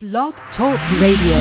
[0.00, 1.36] Blog Talk Radio.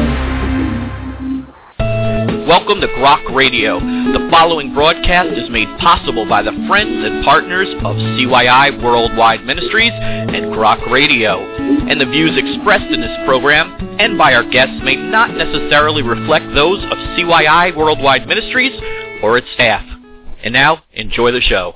[2.45, 3.79] Welcome to Grok Radio.
[3.79, 9.93] The following broadcast is made possible by the friends and partners of CYI Worldwide Ministries
[9.93, 11.39] and Grok Radio.
[11.39, 16.43] And the views expressed in this program and by our guests may not necessarily reflect
[16.53, 18.73] those of CYI Worldwide Ministries
[19.23, 19.85] or its staff.
[20.43, 21.75] And now, enjoy the show.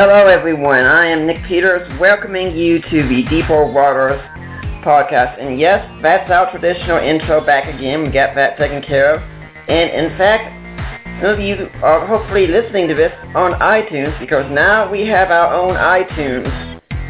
[0.00, 0.84] Hello, everyone.
[0.84, 4.20] I am Nick Peters, welcoming you to the Deeper Waters
[4.86, 5.42] podcast.
[5.42, 8.04] And yes, that's our traditional intro back again.
[8.04, 9.22] We got that taken care of.
[9.66, 10.54] And in fact,
[11.20, 15.52] some of you are hopefully listening to this on iTunes because now we have our
[15.52, 16.46] own iTunes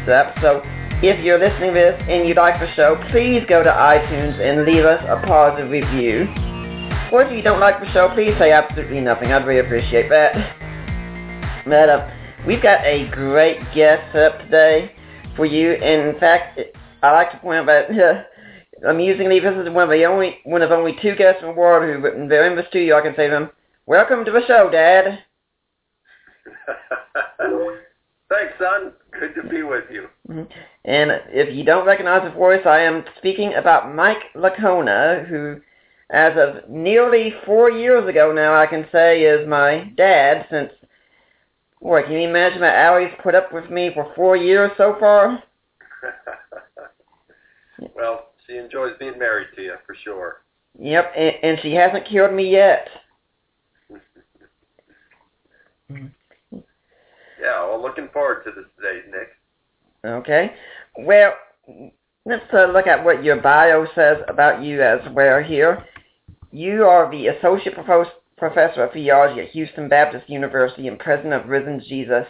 [0.05, 0.33] stuff.
[0.41, 0.63] So
[1.05, 4.65] if you're listening to this and you like the show, please go to iTunes and
[4.65, 6.25] leave us a positive review.
[7.13, 9.31] Or if you don't like the show, please say absolutely nothing.
[9.31, 10.33] I'd really appreciate that.
[11.67, 12.15] But, uh,
[12.47, 14.93] We've got a great guest up today
[15.35, 15.73] for you.
[15.73, 16.59] In fact,
[17.03, 18.23] I like to point out that uh,
[18.89, 21.83] amusingly, this is one of the only one of only two guests in the world
[21.83, 23.49] who, they're in the studio, I can say to them,
[23.87, 25.19] "Welcome to the show, Dad."
[28.29, 28.93] Thanks, son.
[29.11, 30.07] Good to be with you.
[30.29, 30.51] Mm-hmm.
[30.85, 35.59] And if you don't recognize the voice, I am speaking about Mike Licona, who,
[36.09, 40.71] as of nearly four years ago now, I can say is my dad since
[41.81, 45.41] Boy, can you imagine that Allie's put up with me for four years so far?
[47.95, 50.41] well, she enjoys being married to you, for sure.
[50.77, 52.87] Yep, and, and she hasn't killed me yet.
[55.89, 55.99] yeah,
[57.39, 59.29] well, looking forward to this day, Nick.
[60.05, 60.51] Okay.
[60.97, 61.33] Well,
[62.25, 65.85] let's uh, look at what your bio says about you as well here.
[66.51, 71.49] You are the Associate Professor professor of theology at Houston Baptist University and president of
[71.49, 72.25] Risen Jesus.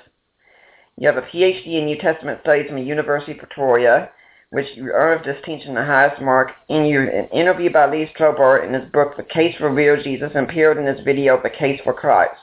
[0.98, 4.10] You have a PhD in New Testament studies from the University of Pretoria,
[4.50, 6.52] which you earned distinction the highest mark.
[6.68, 10.32] And you an interview by Lee Strobel in his book The Case for Real Jesus
[10.36, 12.36] and appeared in his video The Case for Christ.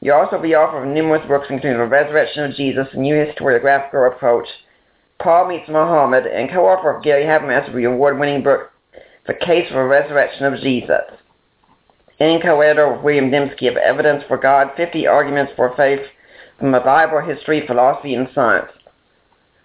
[0.00, 4.14] You're also the author of numerous books including The Resurrection of Jesus, A New Historiographical
[4.14, 4.46] Approach,
[5.20, 8.70] Paul Meets Muhammad, and co-author of Gary Habermas's award-winning book
[9.26, 11.21] The Case for Resurrection of Jesus
[12.40, 16.00] co-editor of William Dembski of Evidence for God, 50 Arguments for Faith
[16.58, 18.70] from the Bible, History, Philosophy, and Science.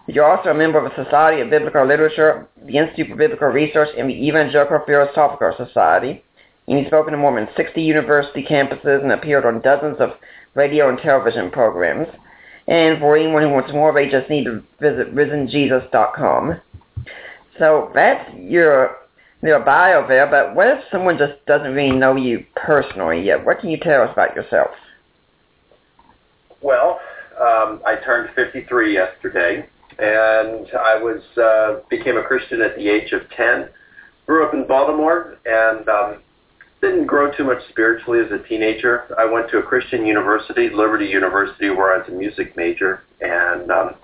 [0.08, 3.90] You're also a member of the Society of Biblical Literature, the Institute for Biblical Research,
[3.96, 6.24] and the Evangelical Philosophical Society.
[6.66, 10.10] And you've spoken to more than 60 university campuses and appeared on dozens of
[10.54, 12.08] radio and television programs.
[12.66, 16.60] And for anyone who wants more, they just need to visit risenjesus.com.
[17.58, 18.96] So that's your
[19.42, 23.44] your bio there, but what if someone just doesn't really know you personally yet?
[23.44, 24.70] What can you tell us about yourself?
[26.60, 27.00] Well,
[27.40, 33.12] um, I turned 53 yesterday, and I was uh, became a Christian at the age
[33.12, 33.68] of 10.
[34.26, 36.22] Grew up in Baltimore, and um,
[36.80, 39.14] didn't grow too much spiritually as a teenager.
[39.16, 43.70] I went to a Christian university, Liberty University, where I was a music major, and
[43.70, 43.94] um,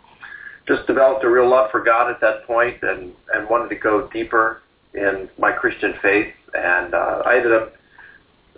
[0.68, 4.08] just developed a real love for God at that point, and and wanted to go
[4.12, 4.62] deeper
[4.94, 7.74] in my Christian faith, and uh, I ended up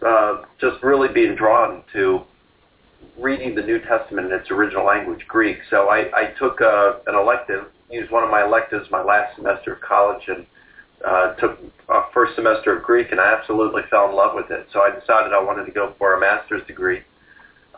[0.07, 2.21] uh, just really being drawn to
[3.19, 5.59] reading the New Testament in its original language, Greek.
[5.71, 9.75] So I, I took uh, an elective, used one of my electives my last semester
[9.75, 10.47] of college, and
[11.05, 11.59] uh, took
[11.89, 14.67] a first semester of Greek, and I absolutely fell in love with it.
[14.73, 17.03] So I decided I wanted to go for a master's degree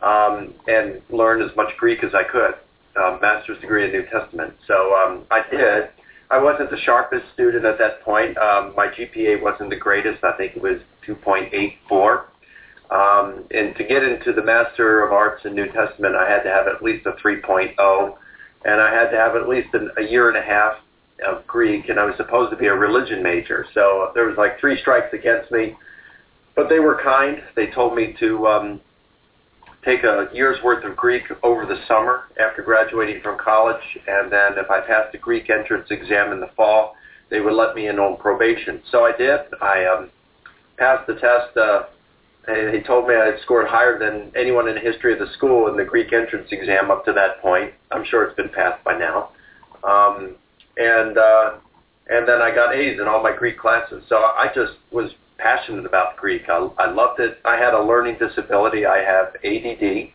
[0.02, 2.54] um, and learn as much Greek as I could,
[2.96, 4.55] uh, master's degree in New Testament.
[4.66, 5.90] So um, I did
[6.30, 8.36] I wasn't the sharpest student at that point.
[8.36, 10.22] Um, my GPA wasn't the greatest.
[10.22, 12.25] I think it was 2.84.
[12.90, 16.50] Um, and to get into the Master of Arts in New Testament, I had to
[16.50, 18.16] have at least a 3.0,
[18.64, 20.75] and I had to have at least an, a year and a half
[21.26, 23.66] of Greek, and I was supposed to be a religion major.
[23.74, 25.76] So there was like three strikes against me,
[26.54, 27.42] but they were kind.
[27.56, 28.81] They told me to um,
[29.88, 34.52] take a year's worth of Greek over the summer after graduating from college, and then
[34.58, 36.94] if I passed the Greek entrance exam in the fall,
[37.31, 38.82] they would let me in on probation.
[38.90, 39.40] So I did.
[39.62, 40.11] I um,
[40.76, 41.85] passed the test uh,
[42.73, 45.69] he told me I had scored higher than anyone in the history of the school
[45.69, 47.75] in the Greek entrance exam up to that point.
[47.91, 49.31] I'm sure it's been passed by now.
[49.84, 50.37] Um,
[50.79, 51.56] and uh,
[52.08, 54.02] and then I got A's in all my Greek classes.
[54.08, 56.43] So I just was passionate about Greek.
[56.49, 57.38] I, I loved it.
[57.44, 58.85] I had a learning disability.
[58.85, 60.12] I have ADD.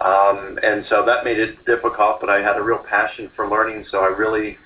[0.00, 3.84] Um, and so that made it difficult, but I had a real passion for learning,
[3.90, 4.56] so I really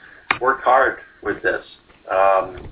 [0.40, 1.64] worked hard with this.
[2.10, 2.69] Um,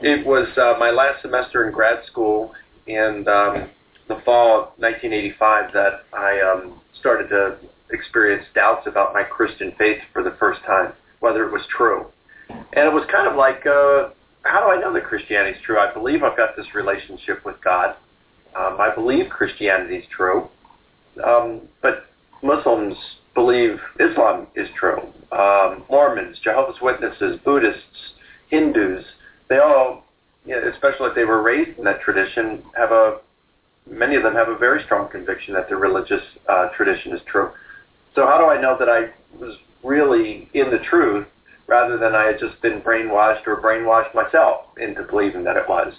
[0.00, 2.52] it was uh, my last semester in grad school
[2.86, 3.70] in um,
[4.08, 7.58] the fall of 1985 that I um, started to
[7.92, 12.06] experience doubts about my Christian faith for the first time, whether it was true.
[12.48, 14.10] And it was kind of like, uh,
[14.42, 15.78] how do I know that Christianity is true?
[15.78, 17.96] I believe I've got this relationship with God.
[18.58, 20.48] Um, I believe Christianity is true.
[21.24, 22.06] Um, but
[22.42, 22.96] Muslims
[23.34, 24.98] believe Islam is true.
[25.32, 28.14] Um, Mormons, Jehovah's Witnesses, Buddhists,
[28.48, 29.04] Hindus,
[29.48, 30.04] they all,
[30.46, 33.18] you know, especially if they were raised in that tradition, have a
[33.88, 37.50] many of them have a very strong conviction that their religious uh, tradition is true.
[38.14, 41.26] So how do I know that I was really in the truth
[41.70, 45.94] rather than I had just been brainwashed or brainwashed myself into believing that it was?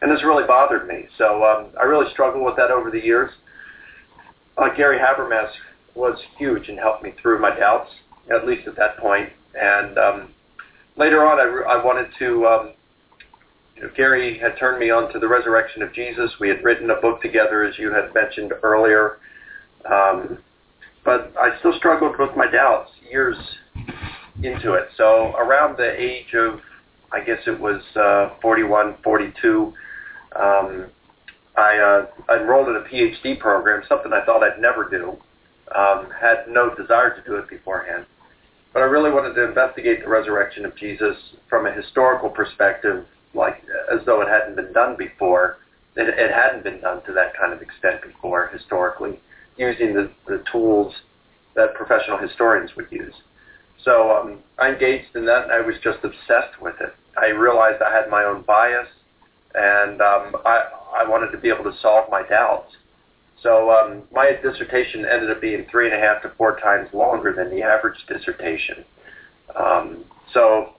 [0.00, 1.06] And this really bothered me.
[1.18, 3.30] So um, I really struggled with that over the years.
[4.56, 5.50] Uh, Gary Habermas
[5.94, 7.90] was huge and helped me through my doubts,
[8.34, 9.28] at least at that point.
[9.54, 10.30] And um,
[10.96, 12.46] later on, I, I wanted to.
[12.46, 12.70] Um,
[13.76, 16.30] you know, Gary had turned me on to the resurrection of Jesus.
[16.40, 19.18] We had written a book together, as you had mentioned earlier.
[19.90, 20.38] Um,
[21.04, 23.36] but I still struggled with my doubts years
[24.42, 24.88] into it.
[24.96, 26.60] So around the age of,
[27.12, 29.72] I guess it was uh, 41, 42,
[30.36, 30.86] um,
[31.56, 35.16] I uh, enrolled in a PhD program, something I thought I'd never do.
[35.76, 38.04] Um, had no desire to do it beforehand.
[38.72, 41.16] But I really wanted to investigate the resurrection of Jesus
[41.48, 43.04] from a historical perspective,
[43.34, 43.62] like
[43.92, 45.58] as though it hadn't been done before.
[45.96, 49.20] It, it hadn't been done to that kind of extent before historically,
[49.56, 50.92] using the, the tools
[51.54, 53.14] that professional historians would use.
[53.84, 56.94] So um, I engaged in that, and I was just obsessed with it.
[57.20, 58.88] I realized I had my own bias,
[59.54, 60.64] and um, I,
[60.96, 62.72] I wanted to be able to solve my doubts.
[63.42, 67.32] So um, my dissertation ended up being three and a half to four times longer
[67.32, 68.84] than the average dissertation.
[69.58, 70.04] Um,
[70.34, 70.74] so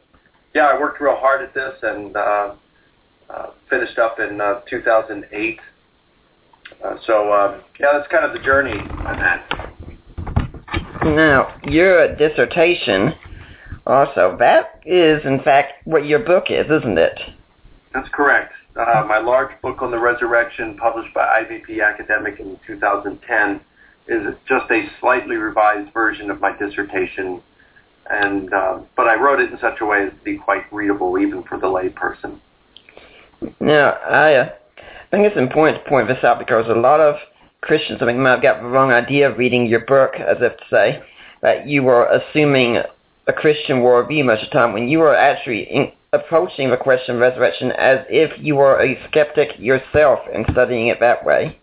[0.53, 2.53] yeah, I worked real hard at this and uh,
[3.29, 5.59] uh, finished up in uh, 2008.
[6.83, 9.60] Uh, so um, yeah, that's kind of the journey on that.
[11.03, 13.13] Now, your dissertation
[13.85, 17.19] also, that is in fact what your book is, isn't it?
[17.93, 18.53] That's correct.
[18.75, 23.59] Uh, my large book on the resurrection, published by IVP Academic in 2010,
[24.07, 27.41] is just a slightly revised version of my dissertation,
[28.09, 31.17] and uh, but I wrote it in such a way as to be quite readable
[31.19, 32.39] even for the layperson.
[33.59, 34.49] Now, I uh,
[35.09, 37.15] think it's important to point this out because a lot of
[37.61, 40.57] Christians, I mean, might have got the wrong idea of reading your book, as if
[40.57, 41.03] to say
[41.41, 42.77] that you were assuming
[43.27, 47.15] a Christian worldview much of the time when you were actually in, approaching the question
[47.15, 51.57] of resurrection as if you were a skeptic yourself and studying it that way.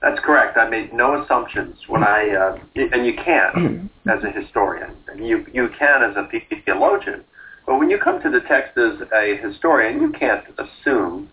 [0.00, 0.56] That's correct.
[0.56, 5.46] I made no assumptions when I, uh, and you can as a historian, and you
[5.52, 6.28] you can as a
[6.64, 7.22] theologian,
[7.66, 11.28] but when you come to the text as a historian, you can't assume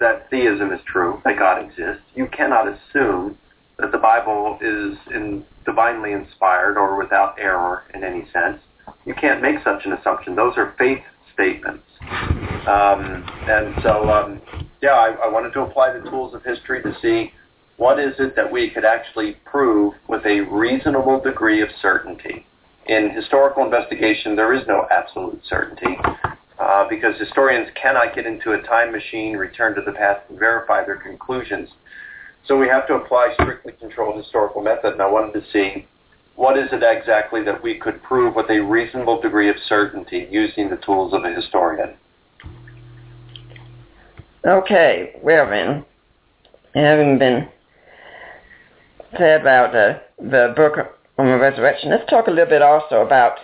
[0.00, 2.02] that theism is true, that God exists.
[2.14, 3.38] You cannot assume
[3.78, 8.60] that the Bible is in, divinely inspired or without error in any sense.
[9.04, 10.36] You can't make such an assumption.
[10.36, 11.84] Those are faith statements.
[12.02, 14.40] Um, and so, um,
[14.82, 17.32] yeah, I, I wanted to apply the tools of history to see
[17.76, 22.46] what is it that we could actually prove with a reasonable degree of certainty.
[22.86, 25.96] In historical investigation, there is no absolute certainty
[26.58, 30.84] uh, because historians cannot get into a time machine, return to the past, and verify
[30.84, 31.68] their conclusions.
[32.46, 35.86] So we have to apply strictly controlled historical method, and I wanted to see
[36.36, 40.68] what is it exactly that we could prove with a reasonable degree of certainty using
[40.68, 41.94] the tools of a historian?
[44.44, 45.84] Okay, well then,
[46.74, 47.48] having been
[49.16, 50.74] said about uh, the book
[51.18, 53.38] on the resurrection, let's talk a little bit also about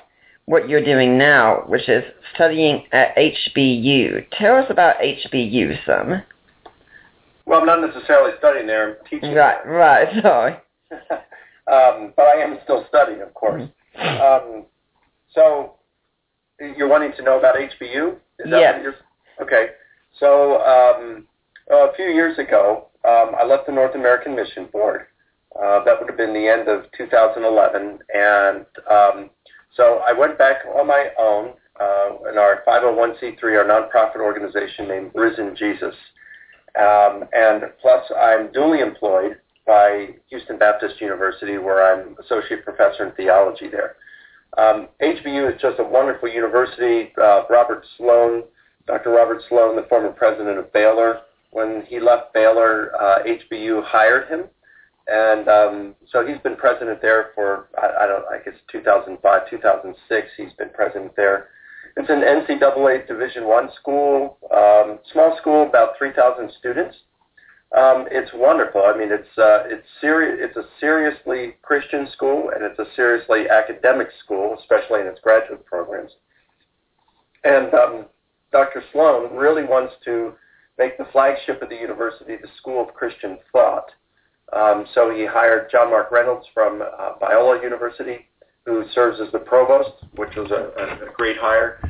[0.51, 2.03] what you're doing now, which is
[2.35, 4.27] studying at HBU.
[4.33, 6.23] Tell us about HBU some.
[7.47, 8.99] Well, I'm not necessarily studying there.
[8.99, 9.33] I'm teaching.
[9.33, 10.57] Right, right, sorry.
[11.71, 13.63] Um, but I am still studying, of course.
[13.97, 14.49] Mm-hmm.
[14.59, 14.67] Um,
[15.33, 15.75] so
[16.59, 18.15] you're wanting to know about HBU?
[18.41, 18.83] Is yes.
[19.41, 19.67] okay.
[20.19, 21.29] So um,
[21.71, 25.03] a few years ago, um, I left the North American Mission Board.
[25.55, 29.31] Uh, that would have been the end of 2011, and um,
[29.77, 35.11] so I went back on my own uh, in our 501c3, our nonprofit organization named
[35.15, 35.95] Risen Jesus,
[36.79, 43.13] Um, and plus, I'm duly employed by Houston Baptist University, where I'm associate professor in
[43.13, 43.97] theology there.
[44.59, 47.13] Um, HBU is just a wonderful university.
[47.17, 48.45] Uh, Robert Sloan,
[48.87, 49.11] Dr.
[49.11, 51.21] Robert Sloan, the former president of Baylor,
[51.53, 54.45] when he left Baylor, uh, HBU hired him.
[55.11, 60.29] And um, so he's been president there for, I, I don't I guess 2005, 2006,
[60.37, 61.49] he's been president there.
[61.97, 66.97] It's an NCAA Division One school, um, small school, about 3,000 students.
[67.77, 68.83] Um, it's wonderful.
[68.83, 70.39] I mean, it's uh, it's serious.
[70.43, 75.65] It's a seriously Christian school, and it's a seriously academic school, especially in its graduate
[75.67, 76.11] programs.
[77.45, 78.07] And um,
[78.51, 78.83] Dr.
[78.93, 80.33] Sloan really wants to
[80.79, 83.93] make the flagship of the university the School of Christian Thought.
[84.53, 88.27] Um, so he hired John Mark Reynolds from uh, Biola University,
[88.67, 91.81] who serves as the provost, which was a, a, great hire.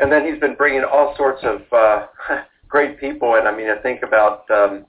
[0.00, 2.06] And then he's been bringing all sorts of uh,
[2.68, 3.36] great people.
[3.36, 4.86] And I mean, I think about um,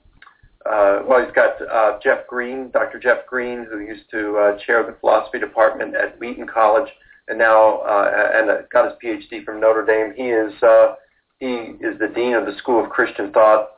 [0.66, 2.98] uh, well, he's got uh, Jeff Green, Dr.
[2.98, 6.88] Jeff Green, who used to uh, chair the philosophy department at Wheaton College,
[7.28, 10.12] and now uh, and uh, got his PhD from Notre Dame.
[10.16, 10.94] He is uh,
[11.40, 13.70] he is the dean of the School of Christian Thought.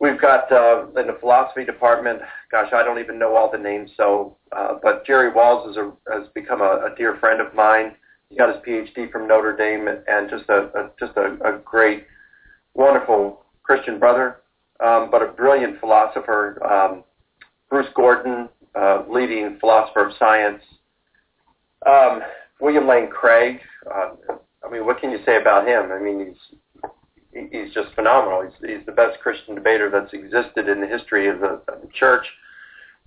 [0.00, 2.20] We've got uh, in the philosophy department.
[2.50, 3.90] Gosh, I don't even know all the names.
[3.96, 7.92] So, uh, but Jerry Walls is a, has become a, a dear friend of mine.
[8.30, 12.06] He got his PhD from Notre Dame, and, just a, a just a, a great,
[12.74, 14.40] wonderful Christian brother
[14.82, 16.62] um, but a brilliant philosopher.
[16.64, 17.04] Um,
[17.68, 20.62] Bruce Gordon, uh, leading philosopher of science.
[21.86, 22.20] Um,
[22.60, 23.60] William Lane Craig.
[23.86, 24.10] Uh,
[24.64, 25.92] I mean, what can you say about him?
[25.92, 26.90] I mean, he's
[27.32, 28.42] he's just phenomenal.
[28.42, 31.88] He's, he's the best Christian debater that's existed in the history of the, of the
[31.94, 32.26] church.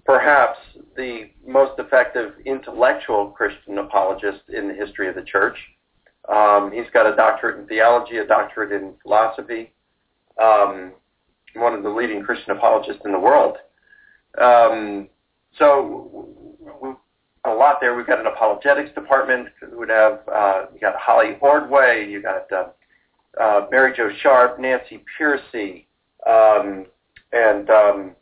[0.06, 0.60] Perhaps
[0.96, 5.58] the most effective intellectual Christian apologist in the history of the church.
[6.30, 9.74] Um, he's got a doctorate in theology, a doctorate in philosophy.
[10.42, 10.94] Um,
[11.56, 13.58] one of the leading Christian apologists in the world.
[14.42, 15.10] Um,
[15.58, 16.28] so
[16.82, 16.90] we,
[17.46, 17.96] a lot there.
[17.96, 19.50] We've got an apologetics department.
[19.62, 22.70] We would have uh, you got Holly Ordway, you got uh,
[23.40, 25.86] uh, Mary Jo Sharp, Nancy Pearcey,
[26.28, 26.86] um,
[27.32, 28.16] and um,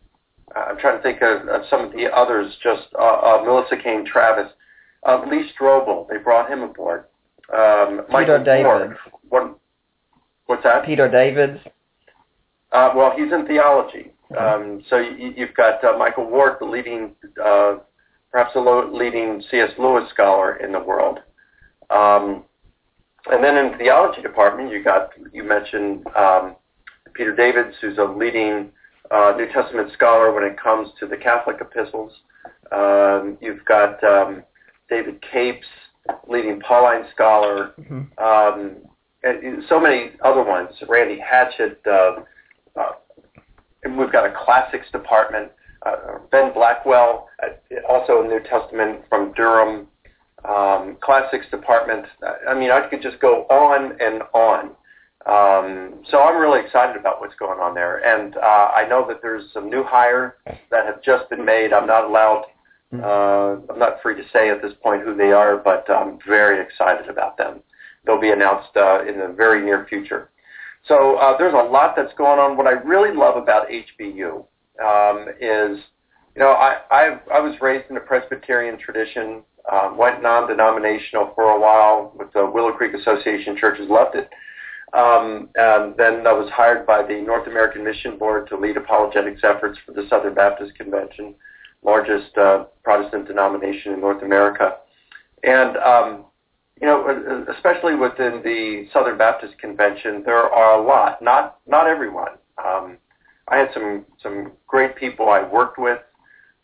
[0.55, 2.55] I'm trying to think of, of some of the others.
[2.63, 4.51] Just uh, uh, Melissa Cain Travis,
[5.07, 6.07] uh, Lee Strobel.
[6.09, 7.05] They brought him aboard.
[7.53, 8.97] Um, Peter Michael David.
[9.29, 9.59] What,
[10.45, 10.85] what's that?
[10.85, 11.59] Peter Davids.
[12.71, 14.11] Uh, well, he's in theology.
[14.39, 17.77] Um, so you, you've got uh, Michael Ward, the leading, uh,
[18.31, 19.71] perhaps the lo- leading C.S.
[19.77, 21.19] Lewis scholar in the world.
[21.89, 22.45] Um,
[23.29, 26.55] and then in the theology department, you got you mentioned um,
[27.13, 28.71] Peter Davids, who's a leading
[29.11, 32.11] uh, New Testament scholar when it comes to the Catholic epistles.
[32.71, 34.43] Um, you've got um,
[34.89, 35.67] David Capes,
[36.27, 38.07] leading Pauline scholar, Mhm.
[38.19, 38.77] um,
[39.23, 40.69] and so many other ones.
[40.87, 41.79] Randy Hatchett.
[41.85, 42.21] Uh,
[42.75, 42.93] uh,
[43.83, 45.51] and we've got a classics department.
[45.85, 47.47] Uh, ben Blackwell, uh,
[47.89, 49.87] also a New Testament from Durham.
[50.43, 52.07] Um, classics department.
[52.49, 54.71] I mean, I could just go on and on.
[55.27, 59.21] Um, so I'm really excited about what's going on there, and uh, I know that
[59.21, 60.33] there's some new hires
[60.71, 61.73] that have just been made.
[61.73, 62.45] I'm not allowed.
[62.91, 66.59] Uh, I'm not free to say at this point who they are, but I'm very
[66.61, 67.61] excited about them.
[68.05, 70.29] They'll be announced uh, in the very near future.
[70.87, 72.57] So uh, there's a lot that's going on.
[72.57, 74.43] What I really love about HBU
[74.83, 75.77] um, is,
[76.35, 81.51] you know, I, I I was raised in a Presbyterian tradition, um, went non-denominational for
[81.51, 84.29] a while with the Willow Creek Association Churches, loved it.
[84.93, 89.41] Um, and then I was hired by the North American Mission Board to lead apologetics
[89.43, 91.33] efforts for the Southern Baptist Convention,
[91.83, 94.77] largest uh, Protestant denomination in North America.
[95.43, 96.25] And um,
[96.81, 102.31] you know, especially within the Southern Baptist Convention, there are a lot, not not everyone.
[102.63, 102.97] Um,
[103.47, 105.99] I had some some great people I worked with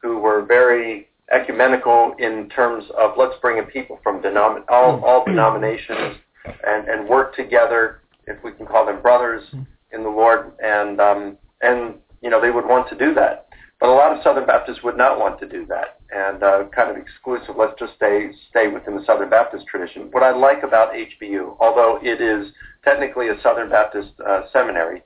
[0.01, 5.25] who were very ecumenical in terms of let's bring in people from denom- all all
[5.25, 9.43] denominations and and work together, if we can call them brothers
[9.91, 13.47] in the Lord, and um, and you know they would want to do that.
[13.79, 16.89] But a lot of Southern Baptists would not want to do that, and uh, kind
[16.89, 17.55] of exclusive.
[17.57, 20.09] Let's just stay stay within the Southern Baptist tradition.
[20.11, 22.51] What I like about HBU, although it is
[22.83, 25.03] technically a Southern Baptist uh, seminary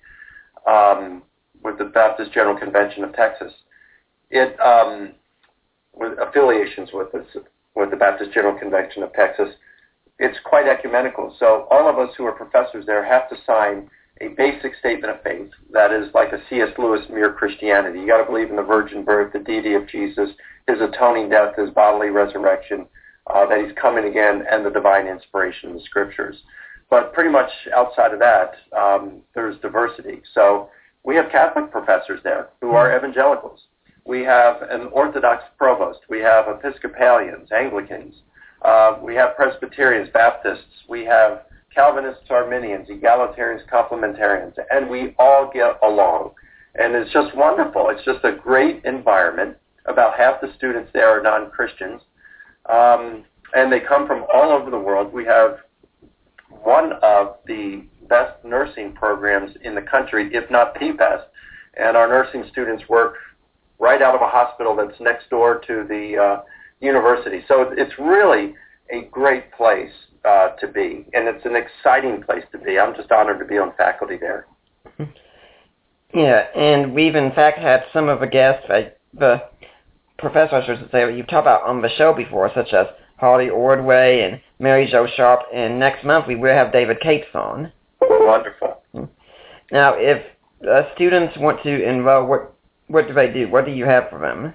[0.67, 1.23] um,
[1.63, 3.51] with the Baptist General Convention of Texas,
[4.29, 5.13] it um,
[5.93, 7.25] with affiliations with this
[7.75, 9.49] with the Baptist General Convention of Texas,
[10.19, 11.35] it's quite ecumenical.
[11.39, 13.89] So all of us who are professors there have to sign
[14.21, 16.69] a basic statement of faith that is like a C.S.
[16.77, 17.99] Lewis mere Christianity.
[17.99, 20.29] You got to believe in the virgin birth, the deity of Jesus,
[20.67, 22.85] his atoning death, his bodily resurrection,
[23.33, 26.35] uh, that he's coming again, and the divine inspiration of the scriptures.
[26.89, 30.21] But pretty much outside of that, um, there's diversity.
[30.35, 30.69] So
[31.03, 33.61] we have Catholic professors there who are evangelicals.
[34.05, 35.99] We have an Orthodox provost.
[36.09, 38.15] We have Episcopalians, Anglicans.
[38.63, 40.85] Uh, we have Presbyterians, Baptists.
[40.89, 41.43] We have
[41.73, 46.31] Calvinists, Arminians, Egalitarians, Complementarians, and we all get along.
[46.75, 47.89] And it's just wonderful.
[47.89, 49.57] It's just a great environment.
[49.85, 52.01] About half the students there are non-Christians.
[52.69, 55.11] Um, and they come from all over the world.
[55.11, 55.59] We have
[56.49, 61.23] one of the best nursing programs in the country, if not the best.
[61.77, 63.15] And our nursing students work
[63.81, 66.41] right out of a hospital that's next door to the uh,
[66.79, 67.43] university.
[67.47, 68.53] So it's really
[68.91, 69.91] a great place
[70.23, 72.77] uh, to be, and it's an exciting place to be.
[72.77, 74.45] I'm just honored to be on faculty there.
[76.13, 78.81] Yeah, and we've in fact had some of the guests, uh,
[79.17, 79.43] the
[80.17, 84.21] professors, I should say, you've talked about on the show before, such as Holly Ordway
[84.21, 87.71] and Mary Jo Sharp, and next month we will have David Capes on.
[88.01, 88.81] Wonderful.
[89.71, 90.21] Now, if
[90.69, 92.50] uh, students want to enroll, what
[92.91, 93.49] what do they do?
[93.49, 94.53] What do you have for them?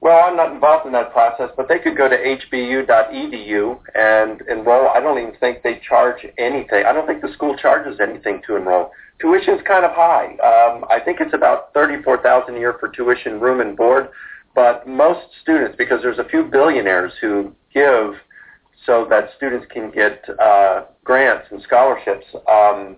[0.00, 4.88] Well, I'm not involved in that process, but they could go to hbu.edu and enroll.
[4.88, 6.84] I don't even think they charge anything.
[6.86, 8.92] I don't think the school charges anything to enroll.
[9.20, 10.36] Tuition's kind of high.
[10.38, 14.08] Um, I think it's about thirty-four thousand a year for tuition, room, and board.
[14.54, 18.14] But most students, because there's a few billionaires who give
[18.86, 22.24] so that students can get uh, grants and scholarships.
[22.50, 22.96] Um,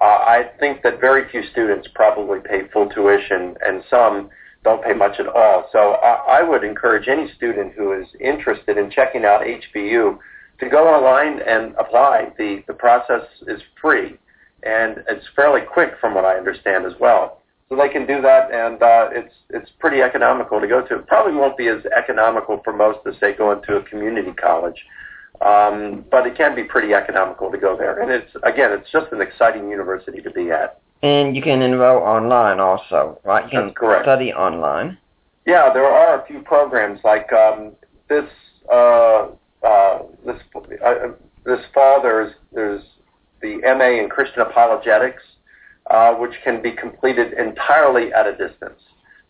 [0.00, 4.30] uh, I think that very few students probably pay full tuition, and some
[4.62, 5.68] don't pay much at all.
[5.72, 10.18] So I, I would encourage any student who is interested in checking out HBU
[10.60, 12.28] to go online and apply.
[12.36, 14.18] The, the process is free,
[14.64, 17.42] and it's fairly quick from what I understand as well.
[17.68, 20.96] So they can do that, and uh, it's it's pretty economical to go to.
[20.96, 24.76] It probably won't be as economical for most as say going to a community college,
[25.40, 28.00] um, but it can be pretty economical to go there.
[28.00, 30.80] And it's again, it's just an exciting university to be at.
[31.02, 33.44] And you can enroll online also, right?
[33.52, 34.04] You That's can correct.
[34.04, 34.98] study online.
[35.46, 37.72] Yeah, there are a few programs like um,
[38.08, 38.24] this.
[38.72, 39.28] Uh,
[39.62, 40.36] uh, this
[40.84, 41.08] uh,
[41.44, 42.82] this fall, there's there's
[43.42, 45.22] the MA in Christian apologetics,
[45.90, 48.80] uh, which can be completed entirely at a distance.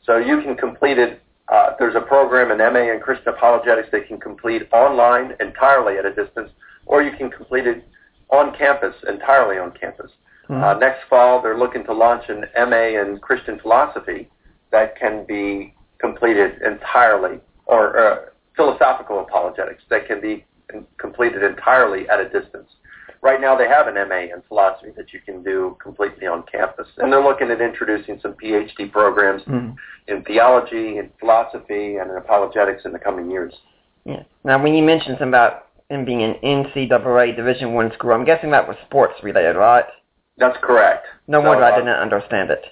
[0.05, 1.23] So you can complete it.
[1.49, 6.05] Uh, there's a program in MA in Christian apologetics that can complete online entirely at
[6.05, 6.51] a distance,
[6.87, 7.85] or you can complete it
[8.31, 10.11] on campus entirely on campus.
[10.49, 10.63] Mhm.
[10.63, 14.29] Uh, next fall, they're looking to launch an MA in Christian philosophy
[14.71, 18.19] that can be completed entirely, or uh,
[18.57, 20.45] philosophical apologetics that can be
[20.99, 22.71] completed entirely at a distance.
[23.23, 26.87] Right now, they have an MA in philosophy that you can do completely on campus,
[26.99, 29.77] and they're looking at introducing some PhD programs Mhm.
[30.09, 33.59] in theology, in philosophy, and in apologetics in the coming years.
[34.05, 34.23] Yeah.
[34.45, 38.51] Now, when you mentioned something about him being an NCAA Division One school, I'm guessing
[38.51, 39.87] that was sports related, right?
[40.39, 41.07] That's correct.
[41.29, 42.65] No So, wonder I uh, didn't understand it.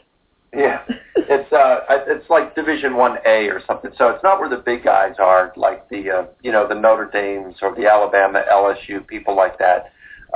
[0.52, 0.82] Yeah,
[1.16, 3.90] it's uh, it's like Division One A or something.
[3.96, 7.06] So it's not where the big guys are, like the uh, you know the Notre
[7.06, 9.90] Dames or the Alabama, LSU, people like that.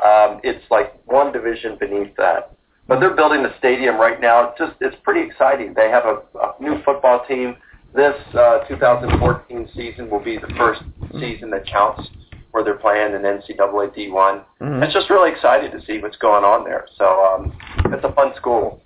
[0.04, 2.52] Um, it's like one division beneath that.
[2.86, 4.48] But they're building a stadium right now.
[4.48, 5.74] It's just it's pretty exciting.
[5.74, 7.56] They have a, a new football team.
[7.94, 10.82] This uh, 2014 season will be the first
[11.18, 12.08] season that counts
[12.52, 14.42] where they're playing in NCAA D1.
[14.60, 14.82] Mhm.
[14.82, 16.86] It's just really exciting to see what's going on there.
[16.96, 17.52] So um,
[17.92, 18.82] it's a fun school.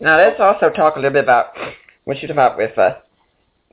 [0.00, 1.46] Now let's also talk a little bit about
[2.04, 2.96] what you talked about with uh,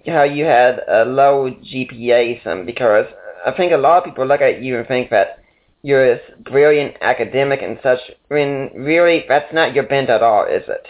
[0.08, 3.06] how you had a low GPA, some because
[3.46, 5.40] I think a lot of people look at you and think that
[5.86, 8.00] you're this brilliant academic and such.
[8.30, 10.88] When really, that's not your bent at all, is it?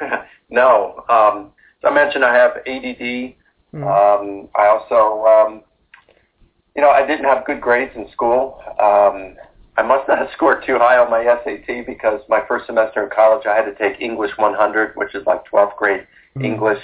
[0.48, 1.04] no.
[1.08, 1.50] Um,
[1.82, 3.34] as I mentioned, I have ADD.
[3.74, 3.82] Mm.
[3.82, 5.62] Um, I also, um,
[6.76, 8.62] you know, I didn't have good grades in school.
[8.80, 9.34] Um,
[9.76, 13.10] I must not have scored too high on my SAT because my first semester in
[13.10, 16.44] college I had to take English 100, which is like 12th grade Mm.
[16.44, 16.82] English.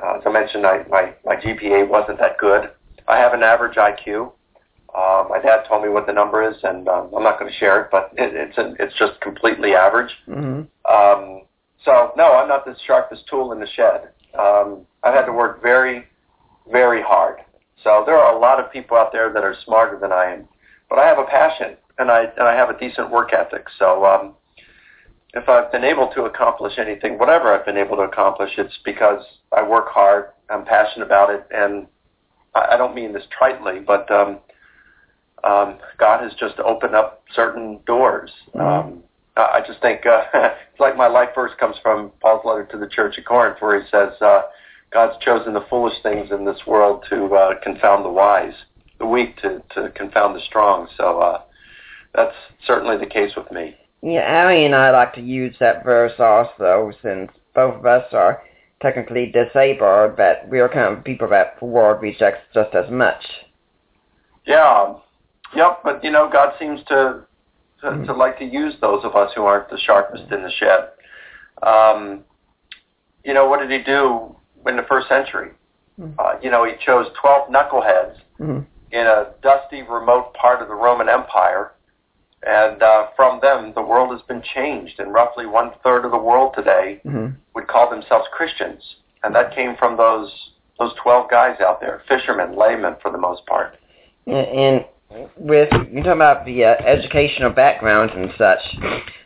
[0.00, 2.70] Uh, as I mentioned, I, my, my GPA wasn't that good.
[3.08, 4.32] I have an average IQ.
[4.96, 7.58] Uh, my dad told me what the number is, and um, I'm not going to
[7.58, 10.10] share it, but it, it's a, it's just completely average.
[10.26, 11.42] hmm Um,
[11.84, 14.10] so no, I'm not the sharpest tool in the shed.
[14.38, 16.06] Um, I've had to work very,
[16.70, 17.38] very hard.
[17.82, 20.48] So there are a lot of people out there that are smarter than I am,
[20.90, 23.66] but I have a passion and I and I have a decent work ethic.
[23.78, 24.34] So um,
[25.34, 29.24] if I've been able to accomplish anything, whatever I've been able to accomplish, it's because
[29.56, 30.26] I work hard.
[30.50, 31.86] I'm passionate about it, and
[32.54, 34.38] I, I don't mean this tritely, but um,
[35.44, 38.30] um, God has just opened up certain doors.
[38.54, 39.02] Um,
[39.36, 42.88] I just think uh, it's like my life verse comes from Paul's letter to the
[42.88, 44.42] church at Corinth, where he says, uh,
[44.92, 48.54] "God's chosen the foolish things in this world to uh, confound the wise,
[48.98, 51.42] the weak to, to confound the strong." So uh,
[52.14, 52.34] that's
[52.66, 53.76] certainly the case with me.
[54.02, 58.42] Yeah, Allie and I like to use that verse also, since both of us are
[58.80, 63.22] technically disabled, but we are kind of people that the world rejects just as much.
[64.46, 64.94] Yeah.
[65.54, 67.22] Yep, but you know, God seems to
[67.80, 68.04] to, Mm.
[68.06, 70.90] to like to use those of us who aren't the sharpest in the shed.
[71.62, 72.24] Um,
[73.24, 74.36] you know, what did he do
[74.66, 75.52] in the first century?
[75.98, 76.12] Mm.
[76.18, 78.66] Uh, you know, he chose 12 knuckleheads Mhm.
[78.92, 81.72] in a dusty, remote part of the Roman Empire.
[82.42, 86.18] And uh, from them, the world has been changed, and roughly one third of the
[86.18, 87.34] world today Mhm.
[87.54, 92.56] would call themselves Christians, and that came from those those 12 guys out there, fishermen,
[92.56, 93.76] laymen for the most part.
[94.26, 94.84] And, and
[95.36, 98.60] with you talk about the uh, educational backgrounds and such,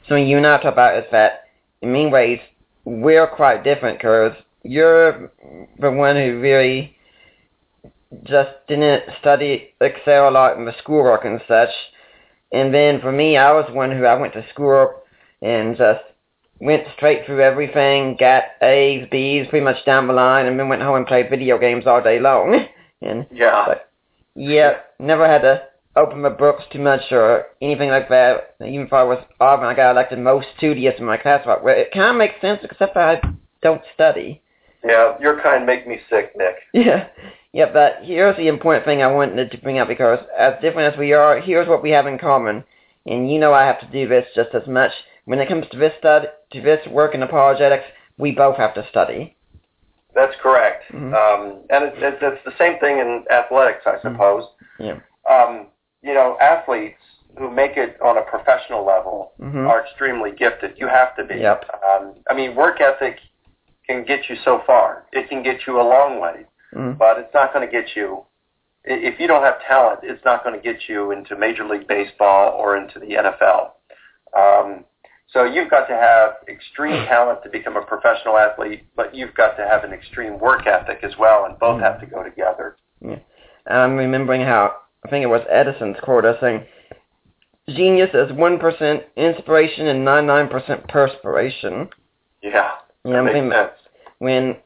[0.09, 1.45] something you and I talk about is that
[1.83, 2.39] in many ways
[2.85, 5.31] we're quite different because you're
[5.79, 6.97] the one who really
[8.25, 11.71] just didn't study excel a lot in the schoolwork and such.
[12.53, 15.03] And then for me, I was one who I went to school
[15.43, 16.01] and just
[16.61, 20.83] went straight through everything, got A's, B's, pretty much down the line, and then went
[20.83, 22.67] home and played video games all day long.
[23.03, 23.65] and Yeah.
[23.67, 23.91] But-
[24.37, 25.63] yeah, never had to
[25.97, 28.57] open my books too much or anything like that.
[28.61, 31.47] Even if I was Auburn, I got elected most studious in my class.
[31.47, 33.21] Well, it kind of makes sense, except I
[33.63, 34.43] don't study.
[34.85, 36.57] Yeah, your kind make me sick, Nick.
[36.75, 37.09] Yeah,
[37.53, 40.99] yeah, but here's the important thing I wanted to bring up because as different as
[40.99, 42.65] we are, here's what we have in common.
[43.07, 44.91] And you know I have to do this just as much.
[45.27, 47.85] When it comes to this stud, to this work in apologetics,
[48.19, 49.37] we both have to study.
[50.15, 50.85] That's correct.
[50.93, 51.15] Mhm.
[51.15, 54.45] Um, and it, it, it's the same thing in athletics, I suppose.
[54.79, 54.99] Yeah.
[55.31, 55.69] Um,
[56.05, 57.01] you know, athletes
[57.39, 59.69] who make it on a professional level Mhm.
[59.69, 60.75] are extremely gifted.
[60.79, 61.37] You have to be.
[61.37, 61.65] Yep.
[61.85, 63.19] Um, I mean, work ethic
[63.89, 65.07] can get you so far.
[65.13, 66.97] It can get you a long way, Mm.
[66.99, 68.25] but it's not going to get you.
[68.85, 72.53] If you don't have talent, it's not going to get you into Major League Baseball
[72.53, 73.73] or into the NFL.
[74.35, 74.85] Um,
[75.27, 79.57] so you've got to have extreme talent to become a professional athlete, but you've got
[79.57, 81.83] to have an extreme work ethic as well, and both Mhm.
[81.85, 82.77] have to go together.
[83.01, 83.17] Yeah,
[83.67, 86.65] I'm remembering how I think it was Edison's quote us saying,
[87.69, 91.89] "Genius is one percent inspiration and ninety nine percent perspiration."
[92.43, 92.73] Yeah,
[93.05, 93.73] Yeah, that makes thinking sense.
[94.19, 94.57] when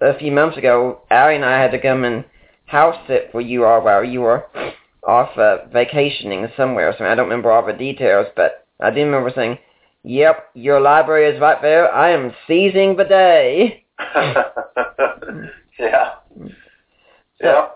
[0.00, 2.24] a few months ago, Allie and I had to come and
[2.66, 4.46] house sit for you all while you were
[5.06, 6.94] off uh, vacationing somewhere.
[6.96, 9.58] So I don't remember all the details, but I do remember saying,
[10.04, 11.92] "Yep, your library is right there.
[11.92, 13.84] I am seizing the day."
[15.78, 16.14] yeah.
[17.42, 17.68] Yeah.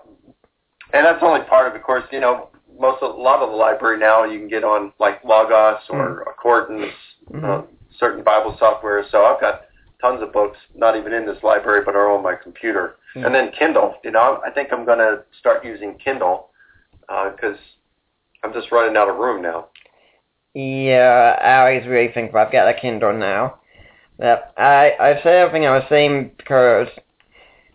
[0.95, 1.79] And that's only part of it.
[1.79, 4.63] Of course, you know, most of, a lot of the library now you can get
[4.63, 6.93] on like Logos or Accordance,
[7.35, 7.67] uh, Mhm.
[7.99, 9.05] certain Bible software.
[9.11, 9.65] So I've got
[10.01, 12.97] tons of books, not even in this library, but are on my computer.
[13.17, 13.27] Mhm.
[13.27, 13.97] And then Kindle.
[14.05, 16.51] You know, I think I'm going to start using Kindle
[17.09, 17.59] because
[18.43, 19.67] I'm just running out of room now.
[20.55, 23.59] Yeah, I always really think I've got a Kindle now.
[24.17, 26.89] But I I say everything I was saying because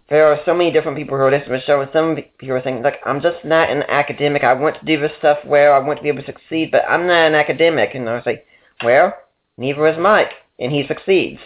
[0.10, 2.56] there are so many different people who are listening to the show, and some people
[2.56, 4.43] are saying, "Look, I'm just not an academic.
[4.43, 5.74] I want to do this stuff well.
[5.74, 8.43] I want to be able to succeed, but I'm not an academic." And I say,
[8.84, 9.13] "Well,
[9.58, 11.39] neither is Mike, and he succeeds."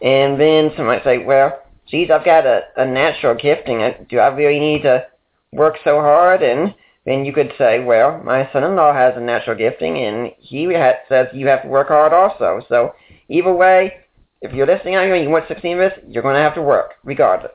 [0.00, 4.06] And then some might say, "Well, geez, I've got a, a natural gifting.
[4.08, 5.06] Do I really need to
[5.52, 6.74] work so hard?" And
[7.04, 11.26] then you could say, well, my son-in-law has a natural gifting, and he ha- says
[11.32, 12.60] you have to work hard also.
[12.68, 12.94] So
[13.28, 13.94] either way,
[14.40, 16.40] if you're listening out here and you want to succeed in this, you're going to
[16.40, 17.52] have to work, regardless.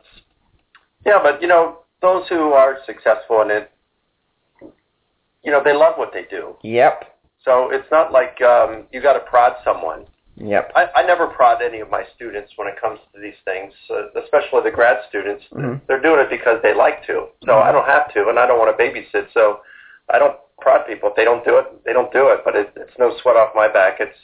[1.07, 3.71] Yeah, but you know, those who are successful in it,
[5.43, 6.55] you know, they love what they do.
[6.63, 7.15] Yep,
[7.45, 10.05] So it's not like um, you got to prod someone.
[10.35, 10.71] yep.
[10.75, 14.19] I, I never prod any of my students when it comes to these things, uh,
[14.21, 15.45] especially the grad students.
[15.53, 15.79] Mhm.
[15.87, 17.27] They're doing it because they like to.
[17.45, 19.27] So I don't have to, and I don't want to babysit.
[19.33, 19.61] So
[20.13, 21.09] I don't prod people.
[21.09, 22.41] If they don't do it, they don't do it.
[22.43, 23.97] But it, it's no sweat off my back.
[24.01, 24.17] It's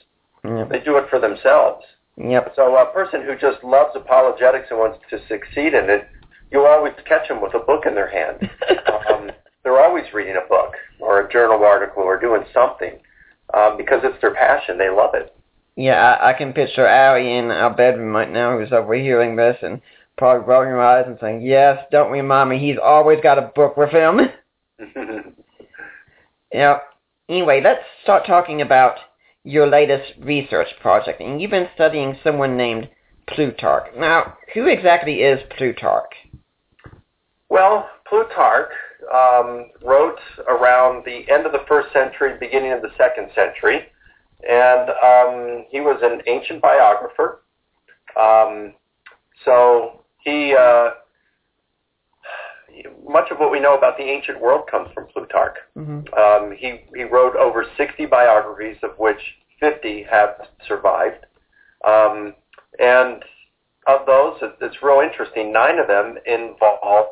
[0.45, 0.67] Yep.
[0.69, 1.85] they do it for themselves.
[2.17, 2.51] Yep.
[2.57, 6.05] So a person who just loves apologetics and wants to succeed in it,
[6.53, 8.49] you always catch them with a book in their hand.
[9.11, 9.31] um,
[9.63, 12.99] they're always reading a book or a journal article or doing something
[13.53, 14.77] um, because it's their passion.
[14.77, 15.35] They love it.
[15.75, 19.81] Yeah, I, I can picture Allie in our bedroom right now who's overhearing this and
[20.17, 23.75] probably rolling her eyes and saying, yes, don't remind me, he's always got a book
[23.75, 24.19] with him.
[26.53, 26.79] Yeah.
[27.27, 28.97] Anyway, let's start talking about
[29.43, 31.19] your latest research project.
[31.19, 32.89] And you've been studying someone named
[33.27, 33.87] Plutarch.
[33.97, 36.13] Now, who exactly is Plutarch?
[37.53, 38.71] Well, Plutarch
[39.13, 43.85] um, wrote around the end of the first century, beginning of the second century,
[44.49, 47.43] and um, he was an ancient biographer.
[48.19, 48.73] Um,
[49.45, 50.89] so he uh,
[53.07, 55.57] much of what we know about the ancient world comes from Plutarch.
[55.77, 56.11] Mm-hmm.
[56.15, 59.21] Um, he he wrote over 60 biographies, of which
[59.59, 61.27] 50 have survived.
[61.87, 62.33] Um,
[62.79, 63.23] and
[63.85, 65.51] of those, it's real interesting.
[65.51, 67.07] Nine of them involve,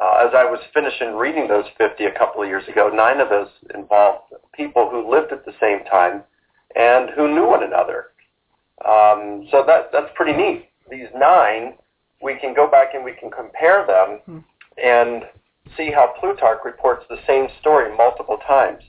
[0.00, 3.28] uh, as I was finishing reading those 50 a couple of years ago, nine of
[3.28, 6.22] those involved people who lived at the same time
[6.74, 8.06] and who knew one another.
[8.84, 10.68] Um, so that that's pretty neat.
[10.90, 11.74] These nine,
[12.22, 14.38] we can go back and we can compare them hmm.
[14.82, 15.24] and
[15.76, 18.82] see how Plutarch reports the same story multiple times.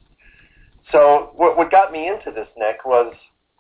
[0.91, 3.13] So what, what got me into this, Nick, was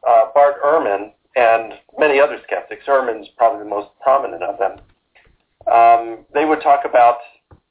[0.07, 2.85] uh, Bart Ehrman and many other skeptics.
[2.87, 4.79] Ehrman's probably the most prominent of them.
[5.71, 7.17] Um, they would talk about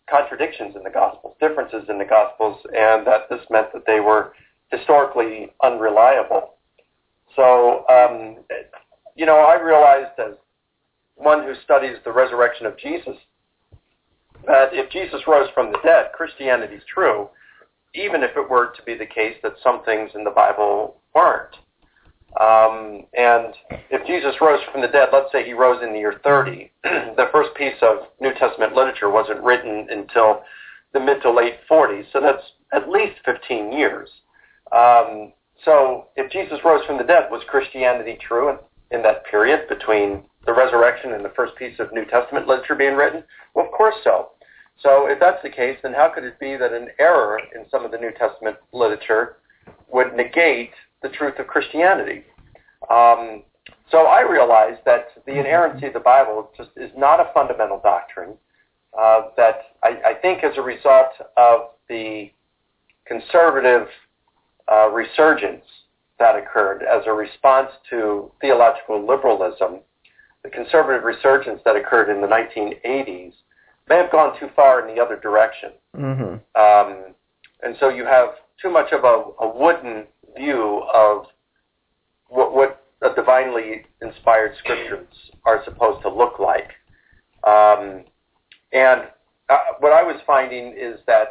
[0.09, 4.33] contradictions in the Gospels, differences in the Gospels, and that this meant that they were
[4.71, 6.55] historically unreliable.
[7.35, 8.37] So, um,
[9.14, 10.35] you know, I realized as
[11.16, 13.16] one who studies the resurrection of Jesus
[14.47, 17.29] that if Jesus rose from the dead, Christianity is true,
[17.95, 21.57] even if it were to be the case that some things in the Bible weren't.
[22.40, 23.55] Um, and
[23.90, 27.29] if Jesus rose from the dead, let's say he rose in the year 30, the
[27.33, 30.42] first piece of New Testament literature wasn't written until
[30.92, 34.09] the mid to late 40s, so that's at least 15 years.
[34.72, 35.33] Um,
[35.64, 38.57] so if Jesus rose from the dead, was Christianity true in,
[38.90, 42.94] in that period between the resurrection and the first piece of New Testament literature being
[42.94, 43.25] written?
[43.55, 44.31] Well, of course so.
[44.83, 47.85] So if that's the case, then how could it be that an error in some
[47.85, 49.38] of the New Testament literature
[49.90, 50.72] would negate
[51.07, 52.25] the truth of Christianity?
[52.90, 53.42] Um,
[53.90, 58.35] so I realized that the inerrancy of the Bible just is not a fundamental doctrine.
[58.99, 62.31] Uh, that I, I, think as a result of the
[63.05, 63.88] conservative
[64.73, 65.64] uh, resurgence
[66.19, 69.81] that occurred as a response to theological liberalism,
[70.42, 73.35] the conservative resurgence that occurred in the 1980s
[73.87, 75.73] may have gone too far in the other direction.
[75.95, 76.33] Mm-hmm.
[76.59, 77.14] Um,
[77.62, 81.27] and so you have too much of a, a wooden view of
[82.29, 85.07] what, what a divinely inspired scriptures
[85.44, 86.70] are supposed to look like.
[87.44, 88.05] Um,
[88.72, 89.03] and
[89.49, 91.29] uh, what I was finding is that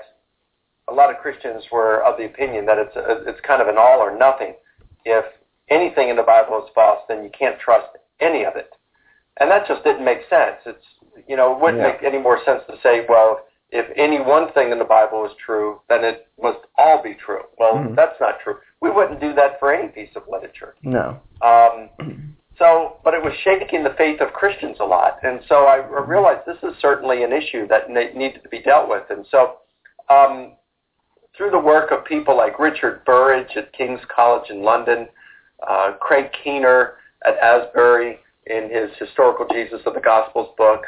[0.87, 3.75] a lot of Christians were of the opinion that it's a, it's kind of an
[3.77, 4.53] all or nothing.
[5.03, 5.25] If
[5.69, 7.87] anything in the Bible is false, then you can't trust
[8.19, 8.69] any of it.
[9.39, 10.57] And that just didn't make sense.
[10.65, 10.85] It's
[11.27, 11.93] you know, it wouldn't yeah.
[11.93, 13.39] make any more sense to say, well,
[13.71, 17.41] if any one thing in the Bible is true, then it must all be true.
[17.57, 17.95] Well, mm-hmm.
[17.95, 18.57] that's not true.
[18.81, 20.75] We wouldn't do that for any piece of literature.
[20.83, 21.19] No.
[21.41, 21.89] Um,
[22.59, 26.41] so, but it was shaking the faith of Christians a lot, and so I realized
[26.45, 29.03] this is certainly an issue that needed to be dealt with.
[29.09, 29.57] And so,
[30.09, 30.53] um,
[31.35, 35.07] through the work of people like Richard Burridge at King's College in London,
[35.67, 40.81] uh, Craig Keener at Asbury in his Historical Jesus of the Gospels book,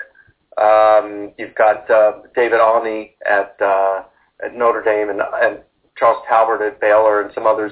[0.62, 4.04] um, you've got uh, David Aune at uh,
[4.43, 5.60] at Notre Dame and, and
[5.98, 7.72] Charles Talbert at Baylor and some others.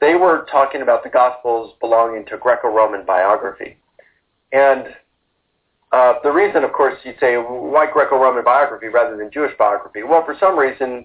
[0.00, 3.76] They were talking about the Gospels belonging to Greco-Roman biography,
[4.52, 4.88] and
[5.92, 10.02] uh, the reason, of course, you'd say why Greco-Roman biography rather than Jewish biography?
[10.02, 11.04] Well, for some reason,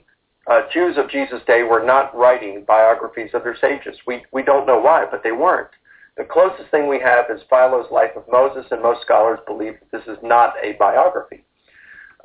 [0.50, 3.98] uh, Jews of Jesus' day were not writing biographies of their sages.
[4.08, 5.70] We we don't know why, but they weren't.
[6.18, 9.92] The closest thing we have is Philo's Life of Moses, and most scholars believe that
[9.92, 11.46] this is not a biography.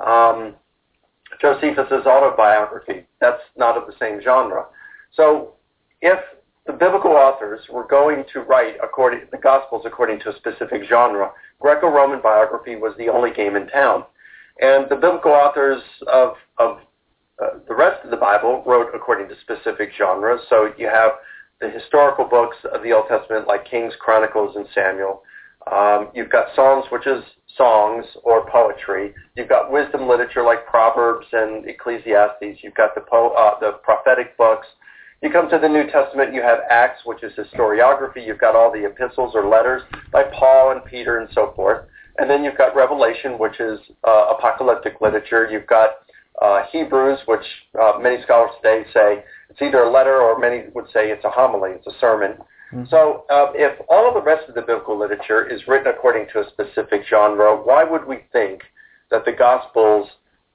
[0.04, 0.54] Um,
[1.40, 4.66] Josephus' autobiography, that's not of the same genre.
[5.14, 5.54] So
[6.00, 6.18] if
[6.66, 11.30] the biblical authors were going to write according the Gospels according to a specific genre,
[11.60, 14.04] Greco-Roman biography was the only game in town.
[14.60, 16.78] And the biblical authors of, of
[17.42, 20.40] uh, the rest of the Bible wrote according to specific genres.
[20.48, 21.12] So you have
[21.62, 25.22] the historical books of the Old Testament like Kings, Chronicles, and Samuel.
[25.70, 27.22] Um, you've got Psalms, which is
[27.56, 29.14] songs or poetry.
[29.36, 32.58] You've got wisdom literature like Proverbs and Ecclesiastes.
[32.62, 34.66] You've got the, po- uh, the prophetic books.
[35.22, 38.26] You come to the New Testament, you have Acts, which is historiography.
[38.26, 41.86] You've got all the epistles or letters by Paul and Peter and so forth.
[42.18, 45.48] And then you've got Revelation, which is uh, apocalyptic literature.
[45.48, 45.90] You've got
[46.40, 47.44] uh, Hebrews, which
[47.80, 51.30] uh, many scholars today say it's either a letter or many would say it's a
[51.30, 52.32] homily, it's a sermon.
[52.72, 52.84] Mm-hmm.
[52.88, 56.40] So uh, if all of the rest of the biblical literature is written according to
[56.40, 58.62] a specific genre, why would we think
[59.10, 60.08] that the Gospels,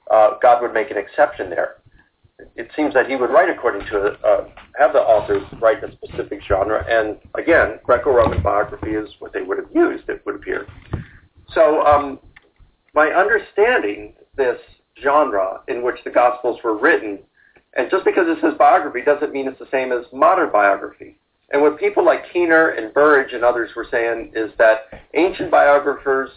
[0.09, 1.75] uh, God would make an exception there?
[2.55, 6.39] It seems that he would write according to, uh, have the authors write a specific
[6.47, 6.85] genre.
[6.87, 10.67] And again, Greco-Roman biography is what they would have used, it would appear.
[11.53, 12.19] So um,
[12.93, 14.59] by understanding this
[15.01, 17.19] genre in which the Gospels were written
[17.77, 21.17] and just because it says biography doesn't mean it's the same as modern biography.
[21.51, 26.29] And what people like Keener and Burridge and others were saying is that ancient biographers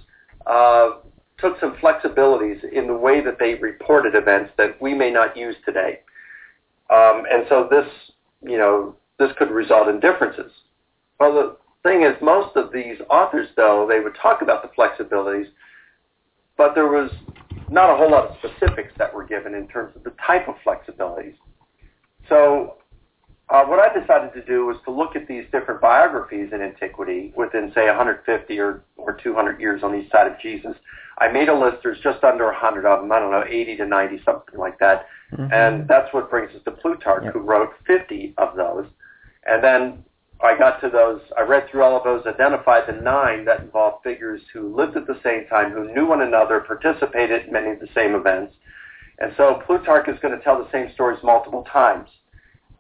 [0.46, 0.98] uh,
[1.38, 5.56] took some flexibilities in the way that they reported events that we may not use
[5.64, 6.00] today.
[6.90, 7.86] Um, and so this,
[8.42, 10.52] you know, this could result in differences.
[11.18, 11.56] Well, the
[11.88, 15.46] thing is, most of these authors, though, they would talk about the flexibilities,
[16.56, 17.10] but there was
[17.70, 20.56] not a whole lot of specifics that were given in terms of the type of
[20.66, 21.34] flexibilities.
[22.28, 22.76] So
[23.50, 27.32] uh, what I decided to do was to look at these different biographies in antiquity
[27.36, 30.74] within, say, 150 or, or 200 years on each side of Jesus.
[31.18, 31.78] I made a list.
[31.82, 33.10] There's just under 100 of them.
[33.12, 35.06] I don't know, 80 to 90, something like that.
[35.32, 35.52] Mm-hmm.
[35.52, 37.32] And that's what brings us to Plutarch, yep.
[37.32, 38.86] who wrote 50 of those.
[39.46, 40.04] And then
[40.42, 44.02] I got to those, I read through all of those, identified the nine that involved
[44.02, 47.80] figures who lived at the same time, who knew one another, participated in many of
[47.80, 48.54] the same events.
[49.18, 52.08] And so Plutarch is going to tell the same stories multiple times.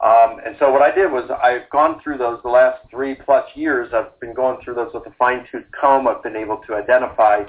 [0.02, 3.44] Um, and so what I did was I've gone through those the last three plus
[3.54, 3.92] years.
[3.92, 6.08] I've been going through those with a fine tooth comb.
[6.08, 7.42] I've been able to identify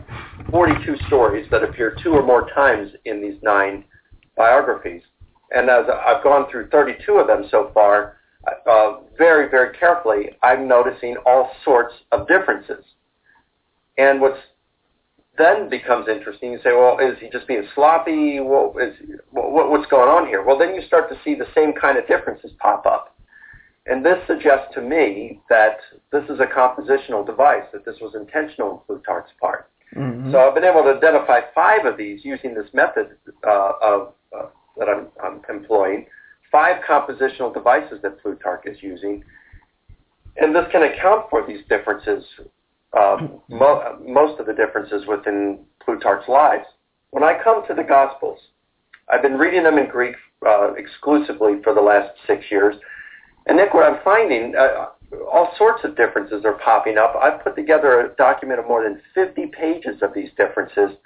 [0.49, 3.85] 42 stories that appear two or more times in these nine
[4.35, 5.01] biographies.
[5.51, 8.17] And as I've gone through 32 of them so far,
[8.69, 12.83] uh, very, very carefully, I'm noticing all sorts of differences.
[13.97, 14.39] And what's
[15.37, 16.51] then becomes interesting.
[16.51, 18.39] You say, well, is he just being sloppy?
[18.39, 18.93] Well, is,
[19.31, 20.43] what, what's going on here?
[20.43, 23.15] Well, then you start to see the same kind of differences pop up.
[23.87, 25.77] And this suggests to me that
[26.11, 29.69] this is a compositional device, that this was intentional on Plutarch's part.
[29.95, 30.31] Mm-hmm.
[30.31, 34.47] So I've been able to identify five of these using this method uh, of, uh,
[34.77, 36.05] that I'm, I'm employing,
[36.51, 39.23] five compositional devices that Plutarch is using.
[40.37, 42.23] And this can account for these differences
[42.97, 46.65] um, mo- most of the differences within Plutarch's lives.
[47.11, 48.39] When I come to the Gospels,
[49.11, 52.75] I've been reading them in Greek uh, exclusively for the last six years.
[53.47, 54.87] And Nick, what I'm finding, uh,
[55.31, 57.15] all sorts of differences are popping up.
[57.21, 60.97] I've put together a document of more than 50 pages of these differences.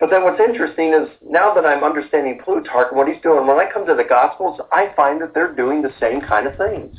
[0.00, 3.58] But then what's interesting is now that I'm understanding Plutarch and what he's doing, when
[3.58, 6.96] I come to the Gospels, I find that they're doing the same kind of things.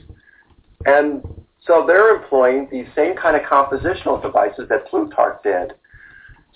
[0.86, 1.24] And
[1.66, 5.74] so they're employing these same kind of compositional devices that Plutarch did.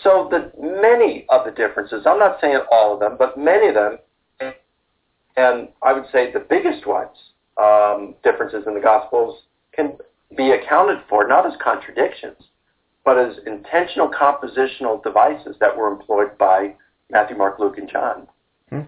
[0.04, 3.74] So that many of the differences, I'm not saying all of them, but many of
[3.74, 3.98] them,
[5.38, 7.16] and I would say the biggest ones,
[7.58, 9.94] um, differences in the Gospels can
[10.38, 12.38] be accounted for not as contradictions,
[13.06, 16.76] but as intentional compositional devices that were employed by
[17.12, 18.28] Matthew, Mark, Luke, and John.
[18.70, 18.82] Hmm.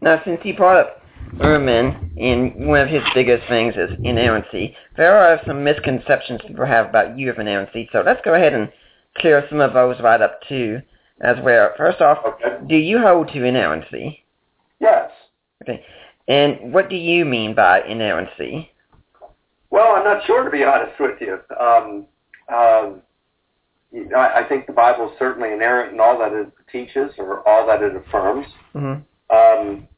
[0.00, 1.02] Now, since he brought up
[1.36, 4.74] Ehrman, in one of his biggest things is inerrancy.
[4.96, 8.72] There are some misconceptions people have about you of inerrancy, so let's go ahead and
[9.18, 10.80] clear some of those right up too,
[11.20, 11.70] as well.
[11.76, 12.56] First off, okay.
[12.66, 14.24] do you hold to inerrancy?
[14.80, 15.10] Yes.
[15.62, 15.84] Okay.
[16.28, 18.70] And what do you mean by inerrancy?
[19.70, 21.38] Well, I'm not sure to be honest with you.
[21.60, 22.06] Um,
[22.52, 23.02] um,
[24.16, 27.66] I, I think the Bible is certainly inerrant in all that it teaches or all
[27.66, 28.46] that it affirms.
[28.74, 29.34] Mm-hmm.
[29.34, 29.88] Um,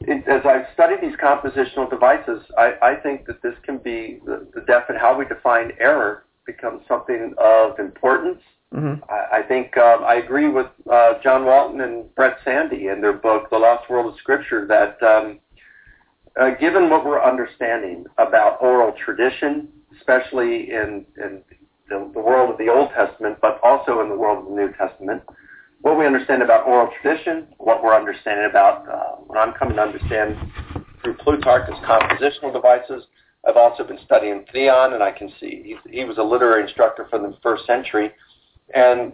[0.00, 4.46] it, as I've studied these compositional devices, I, I think that this can be the,
[4.54, 8.40] the definite how we define error becomes something of importance.
[8.74, 9.02] Mm-hmm.
[9.10, 13.12] I, I think um, I agree with uh, John Walton and Brent Sandy in their
[13.12, 15.40] book, The Lost World of Scripture, that um,
[16.40, 21.42] uh, given what we're understanding about oral tradition, especially in, in
[21.88, 24.72] the, the world of the Old Testament, but also in the world of the New
[24.72, 25.22] Testament,
[25.80, 29.82] what we understand about oral tradition, what we're understanding about uh, what I'm coming to
[29.82, 30.36] understand
[31.02, 33.04] through Plutarch as compositional devices.
[33.46, 37.06] I've also been studying Theon, and I can see he, he was a literary instructor
[37.08, 38.10] from the first century,
[38.74, 39.12] and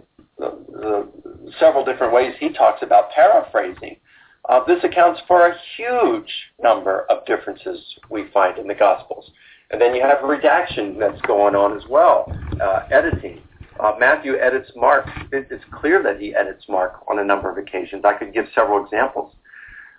[1.61, 3.97] several different ways he talks about paraphrasing.
[4.49, 6.31] Uh, this accounts for a huge
[6.63, 9.31] number of differences we find in the Gospels.
[9.71, 12.27] And then you have redaction that's going on as well,
[12.61, 13.43] uh, editing.
[13.81, 15.07] Uh, Matthew edits Mark.
[15.33, 18.05] It, it's clear that he edits Mark on a number of occasions.
[18.05, 19.35] I could give several examples.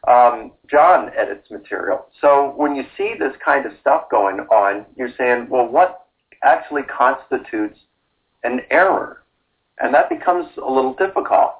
[0.08, 2.06] Um, John edits material.
[2.22, 6.08] So when you see this kind of stuff going on, you're saying, well, what
[6.44, 7.80] actually constitutes
[8.44, 9.24] an error?
[9.80, 11.56] And that becomes a little difficult.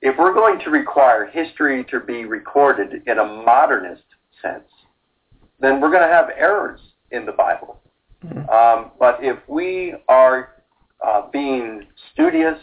[0.00, 4.04] If we're going to require history to be recorded in a modernist
[4.40, 4.70] sense,
[5.60, 7.80] then we're going to have errors in the Bible.
[8.24, 8.48] Mm-hmm.
[8.50, 10.62] Um, but if we are
[11.06, 12.58] uh, being studious,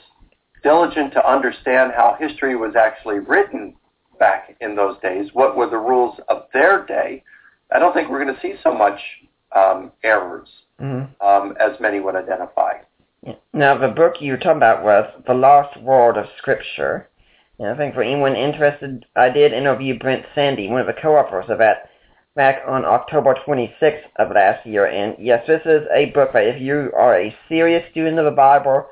[0.63, 3.75] diligent to understand how history was actually written
[4.19, 7.23] back in those days, what were the rules of their day,
[7.73, 8.99] I don't think we're going to see so much
[9.55, 10.47] um, errors
[10.81, 11.25] mm-hmm.
[11.25, 12.73] um, as many would identify.
[13.53, 17.09] Now, the book you were talking about was The Lost World of Scripture.
[17.57, 21.45] And I think for anyone interested, I did interview Brent Sandy, one of the co-authors
[21.49, 21.89] of that,
[22.35, 24.85] back on October 26th of last year.
[24.85, 28.31] And yes, this is a book that if you are a serious student of the
[28.31, 28.87] Bible,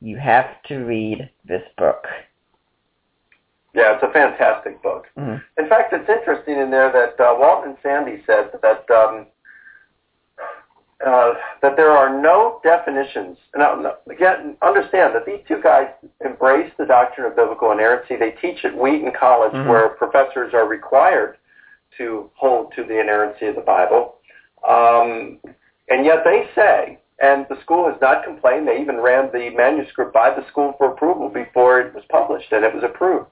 [0.00, 2.04] you have to read this book.
[3.74, 5.06] Yeah, it's a fantastic book.
[5.18, 5.62] Mm-hmm.
[5.62, 9.26] In fact, it's interesting in there that uh, Walton and Sandy said that um,
[11.06, 13.36] uh, that there are no definitions.
[13.54, 15.88] Now, again, understand that these two guys
[16.24, 18.16] embrace the doctrine of biblical inerrancy.
[18.16, 19.68] They teach at Wheaton College, mm-hmm.
[19.68, 21.36] where professors are required
[21.98, 24.16] to hold to the inerrancy of the Bible.
[24.68, 25.38] Um,
[25.88, 30.12] and yet they say, and the school has not complained, they even ran the manuscript
[30.12, 33.26] by the school for approval before it was published, and it was approved.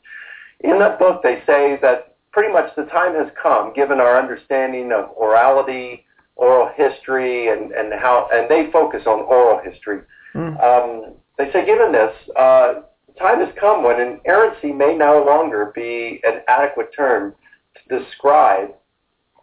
[0.60, 4.92] In that book, they say that pretty much the time has come, given our understanding
[4.92, 6.04] of orality,
[6.36, 10.00] oral history and, and how and they focus on oral history.
[10.34, 10.60] Mm.
[10.62, 12.82] Um, they say, given this, uh,
[13.18, 17.34] time has come when inerrancy may no longer be an adequate term
[17.74, 18.74] to describe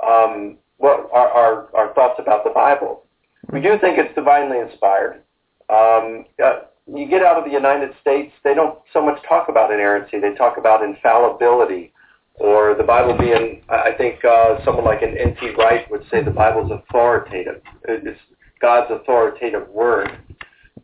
[0.05, 3.03] um, what our, our, our, thoughts about the Bible.
[3.51, 5.21] We do think it's divinely inspired.
[5.69, 9.71] Um, uh, you get out of the United States, they don't so much talk about
[9.71, 10.19] inerrancy.
[10.19, 11.93] They talk about infallibility
[12.35, 15.51] or the Bible being, I think uh, someone like an N.T.
[15.57, 17.61] Wright would say the Bible is authoritative.
[17.87, 18.19] It's
[18.59, 20.17] God's authoritative word.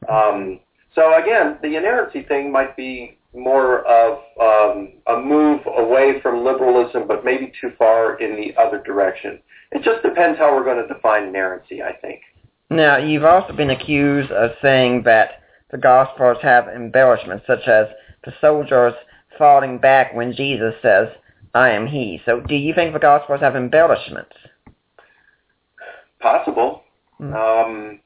[0.08, 0.60] Um,
[0.94, 7.08] so again, the inerrancy thing might be more of um, a move away from liberalism,
[7.08, 9.40] but maybe too far in the other direction.
[9.72, 12.22] It just depends how we're going to define inerrancy, I think.
[12.70, 17.88] Now, you've also been accused of saying that the Gospels have embellishments, such as
[18.24, 18.94] the soldiers
[19.38, 21.08] falling back when Jesus says,
[21.54, 22.22] I am he.
[22.26, 24.36] So do you think the Gospels have embellishments?
[26.20, 26.84] Possible.
[27.20, 27.34] Mm.
[27.34, 28.00] Um,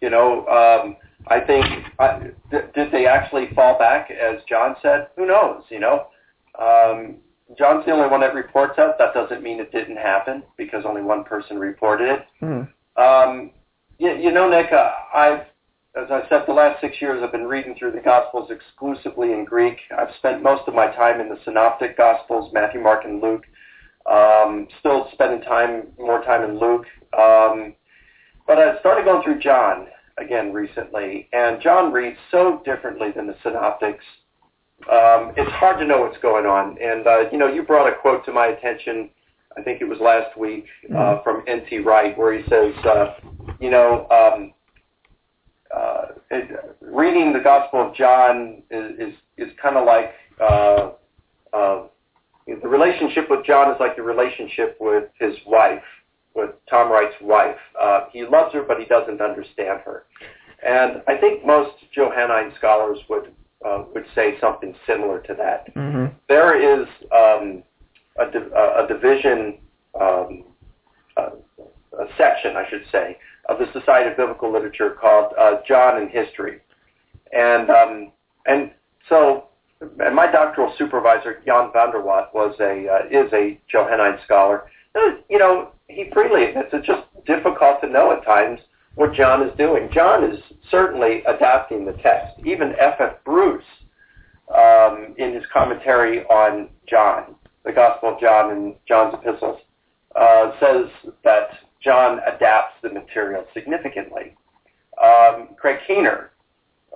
[0.00, 0.96] you know, um,
[1.28, 1.66] I think,
[1.98, 2.20] uh,
[2.50, 5.08] th- did they actually fall back, as John said?
[5.16, 6.06] Who knows, you know?
[6.58, 7.16] Um,
[7.58, 8.96] John's the only one that reports that.
[8.98, 12.26] That doesn't mean it didn't happen because only one person reported it.
[12.42, 12.68] Mm.
[12.96, 13.50] Um,
[13.98, 15.46] you, you know, Nick, uh, I've
[15.96, 19.46] as I said, the last six years I've been reading through the Gospels exclusively in
[19.46, 19.78] Greek.
[19.96, 23.44] I've spent most of my time in the Synoptic Gospels, Matthew, Mark, and Luke.
[24.04, 26.84] Um, still spending time, more time in Luke.
[27.18, 27.74] Um,
[28.46, 29.86] but I started going through John
[30.18, 34.04] again recently, and John reads so differently than the Synoptics.
[34.90, 36.76] Um, it's hard to know what's going on.
[36.80, 39.10] And, uh, you know, you brought a quote to my attention,
[39.56, 41.22] I think it was last week, uh, mm-hmm.
[41.22, 41.78] from N.T.
[41.78, 43.14] Wright, where he says, uh,
[43.58, 44.52] you know, um,
[45.74, 50.92] uh, it, reading the Gospel of John is is, is kind of like uh,
[51.52, 51.86] uh,
[52.46, 55.82] the relationship with John is like the relationship with his wife,
[56.36, 57.56] with Tom Wright's wife.
[57.80, 60.04] Uh, he loves her, but he doesn't understand her.
[60.64, 63.32] And I think most Johannine scholars would
[63.64, 65.74] uh, would say something similar to that.
[65.74, 66.14] Mm-hmm.
[66.28, 67.62] There is um,
[68.18, 69.58] a, di- a division,
[69.98, 70.44] um,
[71.16, 71.22] a,
[71.98, 73.16] a section, I should say,
[73.48, 76.60] of the Society of Biblical Literature called uh, John in History.
[77.32, 78.12] And, um,
[78.46, 78.70] and
[79.08, 79.48] so
[79.80, 84.64] and my doctoral supervisor, Jan van der Watt, was a, uh, is a Johannine scholar.
[84.94, 88.60] Uh, you know, he freely admits it's just difficult to know at times
[88.94, 89.88] what John is doing.
[89.92, 92.34] John is certainly adapting the text.
[92.44, 92.94] Even F.
[92.98, 93.16] F.
[93.24, 93.64] Bruce,
[94.54, 97.34] um, in his commentary on John,
[97.64, 99.60] the Gospel of John and John's epistles,
[100.14, 100.86] uh, says
[101.24, 101.48] that
[101.82, 104.34] John adapts the material significantly.
[105.02, 106.30] Um, Craig Keener,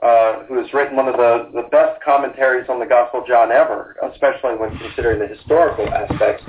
[0.02, 3.52] uh, who has written one of the, the best commentaries on the Gospel of John
[3.52, 6.44] ever, especially when considering the historical aspects,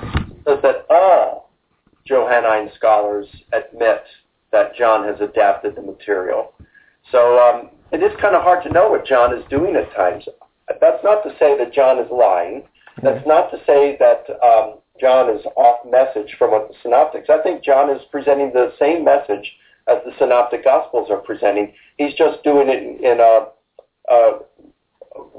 [0.47, 1.40] says that all
[2.05, 4.03] Johannine scholars admit
[4.51, 6.53] that John has adapted the material.
[7.11, 10.25] So um, it is kind of hard to know what John is doing at times.
[10.79, 12.63] That's not to say that John is lying.
[13.03, 17.29] That's not to say that um, John is off message from what the synoptics.
[17.29, 19.51] I think John is presenting the same message
[19.87, 21.73] as the synoptic gospels are presenting.
[21.97, 23.47] He's just doing it in, in a,
[24.13, 24.39] a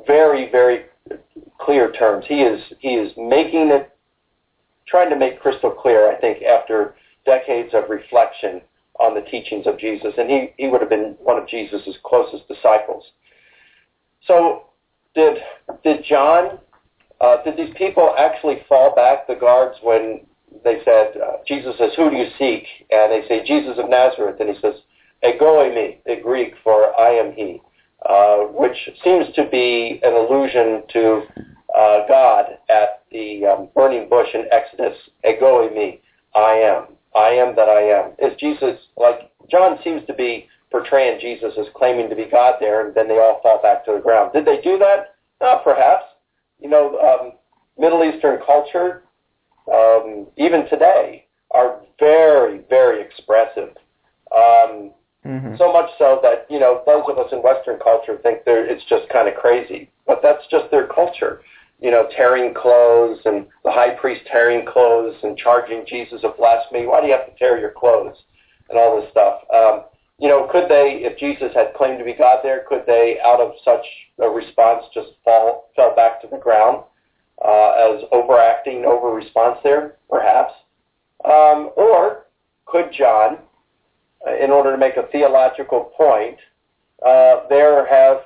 [0.07, 0.87] very, very
[1.61, 2.25] clear terms.
[2.29, 3.92] He is he is making it,
[4.87, 6.11] trying to make crystal clear.
[6.11, 8.61] I think after decades of reflection
[9.01, 12.47] on the teachings of Jesus, and he he would have been one of Jesus' closest
[12.49, 13.05] disciples.
[14.27, 14.65] So,
[15.15, 15.39] did
[15.83, 16.59] did John
[17.23, 20.27] uh, did these people actually fall back the guards when
[20.65, 22.65] they said, uh, Jesus says, who do you seek?
[22.91, 24.37] And they say, Jesus of Nazareth.
[24.41, 24.75] And he says,
[25.23, 27.63] ego eimi, in Greek for I am he,
[28.09, 31.23] uh, which seems to be an allusion to
[31.77, 36.01] uh, God at the um, burning bush in Exodus, ego eimi,
[36.35, 36.87] I am.
[37.15, 38.13] I am that I am.
[38.19, 42.87] Is Jesus, like, John seems to be portraying Jesus as claiming to be God there,
[42.87, 44.33] and then they all fall back to the ground.
[44.33, 45.15] Did they do that?
[45.41, 46.05] Uh, perhaps
[46.63, 47.33] you know, um,
[47.79, 49.03] Middle Eastern culture,
[49.71, 53.71] um, even today, are very, very expressive.
[54.35, 54.93] Um,
[55.27, 55.57] mm-hmm.
[55.59, 59.09] So much so that, you know, those of us in Western culture think it's just
[59.11, 59.91] kind of crazy.
[60.07, 61.43] But that's just their culture.
[61.83, 66.87] You know, tearing clothes and the high priest tearing clothes and charging Jesus of blasphemy.
[66.87, 68.17] Why do you have to tear your clothes?
[68.73, 69.43] and all this stuff.
[69.55, 69.85] Um,
[70.19, 73.41] you know, could they, if Jesus had claimed to be God there, could they, out
[73.41, 73.85] of such
[74.21, 76.85] a response, just fall fell back to the ground
[77.45, 80.53] uh, as overacting, over response there, perhaps?
[81.25, 82.27] Um, or
[82.67, 83.39] could John,
[84.27, 86.39] uh, in order to make a theological point,
[87.05, 88.19] uh, there have,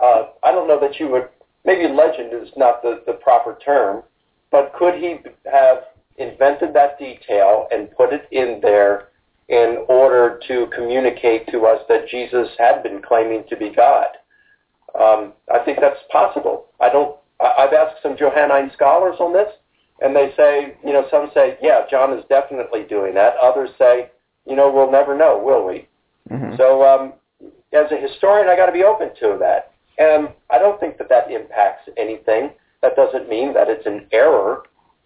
[0.00, 1.28] uh, I don't know that you would,
[1.64, 4.02] maybe legend is not the, the proper term,
[4.50, 5.18] but could he
[5.50, 5.84] have
[6.16, 9.08] invented that detail and put it in there
[9.48, 14.06] in order to communicate to us that Jesus had been claiming to be God?
[14.98, 16.66] Um, I think that's possible.
[16.80, 17.16] I don't.
[17.40, 19.48] I've asked some Johannine scholars on this,
[20.02, 23.34] and they say, you know, some say, yeah, John is definitely doing that.
[23.42, 24.10] Others say,
[24.46, 25.88] you know, we'll never know, will we?
[26.30, 26.56] Mm-hmm.
[26.56, 27.14] So, um,
[27.72, 29.69] as a historian, I got to be open to that,
[30.00, 32.50] and I don't think that that impacts anything.
[32.80, 34.62] That doesn't mean that it's an error.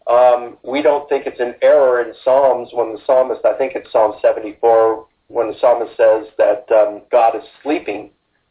[0.06, 3.90] Um, we don't think it's an error in Psalms when the psalmist, I think it's
[3.90, 8.10] Psalm 74, when the psalmist says that um, God is sleeping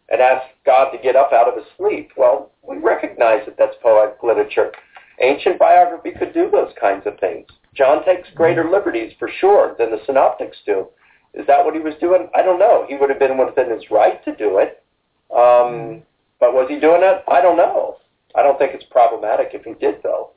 [0.10, 2.12] and asks God to get up out of his sleep.
[2.18, 4.74] Well, we recognize that that's poetic literature.
[5.22, 7.48] Ancient biography could do those kinds of things.
[7.74, 10.88] John takes greater liberties for sure than the synoptics do.
[11.34, 12.28] Is that what he was doing?
[12.36, 12.86] I don't know.
[12.90, 14.84] He would have been within his right to do it.
[15.36, 16.04] Um,
[16.44, 17.24] but was he doing it?
[17.30, 17.96] I don't know.
[18.36, 20.32] I don't think it's problematic if he did, though.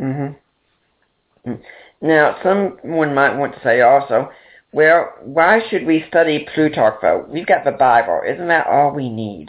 [0.00, 1.52] Mm-hmm.
[2.00, 4.30] Now, someone might want to say also,
[4.72, 7.26] well, why should we study Plutarch, though?
[7.28, 8.22] We've got the Bible.
[8.26, 9.48] Isn't that all we need?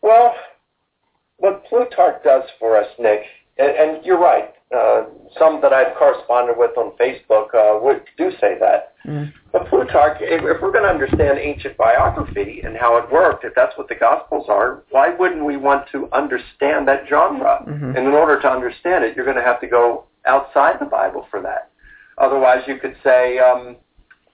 [0.00, 0.34] Well,
[1.36, 3.24] what Plutarch does for us, Nick,
[3.58, 4.54] and, and you're right.
[4.74, 5.04] Uh,
[5.38, 8.94] some that I've corresponded with on Facebook uh, would do say that.
[9.06, 9.32] Mm.
[9.52, 13.54] But Plutarch, if, if we're going to understand ancient biography and how it worked, if
[13.54, 17.62] that's what the Gospels are, why wouldn't we want to understand that genre?
[17.68, 17.96] Mhm.
[17.96, 21.26] And in order to understand it, you're going to have to go outside the Bible
[21.30, 21.70] for that.
[22.16, 23.76] Otherwise, you could say, um,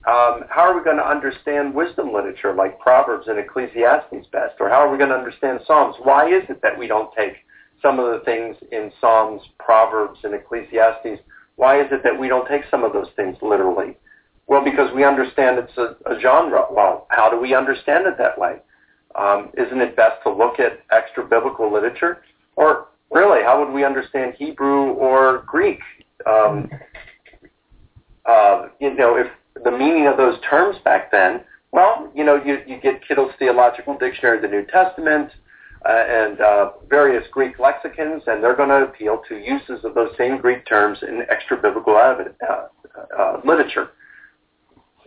[0.07, 4.55] um, how are we going to understand wisdom literature like Proverbs and Ecclesiastes best?
[4.61, 5.97] Or how are we going to understand Psalms?
[6.03, 7.35] Why is it that we don't take
[7.83, 11.20] some of the things in Psalms, Proverbs, and Ecclesiastes?
[11.57, 13.97] Why is it that we don't take some of those things literally?
[14.47, 16.66] Well, because we understand it's a, a genre.
[16.70, 18.57] Well, how do we understand it that way?
[19.14, 22.22] Um, isn't it best to look at extra biblical literature?
[22.57, 25.81] Or really, how would we understand Hebrew or Greek?
[26.26, 26.70] Um,
[28.26, 29.26] uh, you know, if
[29.64, 31.41] the meaning of those terms back then,
[31.72, 35.31] well, you know, you, you get Kittel's Theological Dictionary of the New Testament
[35.87, 40.11] uh, and uh, various Greek lexicons, and they're going to appeal to uses of those
[40.18, 42.16] same Greek terms in extra biblical uh,
[43.18, 43.91] uh, literature.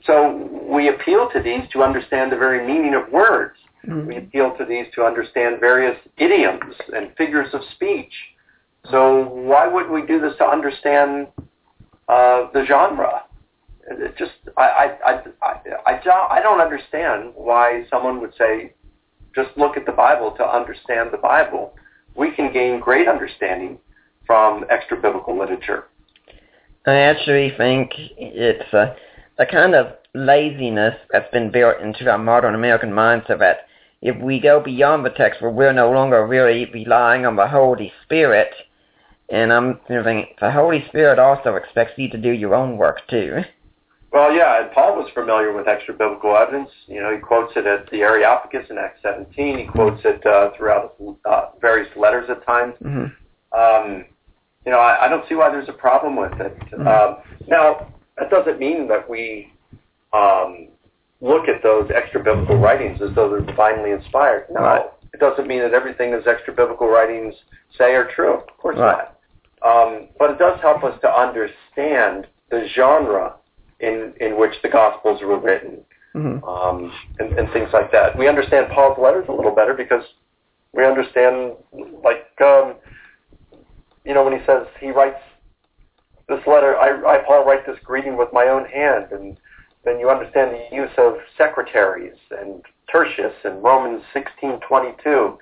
[0.05, 3.57] So we appeal to these to understand the very meaning of words.
[3.87, 4.07] Mm.
[4.07, 8.13] We appeal to these to understand various idioms and figures of speech.
[8.89, 11.27] So why would we do this to understand
[12.07, 13.23] uh, the genre?
[13.87, 15.53] It just I I, I I
[15.85, 18.73] I don't I don't understand why someone would say
[19.35, 21.73] just look at the Bible to understand the Bible.
[22.15, 23.77] We can gain great understanding
[24.25, 25.85] from extra biblical literature.
[26.85, 28.95] I actually think it's a,
[29.37, 33.67] a kind of laziness that's been built into our modern American mindset that
[34.01, 37.91] if we go beyond the text where we're no longer really relying on the Holy
[38.03, 38.49] Spirit,
[39.29, 43.41] and I'm thinking the Holy Spirit also expects you to do your own work too.
[44.11, 46.69] Well, yeah, and Paul was familiar with extra biblical evidence.
[46.87, 49.57] You know, he quotes it at the Areopagus in Acts 17.
[49.57, 52.73] He quotes it uh, throughout uh, various letters at times.
[52.81, 53.05] hmm
[53.57, 54.05] Um,
[54.65, 56.55] you know, I, I don't see why there's a problem with it.
[56.71, 56.85] Mhm.
[56.87, 57.87] Um, now,
[58.17, 59.51] that doesn't mean that we
[60.13, 60.67] um,
[61.21, 64.45] look at those extra biblical writings as though they're divinely inspired.
[64.51, 64.85] No, Right.
[65.13, 67.33] it doesn't mean that everything those extra biblical writings
[67.77, 68.33] say are true.
[68.33, 69.07] Of course Right.
[69.07, 69.15] not.
[69.63, 73.35] Um, but it does help us to understand the genre
[73.81, 78.17] in, in which the Gospels were written hmm um, and, and things like that.
[78.17, 80.03] We understand Paul's letters a little better because
[80.73, 81.53] we understand,
[82.03, 82.75] like, um,
[84.05, 85.19] you know, when he says he writes
[86.27, 89.37] this letter, I, I Paul write this greeting with my own hand, and
[89.85, 92.61] then you understand the use of secretaries and
[92.91, 95.37] tertius in Romans sixteen twenty two.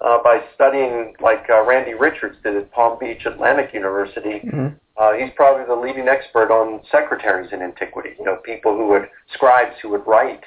[0.00, 5.12] Uh, by studying like uh, Randy Richards did at Palm Beach Atlantic University, hmm uh,
[5.12, 8.10] he's probably the leading expert on secretaries in antiquity.
[8.18, 10.44] You know, people who would scribes who would write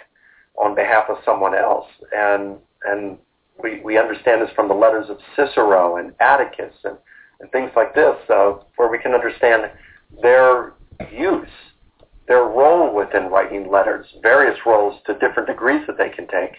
[0.57, 3.17] on behalf of someone else, and and
[3.61, 6.97] we we understand this from the letters of Cicero and Atticus and
[7.39, 9.69] and things like this, uh, where we can understand
[10.21, 10.73] their
[11.11, 11.49] use,
[12.27, 16.55] their role within writing letters, various roles to different degrees that they can take.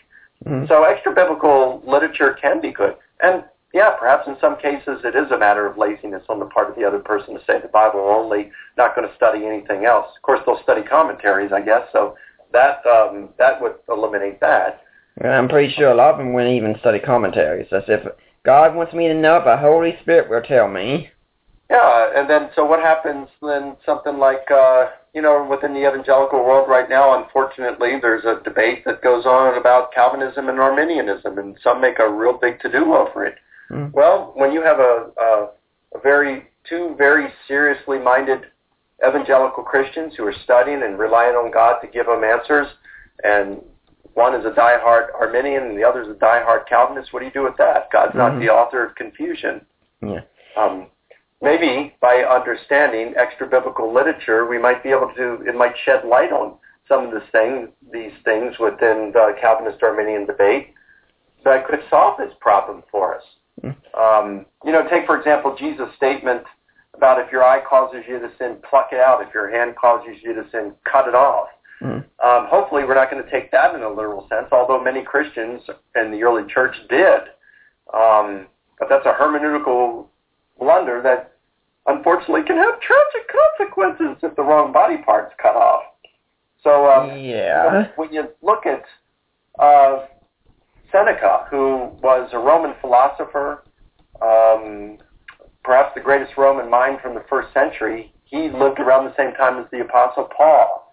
[0.46, 2.94] hmm So extra biblical literature can be good.
[3.22, 3.44] And
[3.78, 6.74] yeah, perhaps in some cases it is a matter of laziness on the part of
[6.74, 10.06] the other person to say the Bible only, not going to study anything else.
[10.16, 12.16] Of course, they'll study commentaries, I guess, so
[12.52, 14.82] that um, that would eliminate that.
[15.22, 17.68] I'm pretty sure a lot of them wouldn't even study commentaries.
[17.70, 18.04] As if
[18.44, 21.10] God wants me to know, the Holy Spirit will tell me.
[21.70, 23.76] Yeah, and then so what happens then?
[23.86, 28.84] Something like uh, you know, within the evangelical world right now, unfortunately, there's a debate
[28.86, 33.24] that goes on about Calvinism and Arminianism, and some make a real big to-do over
[33.24, 33.36] it.
[33.70, 33.92] Mm.
[33.92, 35.48] Well, when you have a, a,
[35.94, 38.40] a very two very seriously minded
[39.06, 42.66] evangelical Christians who are studying and relying on God to give them answers,
[43.24, 43.60] and
[44.14, 47.32] one is a diehard Arminian and the other is a diehard Calvinist, what do you
[47.32, 47.90] do with that?
[47.92, 48.18] God's mm-hmm.
[48.18, 49.60] not the author of confusion.
[50.02, 50.20] Yeah.
[50.56, 50.88] Um,
[51.40, 55.42] maybe by understanding extra biblical literature, we might be able to.
[55.46, 56.54] It might shed light on
[56.88, 60.74] some of this thing, these things within the Calvinist Arminian debate
[61.44, 63.22] that could solve this problem for us.
[63.98, 66.42] Um, you know, take for example Jesus' statement
[66.94, 69.22] about if your eye causes you to sin, pluck it out.
[69.26, 71.48] If your hand causes you to sin, cut it off.
[71.82, 72.04] Mm.
[72.24, 75.62] Um, hopefully, we're not going to take that in a literal sense, although many Christians
[75.94, 77.20] in the early church did.
[77.94, 78.46] Um,
[78.78, 80.06] but that's a hermeneutical
[80.58, 81.32] blunder that
[81.86, 85.82] unfortunately can have tragic consequences if the wrong body part's cut off.
[86.62, 88.82] So um, yeah, you know, when you look at
[89.58, 90.06] uh,
[90.90, 93.64] Seneca, who was a Roman philosopher,
[94.22, 94.98] um,
[95.64, 98.12] perhaps the greatest Roman mind from the first century.
[98.24, 100.90] He lived around the same time as the Apostle Paul.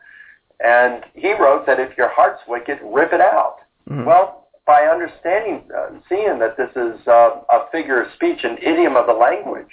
[0.59, 3.57] And he wrote that if your heart's wicked, rip it out.
[3.89, 4.05] Mm-hmm.
[4.05, 8.95] Well, by understanding, uh, seeing that this is uh, a figure of speech, an idiom
[8.95, 9.71] of the language,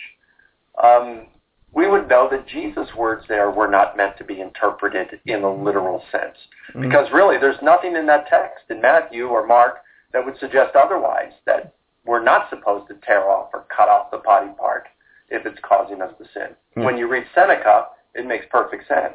[0.82, 1.26] um,
[1.72, 5.54] we would know that Jesus' words there were not meant to be interpreted in a
[5.54, 6.36] literal sense.
[6.70, 6.82] Mm-hmm.
[6.82, 9.78] Because really, there's nothing in that text in Matthew or Mark
[10.12, 14.18] that would suggest otherwise, that we're not supposed to tear off or cut off the
[14.18, 14.88] body part
[15.28, 16.48] if it's causing us to sin.
[16.76, 16.84] Mm.
[16.84, 19.14] When you read Seneca, it makes perfect sense.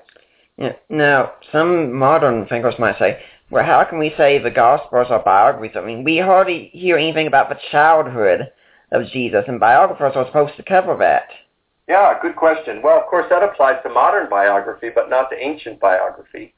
[0.58, 0.74] Yeah.
[0.90, 3.20] Now, some modern thinkers might say,
[3.50, 5.78] well, how can we say the Gospels are biographies?
[5.78, 8.52] I mean, we hardly hear anything about the childhood
[8.92, 11.28] of Jesus, and biographers are supposed to cover that.
[11.88, 12.82] Yeah, good question.
[12.82, 16.54] Well, of course, that applies to modern biography, but not to ancient biography.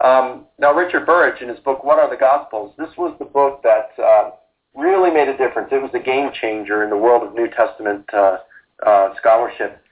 [0.00, 3.62] Um, now, Richard Burridge, in his book "What Are the Gospels," this was the book
[3.62, 4.30] that uh,
[4.74, 5.68] really made a difference.
[5.72, 8.38] It was a game changer in the world of New Testament uh,
[8.86, 9.82] uh, scholarship.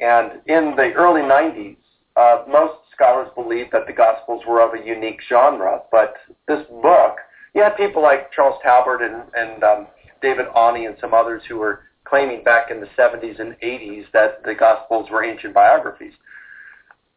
[0.00, 1.76] And in the early 90s,
[2.16, 5.82] uh, most scholars believed that the Gospels were of a unique genre.
[5.90, 6.14] But
[6.46, 7.16] this book,
[7.54, 9.86] you had people like Charles Talbert and, and um,
[10.20, 14.42] David Aune and some others who were claiming back in the 70s and 80s that
[14.44, 16.12] the Gospels were ancient biographies.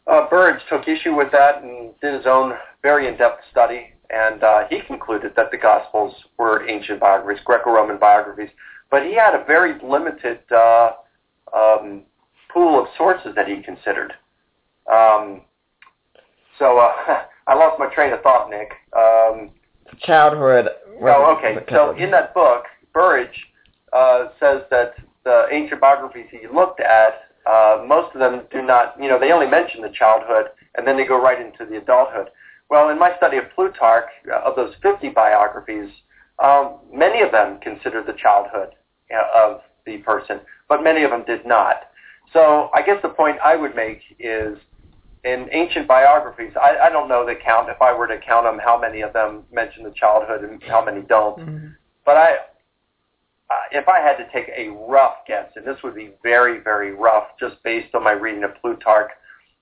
[0.08, 4.64] Uh, Burridge took issue with that and did his own very in-depth study, and uh,
[4.70, 8.49] he concluded that the Gospels were ancient biographies, Greco-Roman biographies.
[8.89, 10.91] But he had a very limited uh,
[11.53, 12.03] um,
[12.53, 14.14] pool of sources that he considered.
[14.91, 15.41] Um,
[16.58, 16.91] so uh,
[17.47, 18.72] I lost my train of thought, Nick.
[18.95, 19.51] Um,
[19.99, 20.70] Childhood.
[21.01, 21.58] Oh, okay.
[21.70, 23.45] So in that book, Burridge
[23.93, 24.93] uh, says that
[25.24, 29.32] the ancient biographies he looked at uh, most of them do not, you know, they
[29.32, 32.30] only mention the childhood and then they go right into the adulthood.
[32.70, 35.89] Well, in my study of Plutarch, uh, of those 50 biographies,
[36.39, 38.76] um, many of them considered the childhood
[39.14, 41.89] uh, of the person, but many of them did not.
[42.34, 44.58] So I guess the point I would make is
[45.24, 47.70] in ancient biographies, I, I don't know the count.
[47.70, 50.84] If I were to count them, how many of them mention the childhood and how
[50.84, 51.39] many don't.
[51.39, 51.68] Mm-hmm.
[52.06, 52.36] But I,
[53.50, 56.93] uh, if I had to take a rough guess, and this would be very, very
[56.93, 59.12] rough, just based on my reading of Plutarch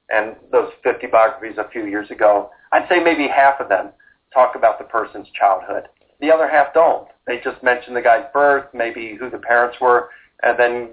[0.10, 3.90] and those 50 biographies a few years ago, I'd say maybe half of them
[4.34, 5.88] talk about the person's childhood.
[6.20, 7.08] The other half don't.
[7.28, 10.10] They just mention the guy's birth, maybe who the parents were,
[10.44, 10.90] and then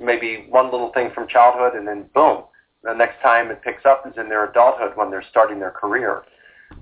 [0.00, 2.44] maybe one little thing from childhood, and then boom,
[2.82, 6.22] the next time it picks up is in their adulthood when they're starting their career.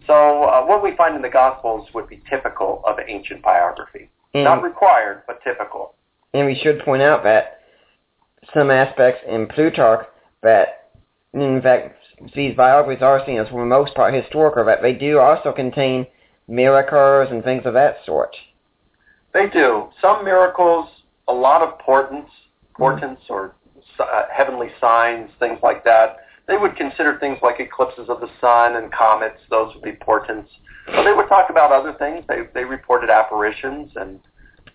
[0.06, 4.10] So uh, what we find in the Gospels would be typical of ancient biography.
[4.34, 5.94] And, Not required, but typical.
[6.34, 7.60] And we should point out that
[8.54, 10.06] some aspects in Plutarch
[10.42, 10.90] that,
[11.32, 11.96] in fact,
[12.34, 16.06] these biographies are seen as for the most part historical, that they do also contain
[16.46, 18.34] miracles and things of that sort.
[19.32, 19.88] They do.
[20.00, 20.88] Some miracles,
[21.28, 22.30] a lot of portents,
[22.74, 23.32] portents mm-hmm.
[23.32, 23.54] or
[24.00, 26.18] uh, heavenly signs, things like that.
[26.46, 30.50] They would consider things like eclipses of the sun and comets; those would be portents.
[30.94, 32.24] But they would talk about other things.
[32.28, 34.20] They they reported apparitions and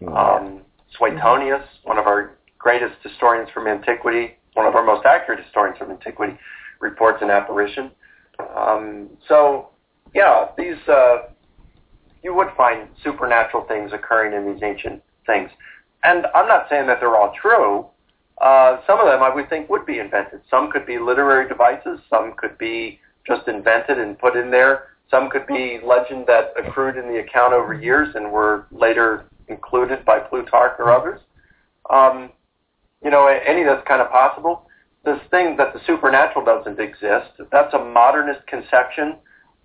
[0.07, 0.61] um,
[0.97, 5.91] Suetonius, one of our greatest historians from antiquity, one of our most accurate historians from
[5.91, 6.38] antiquity,
[6.80, 7.91] reports an apparition.
[8.55, 9.70] Um, so,
[10.14, 11.30] yeah, these uh,
[12.24, 15.49] you would find supernatural things occurring in these ancient things.
[16.03, 17.86] and I'm not saying that they're all true.
[18.41, 20.41] Uh, some of them I would think would be invented.
[20.49, 21.99] Some could be literary devices.
[22.09, 24.93] Some could be just invented and put in there.
[25.14, 30.03] Some could be legend that accrued in the account over years and were later included
[30.05, 31.22] by Plutarch or others.
[31.88, 32.32] Um,
[33.03, 34.68] you know, any that's kind of possible.
[35.05, 39.18] This thing that the supernatural doesn't exist, that's a modernist conception.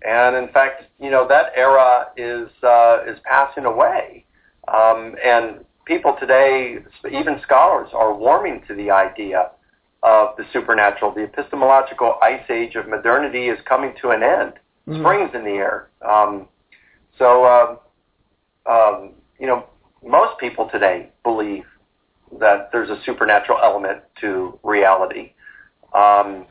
[0.05, 4.25] And in fact, you know, that era is, uh, is passing away.
[4.67, 6.77] Um, and people today,
[7.11, 9.49] even scholars, are warming to the idea
[10.03, 11.11] of the supernatural.
[11.11, 14.53] The epistemological ice age of modernity is coming to an end.
[14.89, 15.01] Mm-hmm.
[15.01, 15.89] Spring's in the air.
[16.07, 16.47] Um,
[17.17, 17.75] so, uh,
[18.69, 19.65] um, you know,
[20.03, 21.65] most people today believe
[22.39, 25.33] that there's a supernatural element to reality.
[25.93, 26.47] Um,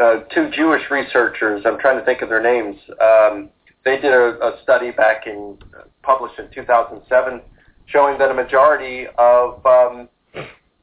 [0.00, 3.50] uh, two Jewish researchers, I'm trying to think of their names, um,
[3.84, 5.58] they did a, a study back in,
[6.02, 7.40] published in 2007,
[7.86, 10.08] showing that a majority of um,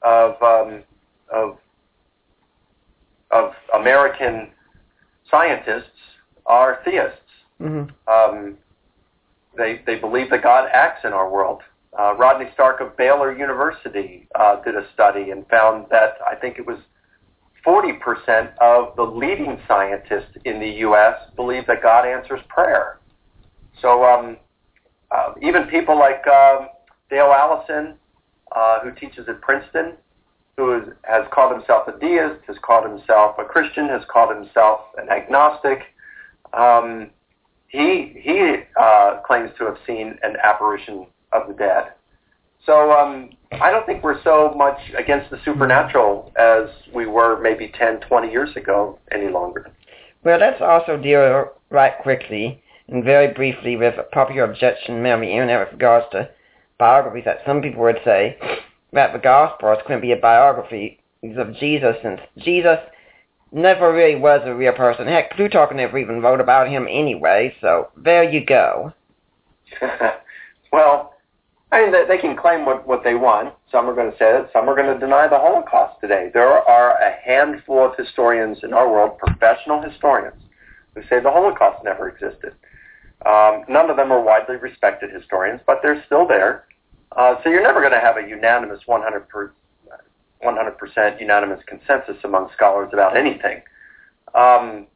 [0.04, 0.84] of, um,
[1.34, 1.58] of
[3.32, 4.49] of American
[5.30, 6.11] scientists
[6.52, 7.18] are theists.
[7.62, 7.89] Mm-hmm.
[8.12, 8.58] Um,
[9.58, 11.62] they they believe that God acts in our world.
[11.97, 16.58] Uh, Rodney Stark of Baylor University uh, did a study and found that I think
[16.58, 16.78] it was
[17.66, 21.16] 40% of the leading scientists in the U.S.
[21.36, 22.99] believe that God answers prayer.
[23.82, 24.38] So um,
[25.12, 26.70] uh, even people like um,
[27.10, 27.95] Dale Allison,
[28.56, 29.93] uh, who teaches at Princeton,
[30.58, 34.80] who is, has called himself a deist, has called himself a Christian, has called himself
[34.97, 35.80] an agnostic.
[36.54, 37.10] Um,
[37.68, 41.93] he he uh, claims to have seen an apparition of the dead.
[42.66, 47.72] So um, I don't think we're so much against the supernatural as we were maybe
[47.78, 49.72] 10, 20 years ago any longer.
[50.24, 55.60] Well, let's also deal right quickly and very briefly with a popular objection on the
[55.60, 56.30] with regards to
[56.78, 58.38] biographies that some people would say
[58.93, 62.80] that the Gospels couldn't be a biography of Jesus since Jesus
[63.52, 65.08] never really was a real person.
[65.08, 68.93] Heck, Plutarch never even wrote about him anyway, so there you go.
[70.72, 71.14] well,
[71.72, 73.54] I mean, they, can claim what, what they want.
[73.72, 74.49] Some are going to say it.
[74.52, 76.30] Some are going to deny the Holocaust today.
[76.34, 80.41] There are a handful of historians in our world, professional historians,
[80.93, 82.54] who say the Holocaust never existed.
[83.26, 86.66] Um, none of them are widely respected historians, but they're still there.
[87.16, 89.54] Uh, so you're never going to have a unanimous 100 per,
[90.44, 93.62] 100% unanimous consensus among scholars about anything.
[94.34, 94.88] Um,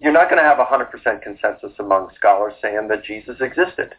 [0.00, 3.94] you're not going to have 100% consensus among scholars saying that Jesus existed.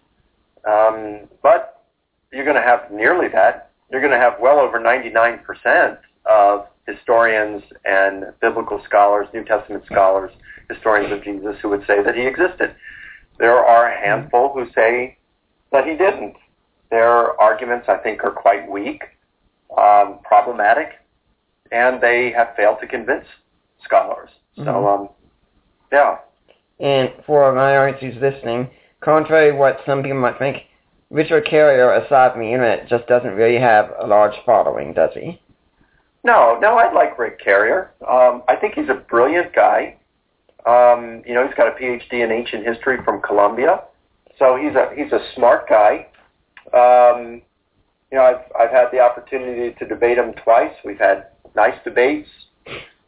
[0.67, 1.85] Um, but
[2.31, 3.71] you're going to have nearly that.
[3.91, 10.31] You're going to have well over 99% of historians and biblical scholars, New Testament scholars,
[10.69, 12.75] historians of Jesus who would say that he existed.
[13.37, 15.17] There are a handful who say
[15.71, 16.35] that he didn't.
[16.89, 19.03] Their arguments, I think, are quite weak,
[19.77, 20.89] um, problematic,
[21.71, 23.25] and they have failed to convince
[23.83, 24.29] scholars.
[24.57, 24.69] Mm-hmm.
[24.69, 25.09] So, um,
[25.91, 26.17] yeah.
[26.79, 28.69] And for my audience who's listening,
[29.01, 30.57] contrary to what some people might think,
[31.09, 35.39] Richard Carrier, aside from the internet, just doesn't really have a large following, does he?
[36.23, 37.91] No, no, I like Rick Carrier.
[38.01, 39.97] Um, I think he's a brilliant guy.
[40.65, 43.83] Um, you know, he's got a PhD in ancient history from Columbia,
[44.39, 46.07] so he's a he's a smart guy.
[46.73, 47.41] Um,
[48.13, 50.71] you know, I've I've had the opportunity to debate him twice.
[50.85, 52.29] We've had nice debates.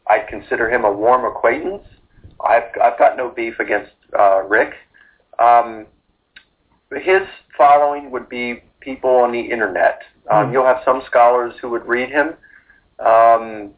[0.08, 1.84] I consider him a warm acquaintance.
[2.44, 4.72] I've I've got no beef against uh, Rick.
[5.38, 5.86] Um,
[6.90, 7.22] his
[7.56, 10.02] following would be people on the internet.
[10.28, 10.52] Um, mm.
[10.52, 12.34] You'll have some scholars who would read him,
[12.98, 13.70] um,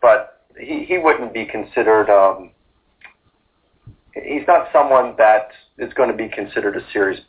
[0.00, 2.10] but he he wouldn't be considered.
[2.10, 2.50] Um,
[4.14, 7.20] he's not someone that is going to be considered a serious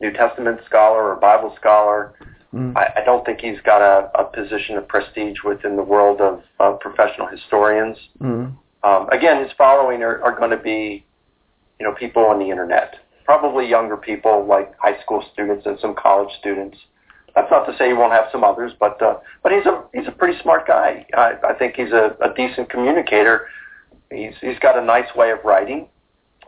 [0.00, 2.14] New Testament scholar or Bible scholar.
[2.56, 2.76] Mm.
[2.76, 6.42] I, I don't think he's got a, a position of prestige within the world of,
[6.58, 7.96] of professional historians.
[8.20, 8.56] Mm.
[8.82, 11.04] Um, again, his following are, are going to be,
[11.78, 15.94] you know, people on the internet, probably younger people like high school students and some
[15.94, 16.78] college students.
[17.34, 20.08] That's not to say he won't have some others, but uh, but he's a he's
[20.08, 21.04] a pretty smart guy.
[21.12, 23.48] I, I think he's a, a decent communicator.
[24.10, 25.88] He's he's got a nice way of writing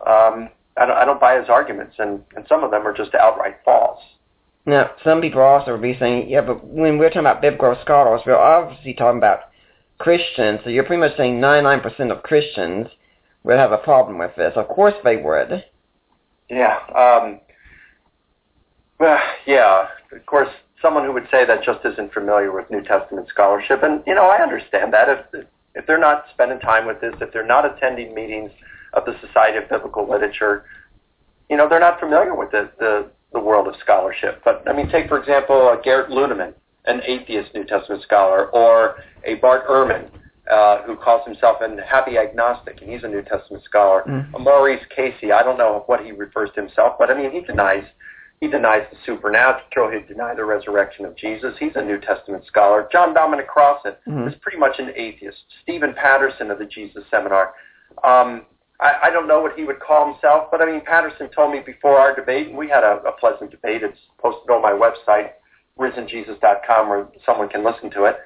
[0.06, 3.14] um, I, don't, I don't buy his arguments, and, and some of them are just
[3.14, 4.00] outright false.
[4.68, 8.20] Now, some people also will be saying, yeah, but when we're talking about biblical scholars,
[8.26, 9.40] we're obviously talking about
[9.96, 12.86] Christians, so you're pretty much saying 99% of Christians
[13.44, 14.52] would have a problem with this.
[14.56, 15.64] Of course they would.
[16.50, 16.76] Yeah.
[16.94, 17.40] Um,
[19.00, 19.86] well, yeah.
[20.12, 20.50] Of course,
[20.82, 24.26] someone who would say that just isn't familiar with New Testament scholarship, and you know,
[24.26, 28.14] I understand that if if they're not spending time with this, if they're not attending
[28.14, 28.50] meetings
[28.92, 30.64] of the Society of Biblical Literature,
[31.48, 34.41] you know, they're not familiar with the, the, the world of scholarship.
[34.45, 36.55] But I mean, take for example uh, Gerd Ludemann,
[36.87, 40.09] an atheist New Testament scholar, or a Bart Ehrman,
[40.51, 44.03] uh, who calls himself a happy agnostic, and he's a New Testament scholar.
[44.09, 44.41] Mm.
[44.41, 47.85] Maurice Casey, I don't know what he refers to himself, but I mean, he denies
[48.41, 49.91] he denies the supernatural.
[49.91, 51.55] He denies the resurrection of Jesus.
[51.59, 52.89] He's a New Testament scholar.
[52.93, 54.29] John Dominic Crossan Mhm.
[54.29, 55.39] is pretty much an atheist.
[55.62, 57.55] Stephen Patterson of the Jesus Seminar.
[58.05, 58.47] Um,
[58.81, 61.61] I, I don't know what he would call himself, but I mean, Patterson told me
[61.64, 63.83] before our debate, and we had a, a pleasant debate.
[63.83, 65.31] It's posted on my website,
[65.79, 68.16] risenjesus.com, where someone can listen to it.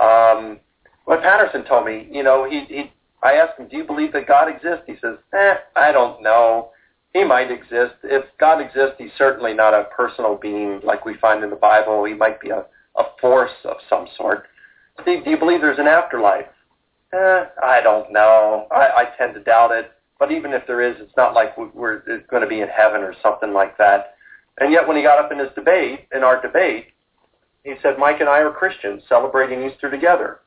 [0.00, 0.58] Um,
[1.06, 2.92] but Patterson told me, you know, he, he,
[3.22, 4.84] I asked him, do you believe that God exists?
[4.86, 6.70] He says, eh, I don't know.
[7.12, 7.94] He might exist.
[8.02, 12.04] If God exists, he's certainly not a personal being like we find in the Bible.
[12.04, 12.64] He might be a,
[12.96, 14.46] a force of some sort.
[15.02, 16.46] Steve, do you believe there's an afterlife?
[17.14, 18.66] Eh, I don't know.
[18.72, 19.92] I, I tend to doubt it.
[20.18, 21.98] But even if there is, it's not like we- we're
[22.30, 24.14] going to be in heaven or something like that.
[24.58, 26.86] And yet when he got up in his debate, in our debate,
[27.64, 30.40] he said, Mike and I are Christians celebrating Easter together.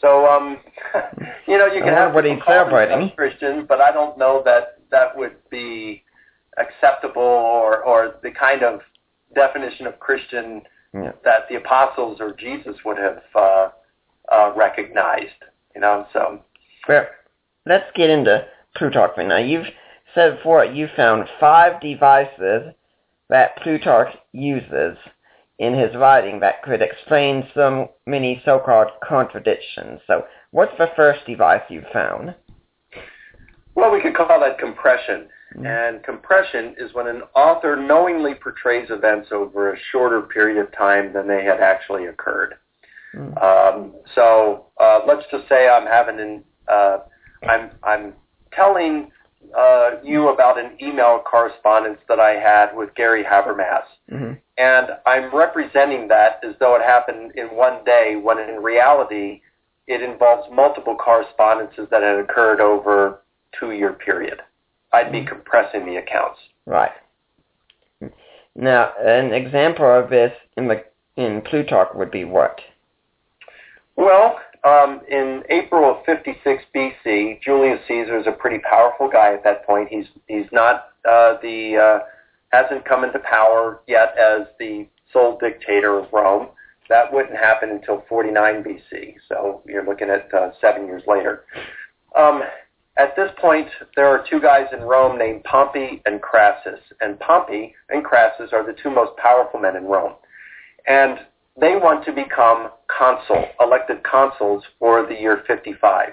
[0.00, 0.58] So, um,
[1.46, 3.10] you know, you can have what he's celebrating.
[3.16, 6.04] Christian, but I don't know that that would be
[6.58, 8.80] acceptable or, or the kind of
[9.34, 10.62] definition of Christian
[10.94, 11.12] Yeah.
[11.24, 13.68] that the apostles or Jesus would have uh,
[14.30, 15.40] uh, recognized.
[15.74, 16.40] You know, so
[16.88, 17.06] Well,
[17.66, 18.46] let's get into
[18.76, 19.38] Plutarch now.
[19.38, 19.66] You've
[20.14, 22.74] said before you found five devices
[23.28, 24.96] that Plutarch uses
[25.58, 30.00] in his writing that could explain so many so-called contradictions.
[30.06, 32.34] So, what's the first device you found?
[33.78, 35.28] well, we could call that compression.
[35.54, 35.66] Mm-hmm.
[35.66, 41.12] And compression is when an author knowingly portrays events over a shorter period of time
[41.12, 42.56] than they had actually occurred.
[43.14, 43.42] Mm.
[43.42, 46.98] Um, so uh, let's just say I'm having an uh,
[47.48, 48.12] I'm I'm
[48.52, 49.10] telling
[49.56, 55.34] uh, you about an email correspondence that I had with Gary Habermas, hmm and I'm
[55.34, 59.40] representing that as though it happened in one day, when in reality
[59.86, 63.22] it involves multiple correspondences that had occurred over
[63.58, 64.40] two-year period.
[64.92, 66.40] I'd be compressing the accounts.
[66.66, 66.90] Right.
[68.54, 70.84] Now, an example of this in the
[71.16, 72.60] in Plutarch would be what?
[73.98, 79.42] Well, um, in April of 56 BC, Julius Caesar is a pretty powerful guy at
[79.42, 79.88] that point.
[79.88, 82.04] He's he's not uh, the uh,
[82.56, 86.46] hasn't come into power yet as the sole dictator of Rome.
[86.88, 89.16] That wouldn't happen until 49 BC.
[89.28, 91.42] So you're looking at uh, seven years later.
[92.16, 92.42] Um,
[92.98, 97.74] at this point, there are two guys in Rome named Pompey and Crassus, and Pompey
[97.88, 100.14] and Crassus are the two most powerful men in Rome,
[100.86, 101.18] and
[101.60, 106.10] they want to become consul, elected consuls for the year 55.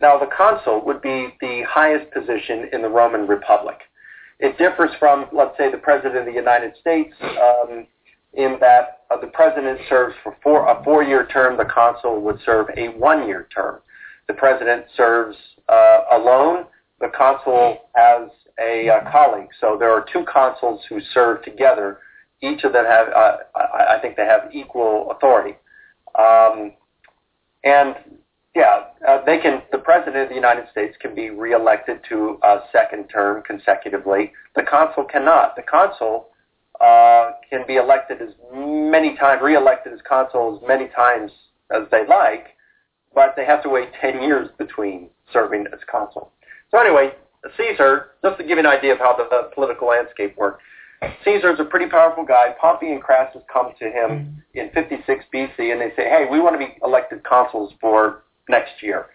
[0.00, 3.76] Now, the consul would be the highest position in the Roman Republic.
[4.38, 7.86] It differs from, let's say, the President of the United States um,
[8.34, 11.56] in that uh, the President serves for four, a four-year term.
[11.56, 13.80] The consul would serve a one-year term.
[14.28, 15.36] The President serves
[15.68, 16.64] uh, alone.
[17.00, 18.28] The consul has
[18.60, 19.48] a uh, colleague.
[19.60, 22.00] So there are two consuls who serve together.
[22.42, 25.56] Each of them have, uh, I, think they have equal authority.
[26.18, 26.72] Um,
[27.64, 27.96] and
[28.54, 29.62] yeah, uh, they can.
[29.70, 34.32] The president of the United States can be reelected to a second term consecutively.
[34.54, 35.56] The consul cannot.
[35.56, 36.28] The consul
[36.80, 41.32] uh, can be elected as many times, reelected as consul as many times
[41.70, 42.56] as they like,
[43.14, 46.32] but they have to wait ten years between serving as consul.
[46.70, 47.12] So anyway,
[47.56, 50.62] Caesar, just to give you an idea of how the, the political landscape worked,
[51.24, 52.54] Caesar is a pretty powerful guy.
[52.60, 56.58] Pompey and Crassus come to him in 56 BC and they say, hey, we want
[56.58, 59.06] to be elected consuls for next year.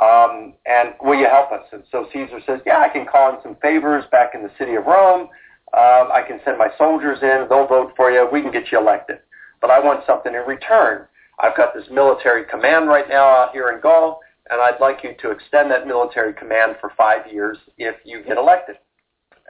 [0.00, 1.64] Um, and will you help us?
[1.72, 4.76] And so Caesar says, yeah, I can call in some favors back in the city
[4.76, 5.28] of Rome.
[5.76, 7.46] Uh, I can send my soldiers in.
[7.48, 8.26] They'll vote for you.
[8.32, 9.18] We can get you elected.
[9.60, 11.06] But I want something in return.
[11.40, 14.20] I've got this military command right now out here in Gaul,
[14.50, 18.38] and I'd like you to extend that military command for five years if you get
[18.38, 18.76] elected.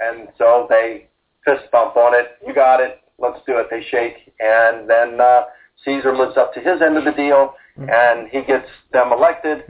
[0.01, 1.09] And so they
[1.45, 2.39] fist bump on it.
[2.47, 3.01] You got it.
[3.19, 3.67] Let's do it.
[3.71, 4.33] They shake.
[4.41, 5.43] And then uh,
[5.85, 9.65] Caesar lives up to his end of the deal, and he gets them elected.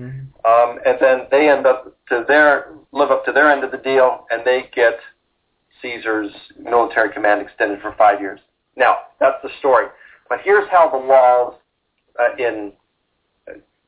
[0.44, 3.78] Um, and then they end up to their live up to their end of the
[3.78, 4.98] deal, and they get
[5.82, 8.40] Caesar's military command extended for five years.
[8.76, 9.86] Now that's the story.
[10.28, 11.54] But here's how the laws
[12.18, 12.72] uh, in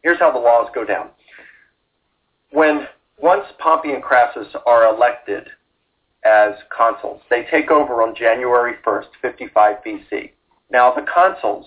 [0.02, 1.10] here's how the laws go down.
[2.52, 2.86] When
[3.18, 5.48] once Pompey and Crassus are elected
[6.24, 10.30] as consuls, they take over on January 1st, 55 BC.
[10.70, 11.66] Now the consuls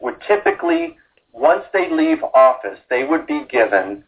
[0.00, 0.96] would typically,
[1.32, 4.04] once they leave office, they would be given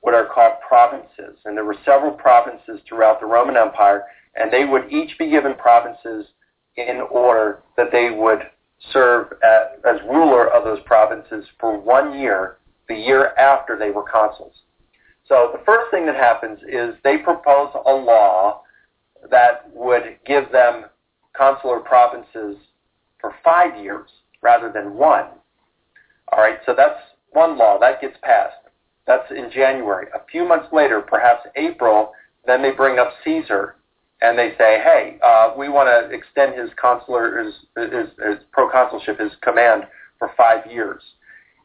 [0.00, 1.38] what are called provinces.
[1.44, 4.04] And there were several provinces throughout the Roman Empire,
[4.36, 6.26] and they would each be given provinces
[6.76, 8.40] in order that they would
[8.92, 12.58] serve as, as ruler of those provinces for one year,
[12.88, 14.62] the year after they were consuls.
[15.26, 18.62] So the first thing that happens is they propose a law
[19.30, 20.84] that would give them
[21.36, 22.56] consular provinces
[23.20, 24.08] for five years
[24.42, 25.26] rather than one.
[26.32, 26.98] All right, so that's
[27.30, 28.54] one law that gets passed.
[29.06, 30.06] That's in January.
[30.14, 32.12] A few months later, perhaps April,
[32.46, 33.76] then they bring up Caesar
[34.22, 39.20] and they say, hey, uh, we want to extend his consular, his, his, his proconsulship,
[39.20, 39.84] his command
[40.18, 41.02] for five years.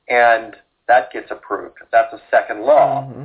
[0.09, 0.55] And
[0.87, 1.77] that gets approved.
[1.91, 3.03] That's a second law.
[3.03, 3.23] Mm-hmm.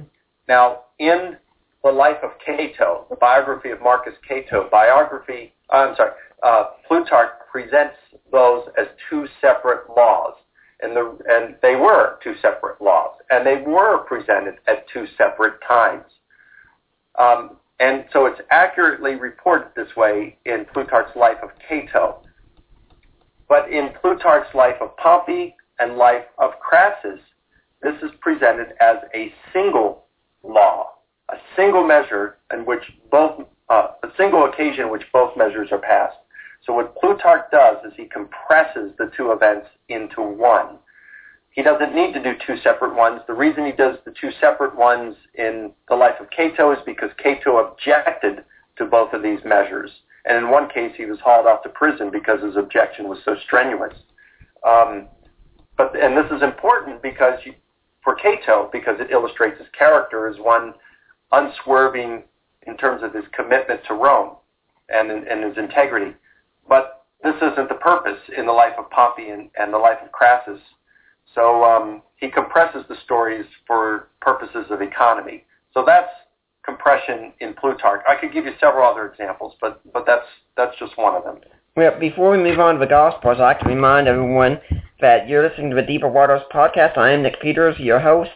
[0.48, 1.36] Now, in
[1.84, 6.12] the life of Cato, the biography of Marcus Cato, biography, uh, I'm sorry,
[6.42, 7.96] uh, Plutarch presents
[8.32, 10.32] those as two separate laws.
[10.80, 13.12] And, the, and they were two separate laws.
[13.30, 16.04] And they were presented at two separate times.
[17.18, 22.22] Um, and so it's accurately reported this way in Plutarch's life of Cato.
[23.48, 27.20] But in Plutarch's life of Pompey and life of Crassus,
[27.82, 30.04] this is presented as a single
[30.42, 30.93] law,
[31.34, 35.78] a single measure in which both, uh, a single occasion in which both measures are
[35.78, 36.16] passed.
[36.64, 40.78] So what Plutarch does is he compresses the two events into one.
[41.50, 43.20] He doesn't need to do two separate ones.
[43.26, 47.10] The reason he does the two separate ones in the life of Cato is because
[47.22, 48.44] Cato objected
[48.76, 49.90] to both of these measures.
[50.24, 53.36] And in one case, he was hauled off to prison because his objection was so
[53.44, 53.94] strenuous.
[54.66, 55.08] Um,
[55.76, 57.52] but and this is important because you,
[58.02, 60.74] for Cato, because it illustrates his character as one
[61.34, 62.22] unswerving
[62.66, 64.36] in terms of his commitment to Rome
[64.88, 66.14] and, and his integrity.
[66.68, 70.12] But this isn't the purpose in the life of Pompey and, and the life of
[70.12, 70.60] Crassus.
[71.34, 75.44] So um, he compresses the stories for purposes of economy.
[75.72, 76.10] So that's
[76.64, 78.02] compression in Plutarch.
[78.08, 80.26] I could give you several other examples, but, but that's,
[80.56, 81.40] that's just one of them.
[81.76, 84.60] Well, before we move on to the Gospels, I'd like to remind everyone
[85.00, 86.96] that you're listening to the Deeper Waters podcast.
[86.96, 88.30] I am Nick Peters, your host.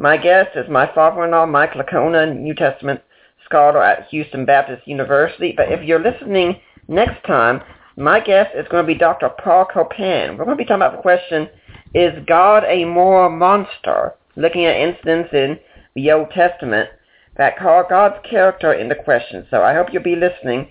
[0.00, 3.00] My guest is my father-in-law, Mike Licona, New Testament
[3.44, 5.52] scholar at Houston Baptist University.
[5.56, 7.60] But if you're listening next time,
[7.96, 9.28] my guest is going to be Dr.
[9.42, 10.36] Paul Copan.
[10.36, 11.48] We're going to be talking about the question,
[11.94, 14.14] is God a moral monster?
[14.36, 15.58] Looking at incidents in
[15.96, 16.90] the Old Testament
[17.36, 19.48] that call God's character into question.
[19.50, 20.68] So I hope you'll be listening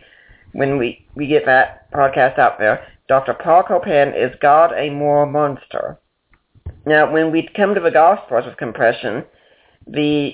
[0.53, 2.87] when we, we get that podcast out there.
[3.09, 3.33] Dr.
[3.33, 5.99] Paul Copan, is God a moral monster?
[6.85, 9.25] Now, when we come to the Gospels of compression,
[9.85, 10.33] the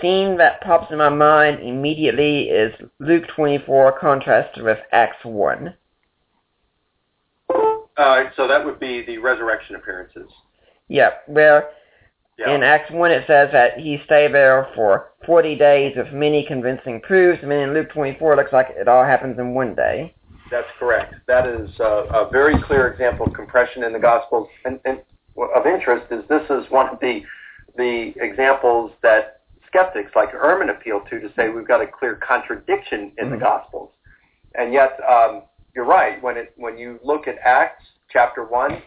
[0.00, 5.74] scene that pops in my mind immediately is Luke 24 contrasted with Acts 1.
[7.96, 10.30] Uh, so that would be the resurrection appearances.
[10.88, 11.70] Yeah, where
[12.38, 12.54] Yeah.
[12.54, 17.00] in Acts 1 it says that he stayed there for 40 days with many convincing
[17.00, 20.14] proofs, and then in Luke 24 it looks like it all happens in one day.
[20.50, 21.14] That's correct.
[21.26, 24.48] That is uh, a very clear example of compression in the Gospels.
[24.64, 25.00] And, and
[25.36, 27.22] of interest is this is one of the
[27.76, 33.12] the examples that skeptics like Ehrman appeal to to say we've got a clear contradiction
[33.18, 33.40] in the Mhm.
[33.40, 33.90] Gospels.
[34.54, 35.42] And yet, um,
[35.74, 36.22] you're right.
[36.22, 38.82] When it when you look at Acts chapter one,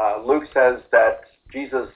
[0.00, 1.88] uh, Luke says that Jesus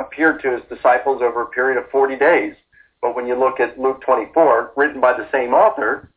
[0.00, 2.56] appeared to his disciples over a period of 40 days.
[3.00, 6.08] But when you look at Luke 24, written by the same author,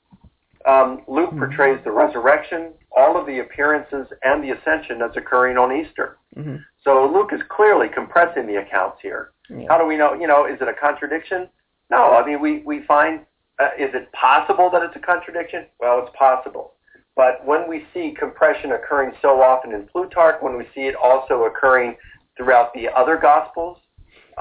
[0.65, 1.39] um, Luke Mhm.
[1.39, 6.17] portrays the resurrection, all of the appearances, and the ascension that's occurring on Easter.
[6.37, 6.57] Mm-hmm.
[6.83, 9.31] So Luke is clearly compressing the accounts here.
[9.67, 10.13] How do we know?
[10.13, 11.49] You know, is it a contradiction?
[11.89, 12.13] No.
[12.13, 13.21] I mean, we we find
[13.59, 15.65] uh, is it possible that it's a contradiction?
[15.79, 16.73] Well, it's possible.
[17.15, 21.43] But when we see compression occurring so often in Plutarch, when we see it also
[21.43, 21.95] occurring
[22.35, 23.77] throughout the other Gospels,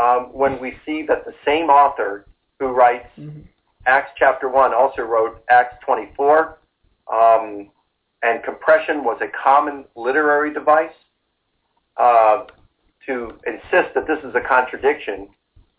[0.01, 2.27] um, when we see that the same author
[2.59, 3.45] who writes Mhm.
[3.85, 6.59] Acts chapter 1 also wrote Acts 24,
[7.13, 7.71] um,
[8.23, 10.93] and compression was a common literary device
[11.97, 12.45] uh,
[13.07, 15.29] to insist that this is a contradiction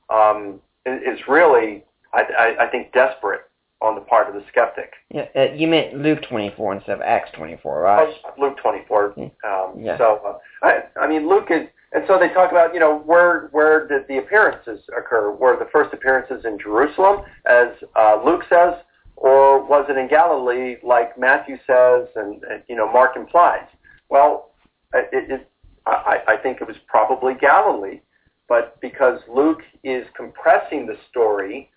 [0.09, 1.83] um, is, really,
[2.13, 3.41] I, I, I think, desperate
[3.81, 4.93] on the part of the skeptic.
[5.09, 8.13] Yeah, uh, you meant Luke 24 instead of Acts 24, right?
[8.25, 9.13] Oh, Luke 24.
[9.13, 9.31] Mm.
[9.43, 9.97] Um, Yeah.
[9.97, 13.49] So, uh, I, I mean, Luke is, and so they talk about, you know, where
[13.51, 15.31] where did the appearances occur?
[15.31, 18.73] Were the first appearances in Jerusalem, as uh, Luke says,
[19.15, 23.67] or was it in Galilee, like Matthew says, and, and you know, Mark implies?
[24.09, 24.51] Well,
[24.93, 25.49] it, it,
[25.85, 27.99] I, I think it was probably Galilee,
[28.47, 31.69] but because Luke is compressing the story,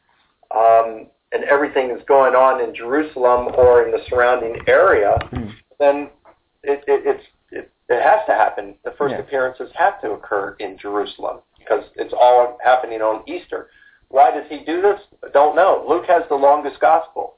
[0.55, 5.53] um, and everything is going on in Jerusalem or in the surrounding area, Mm.
[5.79, 6.11] then
[6.63, 8.75] it, it, it's it, it has to happen.
[8.85, 9.21] The first Yeah.
[9.21, 13.69] appearances have to occur in Jerusalem because it's all happening on Easter.
[14.09, 15.01] Why does he do this?
[15.33, 15.85] Don't know.
[15.89, 17.35] Luke has the longest gospel,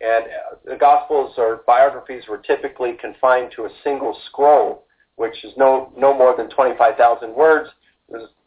[0.00, 4.84] And uh, the Gospels or biographies were typically confined to a single scroll,
[5.16, 7.70] which is no, no more than 25,000 words.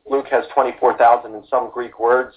[0.09, 2.35] Luke has 24,000 and some Greek words.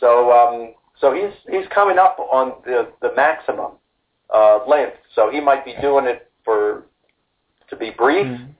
[0.00, 3.72] So, um, so he's, he's coming up on the, the maximum
[4.32, 4.96] uh, length.
[5.14, 6.86] So he might be doing it for
[7.72, 8.50] to be brief, mm-hmm.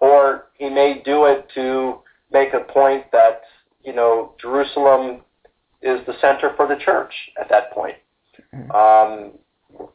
[0.00, 1.98] or he may do it to
[2.32, 3.42] make a point that
[3.84, 5.22] you know Jerusalem
[5.82, 7.96] is the center for the church at that point.
[8.54, 8.70] Mm-hmm.
[8.70, 9.32] Um,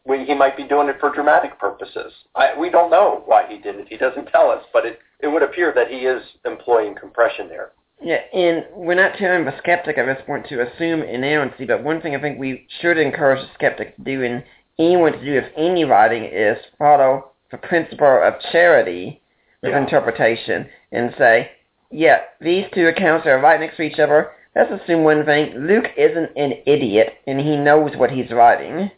[0.06, 2.12] we, he might be doing it for dramatic purposes.
[2.36, 3.88] I, we don't know why he did it.
[3.90, 7.72] He doesn't tell us, but it, it would appear that he is employing compression there.
[8.02, 12.02] Yeah, and we're not telling the skeptic at this point to assume inerrancy, but one
[12.02, 14.44] thing I think we should encourage the skeptic to do, and
[14.78, 19.22] anyone to do with any writing, is follow the principle of charity
[19.62, 19.82] with yeah.
[19.82, 21.52] interpretation and say,
[21.92, 24.32] yeah, these two accounts are right next to each other.
[24.56, 25.54] Let's assume one thing.
[25.68, 28.90] Luke isn't an idiot, and he knows what he's writing.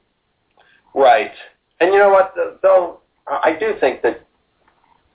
[0.93, 1.31] Right.
[1.79, 4.27] And you know what, though, I do think that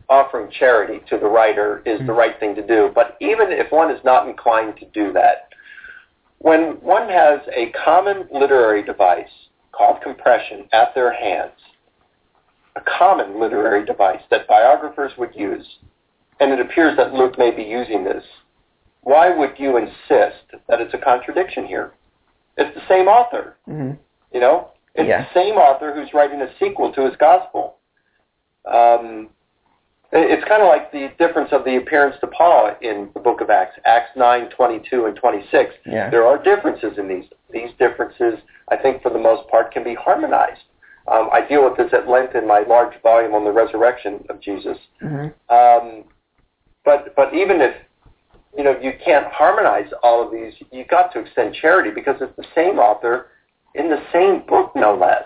[0.08, 2.06] offering charity to the writer is mm-hmm.
[2.06, 2.90] the right thing to do.
[2.94, 5.48] But even if one is not inclined to do that,
[6.38, 9.30] when one has a common literary device
[9.70, 11.52] called compression at their hands,
[12.74, 15.66] a common literary device that biographers would use,
[16.40, 18.24] and it appears that Luke may be using this,
[19.02, 21.92] why would you insist that it's a contradiction here?
[22.56, 23.56] It's the same author.
[23.68, 23.92] Mm-hmm.
[24.32, 25.24] You know, it's yeah.
[25.24, 27.76] the same author who's writing a sequel to his gospel.
[28.70, 29.30] Um,
[30.14, 33.48] it's kind of like the difference of the appearance to Paul in the book of
[33.48, 35.74] Acts, Acts 9, 22 and 26.
[35.86, 36.10] Yeah.
[36.10, 37.24] There are differences in these.
[37.50, 38.40] These differences,
[38.70, 40.62] I think, for the most part, can be harmonized.
[41.06, 44.40] Um, I deal with this at length in my large volume on the resurrection of
[44.40, 44.78] Jesus.
[45.02, 45.54] Mm-hmm.
[45.54, 46.04] Um,
[46.84, 47.74] but but even if
[48.56, 52.36] you know you can't harmonize all of these, you've got to extend charity because it's
[52.36, 53.28] the same author
[53.74, 55.24] in the same book, no less.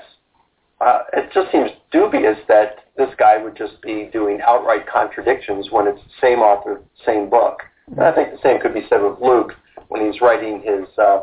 [0.80, 5.86] Uh, it just seems dubious that this guy would just be doing outright contradictions when
[5.86, 7.60] it's the same author, same book.
[7.88, 9.52] And I think the same could be said with Luke
[9.88, 11.22] when he's writing his uh,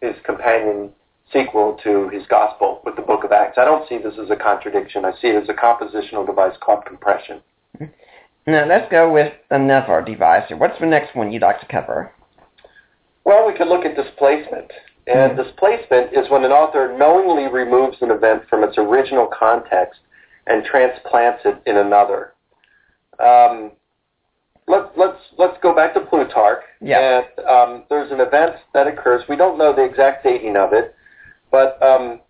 [0.00, 0.90] his companion
[1.32, 3.56] sequel to his gospel with the book of Acts.
[3.56, 5.04] I don't see this as a contradiction.
[5.04, 7.40] I see it as a compositional device called compression.
[8.46, 10.44] Now let's go with another device.
[10.48, 10.56] here.
[10.56, 12.12] What's the next one you'd like to cover?
[13.24, 14.70] Well, we could look at displacement.
[15.06, 15.42] And mm-hmm.
[15.42, 20.00] displacement is when an author knowingly removes an event from its original context
[20.46, 22.34] and transplants it in another.
[23.18, 23.72] Um,
[24.68, 26.62] let's let's let's go back to Plutarch.
[26.80, 27.22] Yeah.
[27.38, 29.22] And um, there's an event that occurs.
[29.28, 30.94] We don't know the exact dating of it,
[31.50, 32.20] but um,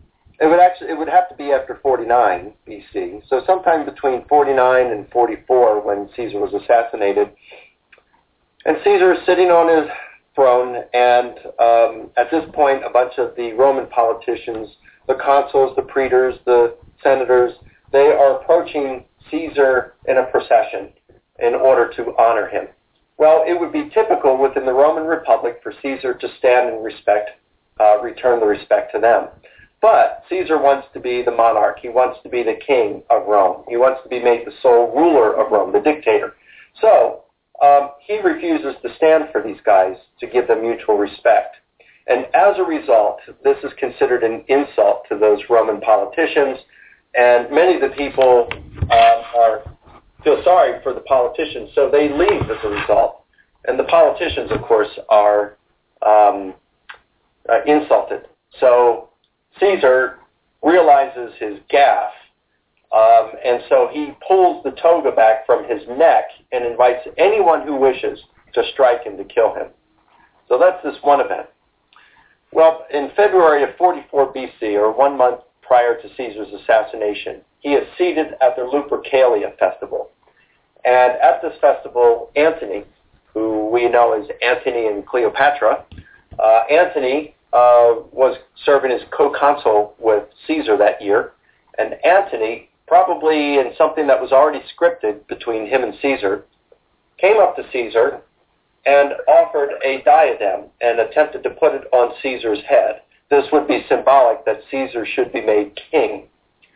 [0.42, 3.22] it would actually it would have to be after 49 BC.
[3.28, 7.30] So sometime between 49 and 44 when Caesar was assassinated.
[8.64, 9.90] And Caesar is sitting on his
[10.34, 14.68] throne, and um, at this point, a bunch of the Roman politicians,
[15.06, 17.52] the consuls, the praetors, the senators,
[17.92, 20.90] they are approaching Caesar in a procession
[21.40, 22.68] in order to honor him.
[23.18, 27.30] Well, it would be typical within the Roman Republic for Caesar to stand and respect,
[27.80, 29.28] uh, return the respect to them.
[29.82, 31.80] But Caesar wants to be the monarch.
[31.82, 33.64] He wants to be the king of Rome.
[33.68, 36.34] He wants to be made the sole ruler of Rome, the dictator.
[36.80, 37.24] So
[37.62, 41.56] um, he refuses to stand for these guys to give them mutual respect.
[42.06, 46.58] And as a result, this is considered an insult to those Roman politicians,
[47.14, 48.48] and many of the people
[48.90, 49.62] uh, are
[50.24, 53.24] feel sorry for the politicians, so they leave as a result.
[53.66, 55.56] And the politicians, of course, are
[56.06, 56.54] um,
[57.48, 58.28] uh, insulted.
[58.60, 59.10] So
[59.60, 60.18] Caesar
[60.62, 62.10] realizes his gaffe
[62.92, 67.76] um, and so he pulls the toga back from his neck and invites anyone who
[67.76, 68.18] wishes
[68.52, 69.68] to strike him to kill him.
[70.48, 71.46] So that's this one event.
[72.52, 77.88] Well, in February of 44 BC, or one month prior to Caesar's assassination, he is
[77.96, 80.10] seated at the Lupercalia festival.
[80.84, 82.84] And at this festival, Antony,
[83.32, 85.86] who we know as Antony and Cleopatra,
[86.38, 91.32] uh, Antony uh, was serving as co-consul with Caesar that year,
[91.78, 96.44] and Antony probably in something that was already scripted between him and Caesar,
[97.18, 98.20] came up to Caesar
[98.84, 103.00] and offered a diadem and attempted to put it on Caesar's head.
[103.30, 106.28] This would be symbolic that Caesar should be made king.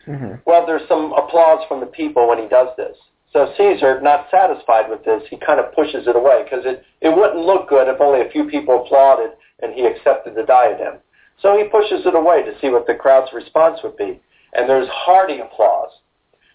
[0.08, 0.36] Mm-hmm.
[0.46, 2.96] Well, there's some applause from the people when he does this.
[3.34, 7.14] So Caesar, not satisfied with this, he kind of pushes it away because it, it
[7.14, 9.32] wouldn't look good if only a few people applauded
[9.62, 10.98] and he accepted the diadem.
[11.40, 14.20] So he pushes it away to see what the crowd's response would be.
[14.54, 15.90] And there's hearty applause.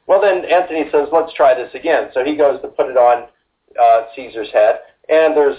[0.08, 2.10] Well, then Antony says, let's try this again.
[2.14, 3.28] So he goes to put it on
[3.82, 4.80] uh, Caesar's head,
[5.10, 5.58] and there's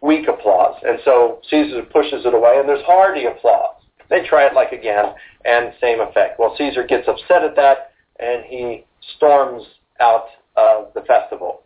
[0.00, 0.76] weak applause.
[0.84, 3.76] And so Caesar pushes it away, and there's hearty applause.
[4.08, 5.06] They try it like again,
[5.44, 6.38] and same effect.
[6.38, 8.84] Well, Caesar gets upset at that, and he
[9.16, 9.62] storms
[10.00, 10.26] out
[10.56, 11.62] of the festival.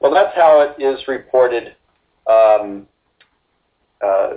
[0.00, 1.74] Well, that's how it is reported
[2.26, 2.86] um,
[4.04, 4.34] uh,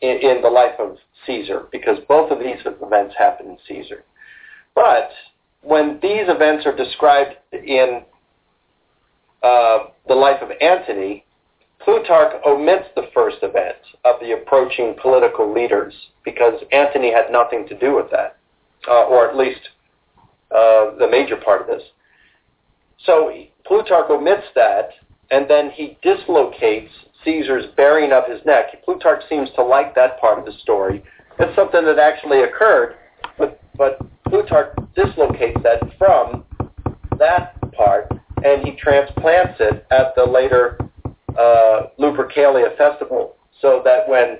[0.00, 0.96] in, in the life of
[1.26, 4.04] Caesar, because both of these events happen in Caesar.
[4.74, 5.10] But
[5.62, 8.02] when these events are described in
[9.42, 9.78] uh,
[10.08, 11.24] the life of Antony,
[11.84, 15.94] Plutarch omits the first event of the approaching political leaders
[16.24, 18.36] because Antony had nothing to do with that,
[18.88, 19.60] uh, or at least
[20.50, 21.82] uh, the major part of this.
[23.04, 23.32] So
[23.66, 24.90] Plutarch omits that,
[25.30, 26.92] and then he dislocates
[27.24, 28.82] Caesar's baring of his neck.
[28.84, 31.02] Plutarch seems to like that part of the story.
[31.38, 32.96] It's something that actually occurred,
[33.38, 36.44] but, but Plutarch dislocates that from
[37.18, 38.10] that part,
[38.44, 40.78] and he transplants it at the later
[41.38, 44.38] uh, Lupercalia festival, so that when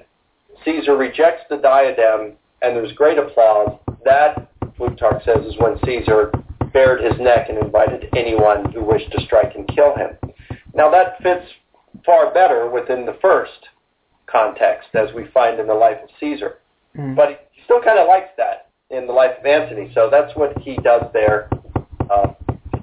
[0.64, 2.32] Caesar rejects the diadem
[2.62, 6.32] and there's great applause, that, Plutarch says, is when Caesar
[6.72, 10.16] bared his neck and invited anyone who wished to strike and kill him.
[10.74, 11.46] Now that fits
[12.04, 13.68] far better within the first
[14.26, 16.58] context, as we find in the life of Caesar.
[16.96, 17.16] Mm.
[17.16, 20.56] But he still kind of likes that in the life of Antony, so that's what
[20.58, 21.48] he does there,
[22.10, 22.32] uh,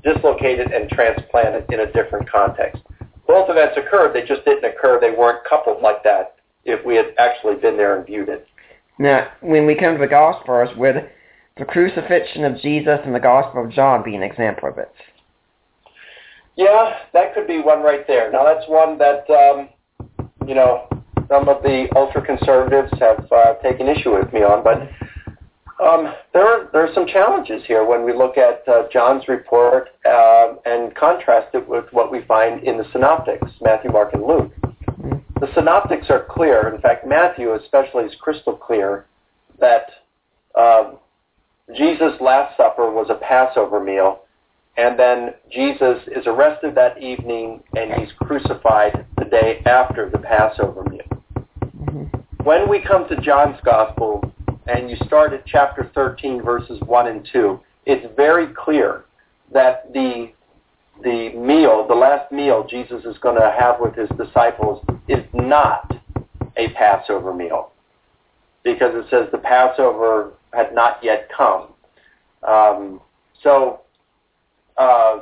[0.04, 2.82] dislocate it and transplant it in a different context.
[3.28, 7.14] Both events occurred, they just didn't occur, they weren't coupled like that if we had
[7.20, 8.48] actually been there and viewed it.
[8.98, 11.10] Now, when we come to the Gospels, would
[11.58, 14.92] the crucifixion of Jesus and the Gospel of John be an example of it?
[16.60, 18.30] Yeah, that could be one right there.
[18.30, 19.70] Now that's one that um,
[20.46, 20.90] you know
[21.30, 24.82] some of the ultra conservatives have uh, taken issue with me on, but
[25.82, 29.88] um, there are there are some challenges here when we look at uh, John's report
[30.06, 34.52] uh, and contrast it with what we find in the synoptics, Matthew, Mark, and Luke.
[35.40, 36.76] The synoptics are clear.
[36.76, 39.06] In fact, Matthew especially is crystal clear
[39.62, 39.86] that
[40.60, 40.98] um,
[41.74, 44.24] Jesus' Last Supper was a Passover meal
[44.80, 50.86] and then Jesus is arrested that evening and he's crucified the day after the Passover
[50.86, 51.24] meal.
[51.76, 52.44] Mm-hmm.
[52.46, 54.24] When we come to John's Gospel
[54.68, 59.04] and you start at chapter 13 verses 1 and 2, it's very clear
[59.54, 60.32] that the
[61.04, 65.94] the meal, the last meal Jesus is going to have with his disciples is not
[66.58, 67.72] a Passover meal
[68.64, 71.68] because it says the Passover had not yet come.
[72.48, 73.02] Um,
[73.42, 73.82] so
[74.80, 75.20] uh,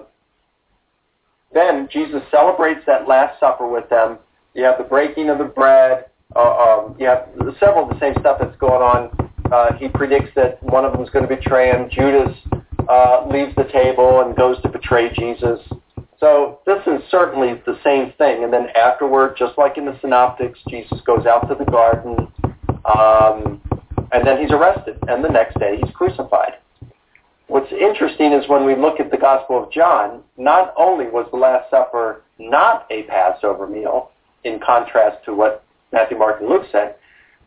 [1.53, 4.19] then Jesus celebrates that Last Supper with them.
[4.53, 6.05] You have the breaking of the bread.
[6.35, 6.39] Uh,
[6.85, 7.29] um, you have
[7.59, 9.31] several of the same stuff that's going on.
[9.51, 11.89] Uh, he predicts that one of them is going to betray him.
[11.89, 12.35] Judas
[12.89, 15.59] uh, leaves the table and goes to betray Jesus.
[16.19, 18.43] So this is certainly the same thing.
[18.43, 22.27] And then afterward, just like in the Synoptics, Jesus goes out to the garden,
[22.85, 23.61] um,
[24.11, 24.97] and then he's arrested.
[25.07, 26.53] And the next day, he's crucified.
[27.47, 31.37] What's interesting is when we look at the Gospel of John, not only was the
[31.37, 34.11] Last Supper not a Passover meal,
[34.43, 36.95] in contrast to what Matthew, Mark, and Luke said,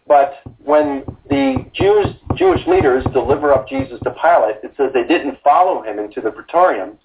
[0.06, 5.38] but when the Jews, Jewish leaders deliver up Jesus to Pilate, it says they didn't
[5.44, 6.98] follow him into the praetorium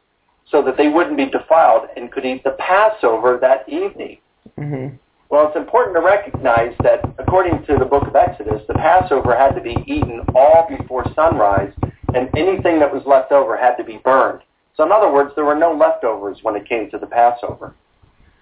[0.49, 4.17] so that they wouldn't be defiled and could eat the Passover that evening.
[4.57, 4.95] Mm-hmm.
[5.29, 9.55] Well, it's important to recognize that according to the book of Exodus, the Passover had
[9.55, 11.73] to be eaten all before sunrise
[12.13, 14.41] and anything that was left over had to be burned.
[14.77, 17.73] So in other words, there were no leftovers when it came to the Passover.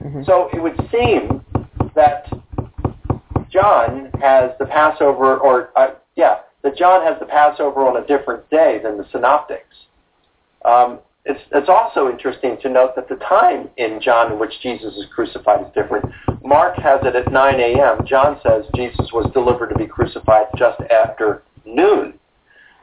[0.04, 0.24] Mm-hmm.
[0.26, 1.46] So it would seem
[1.96, 2.28] that
[3.50, 8.50] John has the Passover, or uh, yeah, that John has the Passover on a different
[8.50, 9.76] day than the Synoptics.
[10.66, 14.94] Um, it's, it's also interesting to note that the time in John in which Jesus
[14.96, 16.06] is crucified is different.
[16.44, 18.06] Mark has it at 9 a.m.
[18.06, 22.20] John says Jesus was delivered to be crucified just after noon.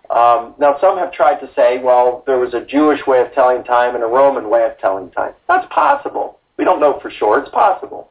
[0.09, 3.63] Um, now, some have tried to say, well, there was a Jewish way of telling
[3.63, 5.35] time and a Roman way of telling time.
[5.47, 6.41] That's possible.
[6.57, 7.39] We don't know for sure.
[7.41, 8.11] It's possible.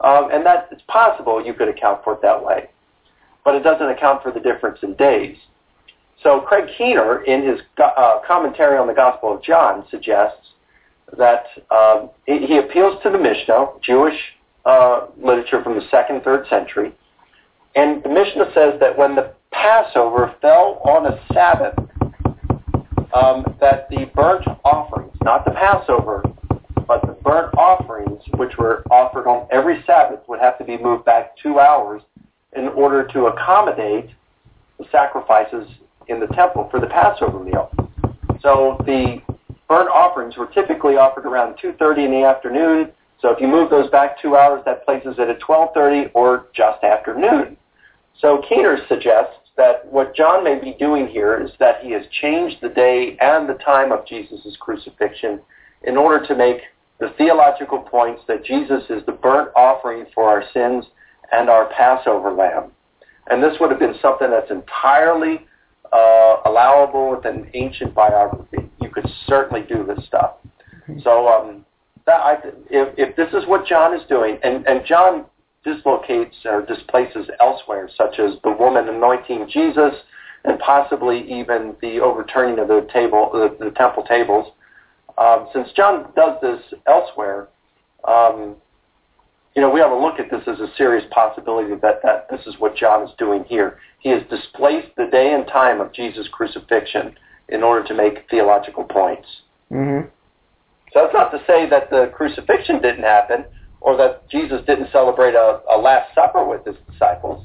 [0.00, 2.70] Um, and that it's possible you could account for it that way.
[3.44, 5.36] But it doesn't account for the difference in days.
[6.22, 10.48] So Craig Keener, in his uh, commentary on the Gospel of John, suggests
[11.16, 14.18] that um, he appeals to the Mishnah, Jewish
[14.64, 16.92] uh, literature from the second, third century,
[17.76, 21.78] and the Mishnah says that when the Passover fell on a Sabbath,
[23.14, 26.22] um, that the burnt offerings, not the Passover,
[26.86, 31.04] but the burnt offerings, which were offered on every Sabbath, would have to be moved
[31.04, 32.02] back two hours
[32.56, 34.10] in order to accommodate
[34.78, 35.66] the sacrifices
[36.08, 37.70] in the temple for the Passover meal.
[38.40, 39.20] So the
[39.68, 42.92] burnt offerings were typically offered around 2.30 in the afternoon.
[43.20, 46.82] So if you move those back two hours, that places it at 12.30 or just
[46.84, 47.56] after noon.
[48.20, 52.58] So Keener suggests that what John may be doing here is that he has changed
[52.62, 55.40] the day and the time of Jesus' crucifixion
[55.82, 56.58] in order to make
[57.00, 60.84] the theological points that Jesus is the burnt offering for our sins
[61.32, 62.72] and our Passover lamb.
[63.30, 65.40] And this would have been something that's entirely
[65.92, 68.68] uh, allowable with an ancient biography.
[68.80, 70.36] You could certainly do this stuff.
[71.02, 71.64] So um,
[72.06, 72.34] that I,
[72.70, 75.26] if, if this is what John is doing, and, and John
[75.64, 79.94] dislocates or displaces elsewhere, such as the woman anointing Jesus,
[80.44, 84.52] and possibly even the overturning of the table, the, the temple tables.
[85.18, 87.48] Um, since John does this elsewhere,
[88.06, 88.56] um,
[89.54, 92.46] you know, we have to look at this as a serious possibility that, that this
[92.46, 93.78] is what John is doing here.
[93.98, 97.16] He has displaced the day and time of Jesus' crucifixion
[97.48, 99.26] in order to make theological points.
[99.72, 100.08] Mm-hmm.
[100.92, 103.44] So that's not to say that the crucifixion didn't happen
[103.80, 107.44] or that Jesus didn't celebrate a, a Last Supper with his disciples.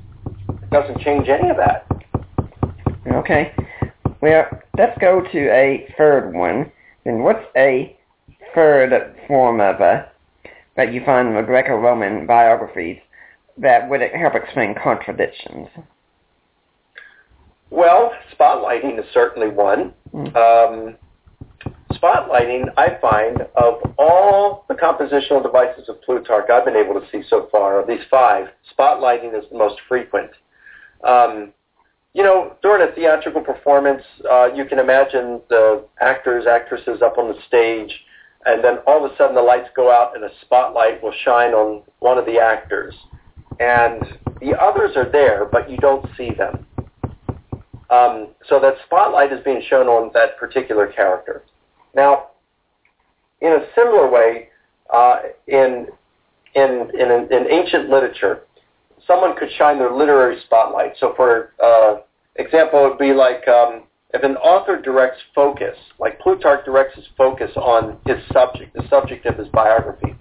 [0.49, 1.87] It doesn't change any of that.
[3.07, 3.53] Okay.
[4.21, 4.45] Well,
[4.77, 6.71] let's go to a third one.
[7.05, 7.97] And what's a
[8.55, 10.09] third form of a
[10.75, 12.97] that you find in the Greco-Roman biographies
[13.57, 15.67] that would help explain contradictions?
[17.69, 19.93] Well, spotlighting is certainly one.
[20.13, 20.35] Mm.
[20.35, 20.95] Um,
[21.91, 27.21] spotlighting, I find, of all the compositional devices of Plutarch I've been able to see
[27.29, 28.47] so far, of these five,
[28.77, 30.31] spotlighting is the most frequent.
[31.03, 31.53] Um,
[32.13, 37.27] you know, during a theatrical performance, uh, you can imagine the actors, actresses up on
[37.27, 37.91] the stage,
[38.45, 41.53] and then all of a sudden the lights go out and a spotlight will shine
[41.53, 42.95] on one of the actors.
[43.59, 44.01] And
[44.39, 46.65] the others are there, but you don't see them.
[47.89, 51.43] Um, so that spotlight is being shown on that particular character.
[51.95, 52.29] Now,
[53.41, 54.49] in a similar way,
[54.91, 55.17] uh,
[55.47, 55.87] in,
[56.55, 58.43] in, in, in ancient literature,
[59.05, 60.93] someone could shine their literary spotlight.
[60.99, 62.01] So for uh,
[62.37, 63.83] example, it would be like um,
[64.13, 69.25] if an author directs focus, like Plutarch directs his focus on his subject, the subject
[69.25, 70.15] of his biography,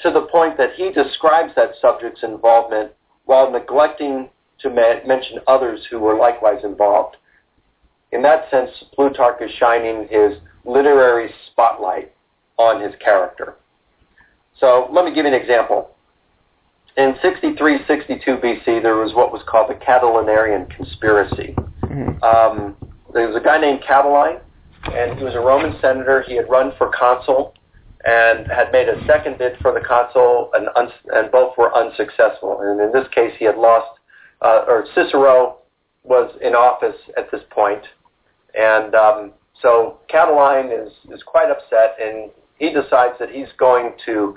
[0.00, 2.92] to the point that he describes that subject's involvement
[3.26, 4.30] while neglecting
[4.60, 7.16] to ma- mention others who were likewise involved.
[8.12, 12.12] In that sense, Plutarch is shining his literary spotlight
[12.58, 13.56] on his character.
[14.58, 15.90] So let me give you an example.
[16.96, 21.54] In 63-62 BC, there was what was called the Catilinarian conspiracy.
[21.82, 22.22] Mm-hmm.
[22.22, 22.76] Um,
[23.14, 24.40] there was a guy named Catiline,
[24.92, 26.22] and he was a Roman senator.
[26.26, 27.54] He had run for consul
[28.04, 32.60] and had made a second bid for the consul, and, un- and both were unsuccessful.
[32.60, 33.98] And in this case, he had lost,
[34.42, 35.58] uh, or Cicero
[36.02, 37.82] was in office at this point,
[38.54, 39.32] and um,
[39.62, 44.36] so Catiline is, is quite upset, and he decides that he's going to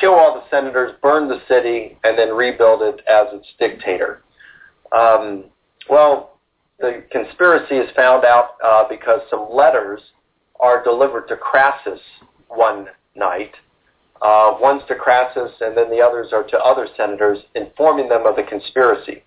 [0.00, 4.22] kill all the senators, burn the city, and then rebuild it as its dictator.
[4.90, 5.44] Um,
[5.90, 6.31] well,
[6.82, 10.00] the conspiracy is found out uh, because some letters
[10.60, 12.00] are delivered to Crassus
[12.48, 13.52] one night.
[14.20, 18.36] Uh, one's to Crassus, and then the others are to other senators, informing them of
[18.36, 19.22] the conspiracy.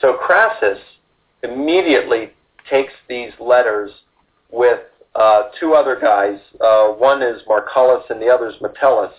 [0.00, 0.78] So Crassus
[1.42, 2.30] immediately
[2.70, 3.90] takes these letters
[4.50, 4.80] with
[5.16, 6.38] uh, two other guys.
[6.60, 9.12] Uh, one is Marcellus, and the other is Metellus.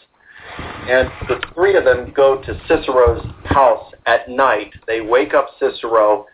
[0.58, 4.72] And the three of them go to Cicero's house at night.
[4.88, 6.26] They wake up Cicero,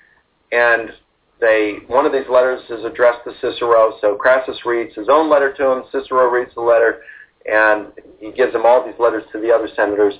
[0.51, 0.91] and
[1.39, 3.97] they one of these letters is addressed to Cicero.
[4.01, 5.83] So Crassus reads his own letter to him.
[5.91, 7.01] Cicero reads the letter,
[7.45, 7.87] and
[8.19, 10.13] he gives them all these letters to the other senators.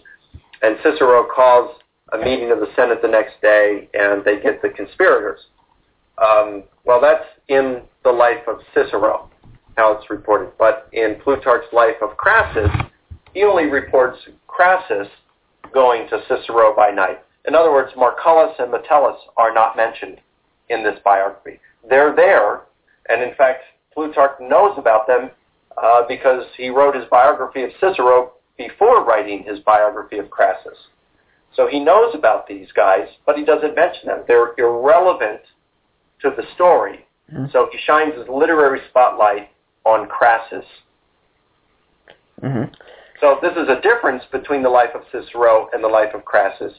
[0.62, 1.78] And Cicero calls
[2.14, 5.40] a meeting of the Senate the next day, and they get the conspirators.
[6.18, 9.30] Um, well, that's in the life of Cicero,
[9.78, 10.52] how it's reported.
[10.58, 12.70] But in Plutarch's life of Crassus,
[13.34, 15.08] he only reports Crassus
[15.74, 17.20] going to Cicero by night.
[17.48, 20.20] In other words, Marcellus and Metellus are not mentioned
[20.70, 21.60] in this biography.
[21.90, 22.62] They're there,
[23.10, 23.64] and in fact,
[23.94, 25.30] Plutarch knows about them
[25.82, 30.78] uh, because he wrote his biography of Cicero before writing his biography of Crassus.
[31.56, 34.24] So he knows about these guys, but he doesn't mention them.
[34.28, 35.42] They're irrelevant
[36.22, 37.06] to the story.
[37.32, 37.52] Mhm.
[37.52, 39.50] So he shines his literary spotlight
[39.86, 40.66] on Crassus.
[42.42, 42.74] Mm-hmm.
[43.22, 46.74] So this is a difference between the life of Cicero and the life of Crassus.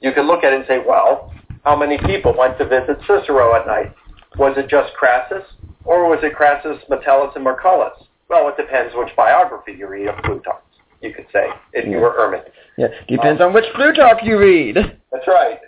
[0.00, 1.32] You can look at it and say, well,
[1.64, 3.94] how many people went to visit Cicero at night?
[4.38, 5.44] Was it just Crassus?
[5.84, 7.92] Or was it Crassus, Metellus, and Marcellus?
[8.28, 10.62] Well, it depends which biography you read of Plutarch,
[11.00, 12.42] you could say, if you were Ehrman.
[12.78, 14.76] Yeah, depends on which Plutarch you read.
[15.10, 15.58] That's right.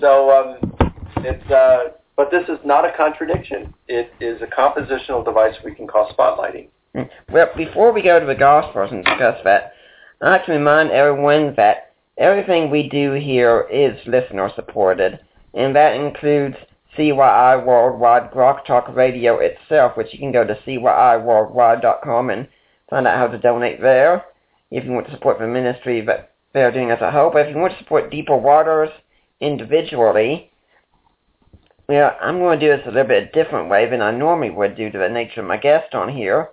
[0.00, 3.72] So um, it's, uh, but this is not a contradiction.
[3.86, 6.68] It is a compositional device we can call spotlighting.
[6.96, 7.08] Mm.
[7.30, 9.74] Well, before we go to the Gospels and discuss that,
[10.20, 15.20] I'd like to remind everyone that everything we do here is listener supported.
[15.54, 16.56] And that includes
[16.96, 22.48] CYI Worldwide Grok Talk Radio itself, which you can go to CYIWorldwide.com and
[22.88, 24.24] find out how to donate there
[24.70, 27.30] if you want to support the ministry that they're doing as a whole.
[27.30, 28.90] But if you want to support Deeper Waters
[29.40, 30.50] individually,
[31.88, 34.76] well, I'm going to do this a little bit different way than I normally would
[34.76, 36.50] due to the nature of my guest on here.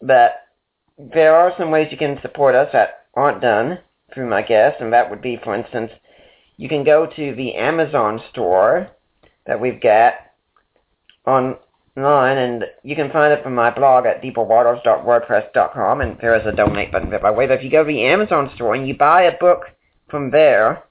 [0.00, 0.32] But
[0.98, 3.78] there are some ways you can support us that aren't done
[4.12, 5.90] through my guest, and that would be, for instance,
[6.56, 8.90] you can go to the Amazon store
[9.46, 10.14] that we've got
[11.26, 16.52] online, and you can find it from my blog at deeperwaters.wordpress.com, and there is a
[16.52, 17.46] donate button there by the way.
[17.46, 19.64] But if you go to the Amazon store and you buy a book
[20.08, 20.84] from there,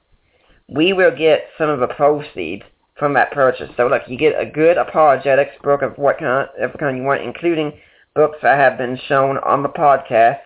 [0.68, 2.64] we will get some of the proceeds
[2.98, 3.70] from that purchase.
[3.78, 7.22] So look, you get a good apologetics book of what kind, of kind you want,
[7.22, 7.74] including
[8.16, 10.40] books that have been shown on the podcast,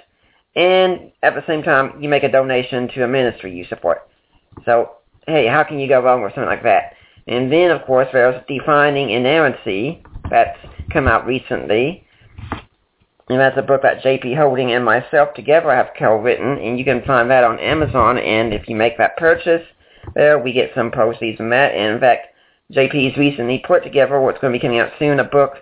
[0.55, 4.09] and at the same time, you make a donation to a ministry you support.
[4.65, 4.95] So,
[5.29, 6.93] hey, how can you go wrong with something like that?
[7.27, 10.57] And then, of course, there's Defining Inerrancy that's
[10.91, 12.03] come out recently.
[13.29, 14.33] And that's a book that J.P.
[14.33, 18.17] Holding and myself together have co-written, and you can find that on Amazon.
[18.17, 19.61] And if you make that purchase,
[20.15, 21.73] there we get some proceeds from that.
[21.75, 22.27] And in fact,
[22.73, 25.57] JP's recently put together what's going to be coming out soon, a book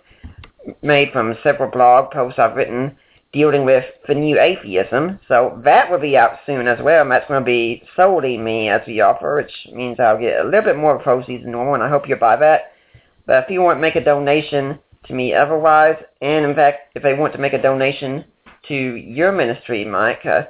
[0.82, 2.96] made from several blog posts I've written
[3.34, 5.20] dealing with the new atheism.
[5.28, 8.70] So that will be out soon as well, and that's going to be solely me
[8.70, 11.84] as the author, which means I'll get a little bit more proceeds than normal, and
[11.84, 12.72] I hope you'll buy that.
[13.26, 17.04] But if you want to make a donation to me otherwise, and in fact, if
[17.04, 18.26] they want to make a donation
[18.68, 20.44] to your ministry, Mike, uh,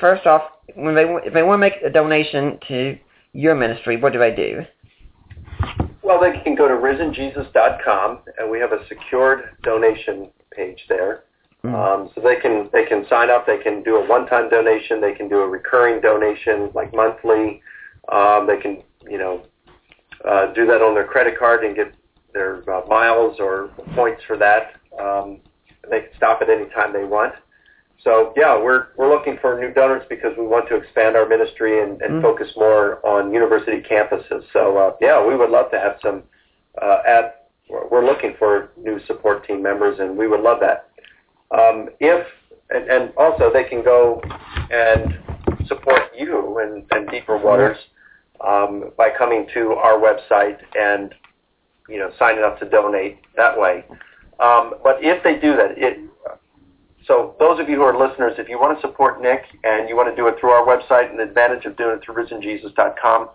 [0.00, 0.42] first off,
[0.76, 2.96] when they if they want to make a donation to
[3.32, 4.62] your ministry, what do they do?
[6.02, 11.24] Well, they can go to risenjesus.com, and we have a secured donation page there.
[11.64, 11.74] Mm-hmm.
[11.74, 13.46] Um, so they can they can sign up.
[13.46, 15.00] They can do a one-time donation.
[15.00, 17.62] They can do a recurring donation, like monthly.
[18.12, 19.46] Um, they can you know
[20.28, 21.94] uh, do that on their credit card and get
[22.34, 24.74] their uh, miles or points for that.
[25.00, 25.40] Um,
[25.90, 27.34] they can stop at any time they want.
[28.02, 31.82] So yeah, we're we're looking for new donors because we want to expand our ministry
[31.82, 32.22] and, and mm.
[32.22, 34.44] focus more on university campuses.
[34.52, 36.24] So uh, yeah, we would love to have some.
[36.80, 40.90] Uh, at we're looking for new support team members, and we would love that.
[41.50, 42.26] Um, if
[42.70, 44.20] and, and also they can go
[44.70, 45.18] and
[45.66, 47.76] support you and, and Deeper Waters
[48.46, 51.14] um, by coming to our website and
[51.88, 53.84] you know signing up to donate that way.
[54.40, 55.98] Um, but if they do that, it
[57.06, 59.96] so those of you who are listeners, if you want to support Nick and you
[59.96, 63.28] want to do it through our website, an advantage of doing it through risenjesus.com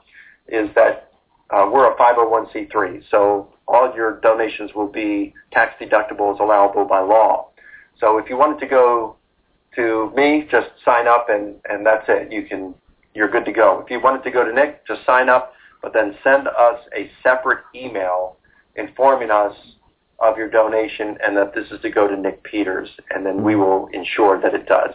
[0.48, 1.12] is that
[1.52, 3.04] uh, we're a 501c3.
[3.12, 7.50] So all your donations will be tax deductible as allowable by law.
[8.00, 9.16] So if you wanted to go
[9.76, 12.32] to me, just sign up and, and that's it.
[12.32, 12.74] You can,
[13.14, 13.82] you're good to go.
[13.84, 17.10] If you wanted to go to Nick, just sign up, but then send us a
[17.24, 18.38] separate email
[18.76, 19.56] informing us
[20.20, 23.56] of your donation and that this is to go to Nick Peters, and then we
[23.56, 24.94] will ensure that it does.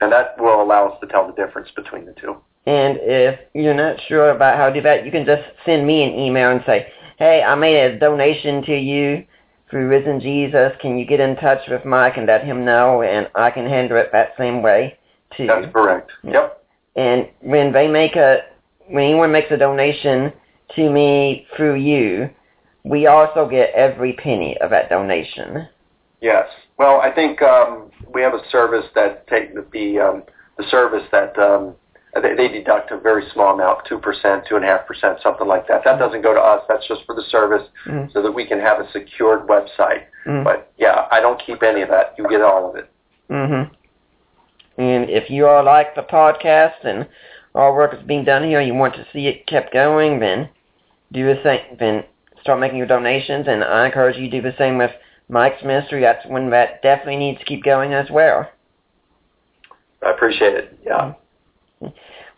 [0.00, 2.36] And that will allow us to tell the difference between the two.
[2.66, 6.02] And if you're not sure about how to do that, you can just send me
[6.02, 9.24] an email and say, hey, I made a donation to you
[9.70, 10.72] through Risen Jesus.
[10.80, 13.02] Can you get in touch with Mike and let him know?
[13.02, 14.98] And I can handle it that same way
[15.36, 15.46] too.
[15.46, 16.10] That's correct.
[16.22, 16.64] Yep.
[16.96, 18.42] And when they make a,
[18.88, 20.32] when anyone makes a donation
[20.76, 22.30] to me through you,
[22.84, 25.68] we also get every penny of that donation.
[26.20, 26.46] Yes.
[26.78, 30.22] Well, I think um, we have a service that take the um,
[30.56, 31.74] the service that um,
[32.22, 35.46] they, they deduct a very small amount, two percent, two and a half percent, something
[35.46, 35.82] like that.
[35.84, 36.62] That doesn't go to us.
[36.68, 38.10] That's just for the service, mm-hmm.
[38.12, 40.06] so that we can have a secured website.
[40.26, 40.44] Mm-hmm.
[40.44, 42.14] But yeah, I don't keep any of that.
[42.18, 42.90] You get all of it.
[43.30, 43.74] Mm-hmm.
[44.80, 47.08] And if you all like the podcast and
[47.54, 50.48] our work is being done here, you want to see it kept going, then
[51.12, 51.76] do a thing.
[51.78, 52.04] Then
[52.40, 54.90] start making your donations, and I encourage you to do the same with
[55.28, 56.00] Mike's ministry.
[56.00, 58.50] That's one that definitely needs to keep going as well.
[60.04, 60.78] I appreciate it.
[60.84, 61.14] Yeah.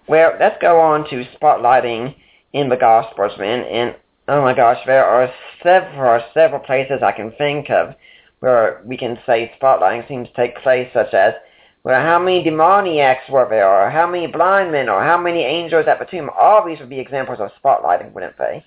[0.09, 2.15] Well, let's go on to spotlighting
[2.53, 3.65] in the Gospels, man.
[3.65, 3.97] And
[4.29, 7.95] oh my gosh, there are several, several places I can think of
[8.41, 11.35] where we can say spotlighting seems to take place, such as
[11.83, 15.87] well, how many demoniacs were there, or how many blind men, or how many angels
[15.87, 16.29] at the tomb.
[16.37, 18.65] All these would be examples of spotlighting, wouldn't they?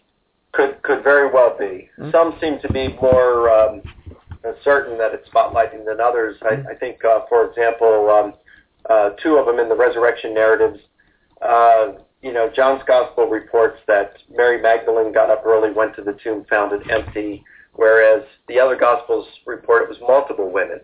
[0.54, 1.90] Could could very well be.
[2.00, 2.12] Mm-hmm.
[2.12, 3.82] Some seem to be more um,
[4.64, 6.38] certain that it's spotlighting than others.
[6.42, 6.68] Mm-hmm.
[6.68, 8.34] I, I think, uh, for example, um,
[8.90, 10.80] uh, two of them in the resurrection narratives.
[11.42, 16.18] Uh, you know, John's Gospel reports that Mary Magdalene got up early, went to the
[16.24, 17.44] tomb, found it empty,
[17.74, 20.82] whereas the other Gospels report it was multiple women.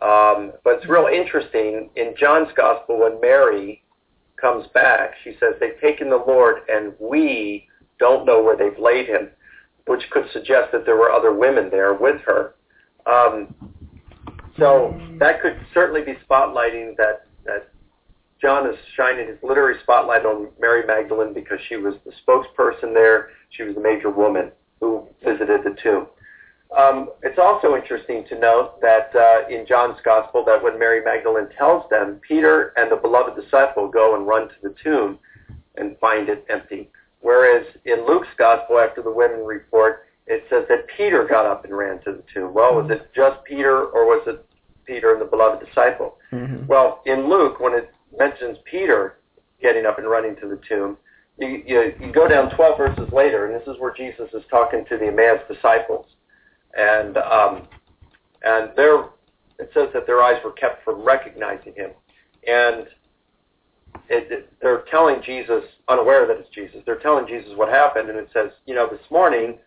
[0.00, 3.82] Um, but it's real interesting in John's Gospel when Mary
[4.40, 7.66] comes back, she says they've taken the Lord and we
[7.98, 9.30] don't know where they've laid him,
[9.86, 12.54] which could suggest that there were other women there with her.
[13.06, 13.54] Um,
[14.58, 17.26] so that could certainly be spotlighting that,
[18.40, 23.30] John is shining his literary spotlight on Mary Magdalene because she was the spokesperson there.
[23.50, 26.06] She was the major woman who visited the tomb.
[26.76, 31.48] Um, it's also interesting to note that uh, in John's Gospel that when Mary Magdalene
[31.56, 35.18] tells them, Peter and the beloved disciple go and run to the tomb
[35.76, 36.90] and find it empty.
[37.20, 41.76] Whereas in Luke's Gospel, after the women report, it says that Peter got up and
[41.76, 42.52] ran to the tomb.
[42.52, 44.44] Well, was it just Peter or was it
[44.84, 46.18] Peter and the beloved disciple?
[46.32, 46.66] Mm-hmm.
[46.66, 49.18] Well, in Luke, when it mentions Peter
[49.60, 50.96] getting up and running to the tomb,
[51.38, 54.84] you, you, you go down 12 verses later, and this is where Jesus is talking
[54.88, 56.06] to the Emmaus disciples.
[56.76, 57.68] And um,
[58.42, 59.04] and their
[59.58, 61.90] it says that their eyes were kept from recognizing him,
[62.46, 62.86] and
[64.08, 68.18] it, it, they're telling Jesus, unaware that it's Jesus, they're telling Jesus what happened, and
[68.18, 69.58] it says, you know, this morning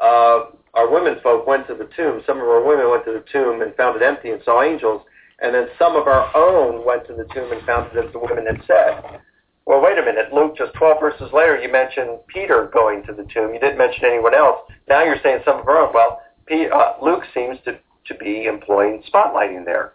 [0.00, 2.22] uh, our women folk went to the tomb.
[2.26, 5.02] Some of our women went to the tomb and found it empty and saw angels,
[5.40, 8.18] and then some of our own went to the tomb and found it as the
[8.18, 9.20] women had said.
[9.66, 10.32] Well, wait a minute.
[10.32, 13.52] Luke, just 12 verses later, you mentioned Peter going to the tomb.
[13.52, 14.60] You didn't mention anyone else.
[14.88, 15.92] Now you're saying some of our own.
[15.92, 19.92] Well, uh, Luke seems to, to be employing spotlighting there.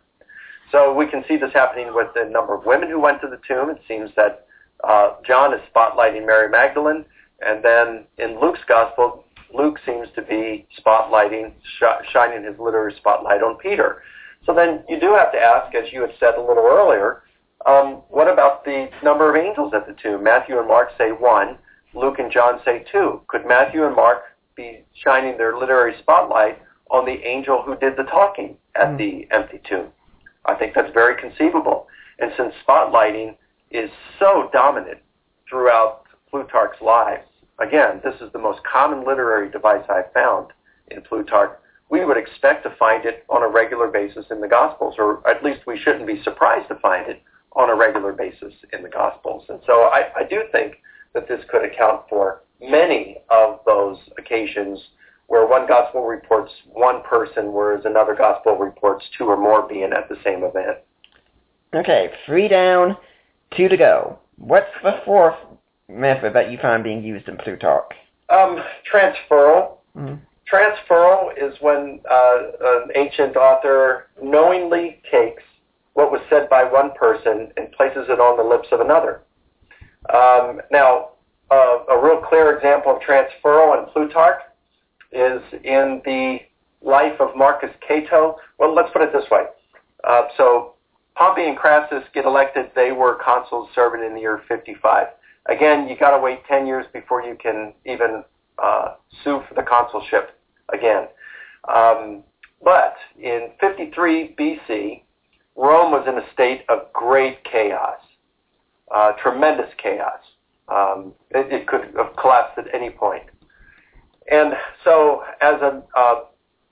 [0.71, 3.39] So we can see this happening with the number of women who went to the
[3.47, 3.69] tomb.
[3.69, 4.45] It seems that
[4.83, 7.05] uh, John is spotlighting Mary Magdalene,
[7.45, 13.41] and then in Luke's gospel, Luke seems to be spotlighting, sh- shining his literary spotlight
[13.43, 14.01] on Peter.
[14.45, 17.23] So then you do have to ask, as you had said a little earlier,
[17.65, 20.23] um, what about the number of angels at the tomb?
[20.23, 21.57] Matthew and Mark say one.
[21.93, 23.21] Luke and John say two.
[23.27, 24.23] Could Matthew and Mark
[24.55, 26.61] be shining their literary spotlight
[26.91, 28.97] on the angel who did the talking at mm.
[28.97, 29.87] the empty tomb.
[30.45, 31.87] I think that's very conceivable.
[32.19, 33.35] And since spotlighting
[33.71, 33.89] is
[34.19, 34.99] so dominant
[35.49, 37.27] throughout Plutarch's lives,
[37.59, 40.51] again, this is the most common literary device I've found
[40.91, 41.57] in Plutarch.
[41.89, 45.43] We would expect to find it on a regular basis in the Gospels, or at
[45.43, 47.21] least we shouldn't be surprised to find it
[47.53, 49.45] on a regular basis in the Gospels.
[49.49, 50.75] And so I, I do think
[51.13, 54.79] that this could account for many of those occasions
[55.27, 60.09] where one gospel reports one person, whereas another gospel reports two or more being at
[60.09, 60.77] the same event.
[61.73, 62.97] Okay, three down,
[63.55, 64.19] two to go.
[64.37, 65.35] What's the fourth
[65.89, 67.93] method that you find being used in Plutarch?
[68.29, 68.59] Um,
[68.91, 69.77] transferal.
[69.97, 70.15] Mm-hmm.
[70.51, 75.43] Transferal is when uh, an ancient author knowingly takes
[75.93, 79.21] what was said by one person and places it on the lips of another.
[80.13, 81.09] Um, now,
[81.51, 84.41] uh, a real clear example of transferal in Plutarch
[85.11, 86.39] is in the
[86.81, 88.37] life of Marcus Cato.
[88.57, 89.43] Well, let's put it this way.
[90.03, 90.73] Uh, so
[91.15, 92.71] Pompey and Crassus get elected.
[92.75, 95.07] They were consuls serving in the year 55.
[95.47, 98.23] Again, you got to wait 10 years before you can even
[98.61, 100.39] uh, sue for the consulship
[100.73, 101.07] again.
[101.73, 102.23] Um,
[102.63, 105.03] but in 53 BC,
[105.55, 107.99] Rome was in a state of great chaos,
[108.93, 110.19] uh, tremendous chaos.
[110.69, 113.23] Um, it, it, could have collapsed at any point.
[114.31, 114.53] And
[114.83, 116.15] so as a uh,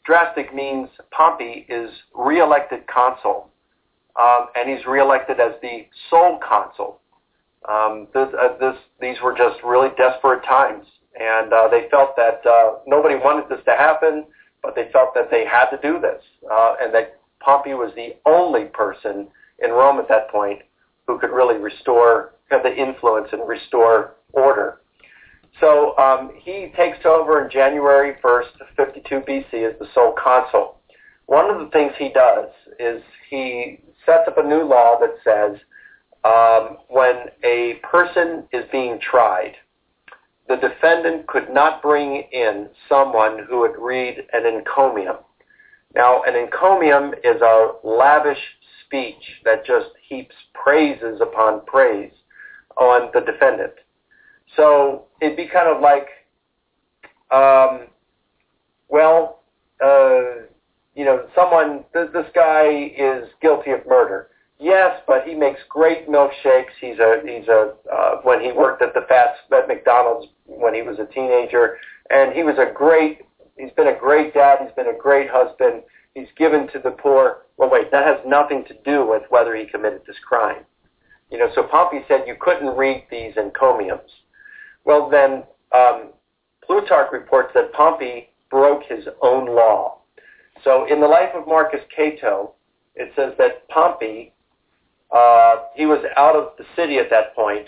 [0.06, 3.50] drastic means, Pompey is reelected consul,
[4.20, 7.02] um, and he's reelected as the sole consul.
[7.70, 10.86] Um, this, uh, this, these were just really desperate times,
[11.20, 14.26] and uh, they felt that uh, nobody wanted this to happen,
[14.64, 18.16] but they felt that they had to do this, uh, and that Pompey was the
[18.26, 19.28] only person
[19.64, 20.62] in Rome at that point
[21.08, 24.82] who could really restore have the influence and restore order.
[25.60, 28.46] So um, he takes over in January 1st,
[28.78, 30.78] 52 BC as the sole consul.
[31.26, 35.60] One of the things he does is he sets up a new law that says
[36.24, 39.54] um, when a person is being tried,
[40.52, 45.18] the defendant could not bring in someone who would read an encomium.
[45.96, 48.38] Now, an encomium is a lavish
[48.86, 52.12] speech that just heaps praises upon praise
[52.78, 53.72] on the defendant.
[54.58, 56.08] So it'd be kind of like,
[57.32, 57.88] um,
[58.90, 59.44] well,
[59.82, 60.48] uh,
[60.96, 64.31] you know, someone, th- this guy is guilty of murder.
[64.62, 66.78] Yes, but he makes great milkshakes.
[66.80, 70.84] He's a, he's a, uh, when he worked at the fast, at McDonald's when he
[70.84, 71.80] was a teenager,
[72.12, 73.22] and he was a great,
[73.58, 75.82] he's been a great dad, he's been a great husband,
[76.14, 77.48] he's given to the poor.
[77.58, 80.64] Well, wait, that has nothing to do with whether he committed this crime.
[81.32, 84.12] You know, so Pompey said you couldn't read these encomiums.
[84.86, 85.44] Well, then
[85.76, 86.10] um,
[86.64, 90.02] Plutarch reports that Pompey broke his own law.
[90.64, 92.54] So in the life of Marcus Cato,
[92.94, 94.34] it says that Pompey,
[95.12, 97.68] uh, he was out of the city at that point,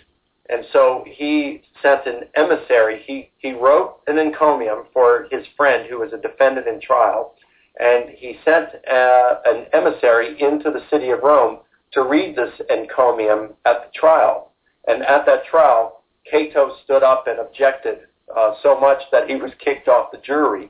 [0.49, 3.01] And so he sent an emissary.
[3.05, 7.35] He, he wrote an encomium for his friend who was a defendant in trial,
[7.79, 11.59] and he sent uh, an emissary into the city of Rome
[11.93, 14.51] to read this encomium at the trial.
[14.87, 17.99] And at that trial, Cato stood up and objected
[18.35, 20.69] uh, so much that he was kicked off the jury.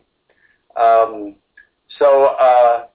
[0.79, 1.35] Um,
[1.99, 2.85] so uh,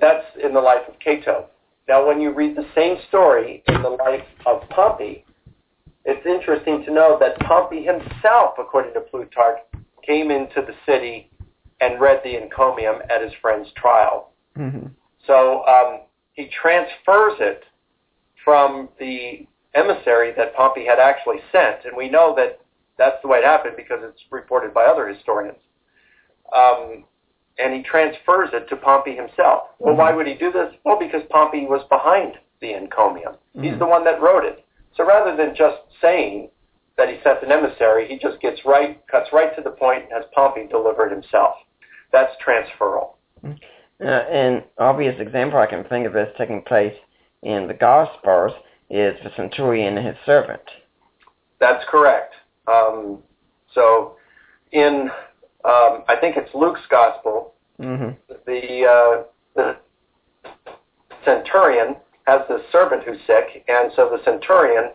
[0.00, 1.46] that's in the life of Cato.
[1.88, 5.24] Now, when you read the same story in the life of Pompey,
[6.04, 9.58] it's interesting to know that Pompey himself, according to Plutarch,
[10.04, 11.30] came into the city
[11.80, 14.30] and read the encomium at his friend's trial.
[14.56, 14.86] Mm-hmm.
[15.26, 16.00] So um,
[16.32, 17.64] he transfers it
[18.44, 22.60] from the emissary that Pompey had actually sent, and we know that
[22.98, 25.58] that's the way it happened because it's reported by other historians.
[26.56, 27.04] Um,
[27.58, 29.68] and he transfers it to Pompey himself.
[29.78, 29.98] Well, Mhm.
[29.98, 30.74] why would he do this?
[30.84, 33.36] Well, because Pompey was behind the encomium.
[33.54, 33.78] He's Mhm.
[33.78, 34.64] the one that wrote it.
[34.94, 36.50] So rather than just saying
[36.96, 40.12] that he sent an emissary, he just gets right, cuts right to the point, and
[40.12, 41.56] has Pompey deliver it himself.
[42.12, 43.14] That's transferal.
[44.00, 46.96] Uh, an obvious example I can think of as taking place
[47.42, 48.52] in the Gospels
[48.90, 50.62] is the centurion and his servant.
[51.58, 52.34] That's correct.
[52.66, 53.22] Um,
[53.72, 54.16] so
[54.72, 55.10] in,
[55.64, 58.32] um, I think it's Luke's gospel, Mm-hmm.
[58.46, 59.24] the, uh,
[59.54, 59.76] the
[61.26, 61.96] centurion
[62.26, 64.92] has this servant who's sick, and so the centurion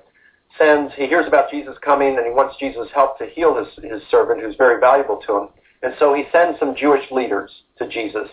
[0.58, 4.02] sends, he hears about Jesus coming and he wants Jesus' help to heal his, his
[4.10, 5.48] servant who's very valuable to him.
[5.84, 8.28] And so he sends some Jewish leaders to Jesus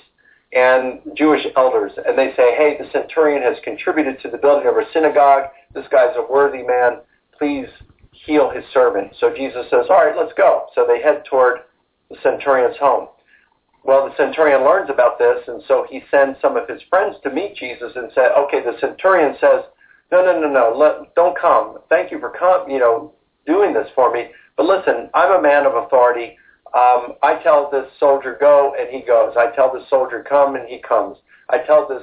[0.53, 4.75] and Jewish elders, and they say, hey, the centurion has contributed to the building of
[4.75, 5.51] our synagogue.
[5.75, 7.01] This guy's a worthy man.
[7.39, 7.69] Please
[8.13, 9.13] heal his servant.
[9.21, 10.69] So Jesus says, all right, let's go.
[10.75, 11.59] So they head toward
[12.11, 13.09] the centurion's home.
[13.85, 17.31] Well, the centurion learns about this, and so he sends some of his friends to
[17.31, 19.65] meet Jesus and say, okay, the centurion says,
[20.11, 21.79] no, no, no, no, let, don't come.
[21.89, 23.13] Thank you for com- you know,
[23.47, 24.29] doing this for me.
[24.57, 26.37] But listen, I'm a man of authority.
[26.75, 29.35] Um, I tell this soldier go, and he goes.
[29.37, 31.17] I tell this soldier come, and he comes.
[31.49, 32.03] I tell this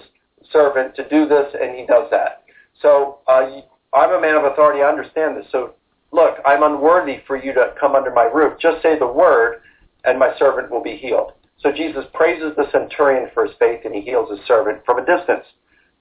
[0.52, 2.44] servant to do this, and he does that.
[2.82, 3.62] So uh,
[3.94, 4.82] I'm a man of authority.
[4.82, 5.46] I understand this.
[5.52, 5.74] So
[6.12, 8.58] look, I'm unworthy for you to come under my roof.
[8.60, 9.62] Just say the word,
[10.06, 11.34] and my servant will be healed.
[11.60, 15.06] So Jesus praises the centurion for his faith, and he heals his servant from a
[15.06, 15.46] distance.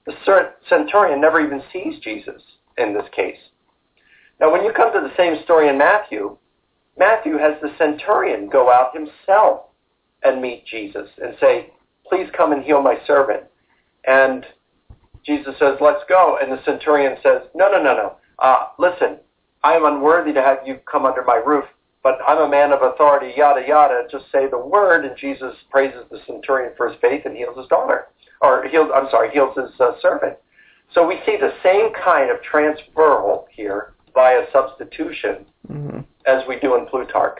[0.05, 0.13] The
[0.69, 2.41] centurion never even sees Jesus
[2.77, 3.39] in this case.
[4.39, 6.37] Now, when you come to the same story in Matthew,
[6.97, 9.67] Matthew has the centurion go out himself
[10.23, 11.71] and meet Jesus and say,
[12.07, 13.43] please come and heal my servant.
[14.05, 14.45] And
[15.25, 16.37] Jesus says, let's go.
[16.41, 18.15] And the centurion says, no, no, no, no.
[18.39, 19.17] Uh, listen,
[19.63, 21.65] I am unworthy to have you come under my roof,
[22.05, 24.03] but I'm a man of authority, yada, yada.
[24.11, 27.65] Just say the word, and Jesus praises the centurion for his faith and heals his
[27.65, 28.09] daughter.
[28.41, 30.37] Or heals, I'm sorry, heals his uh, servant.
[30.93, 36.01] So we see the same kind of transferal here via substitution Mm-hmm.
[36.27, 37.39] as we do in Plutarch.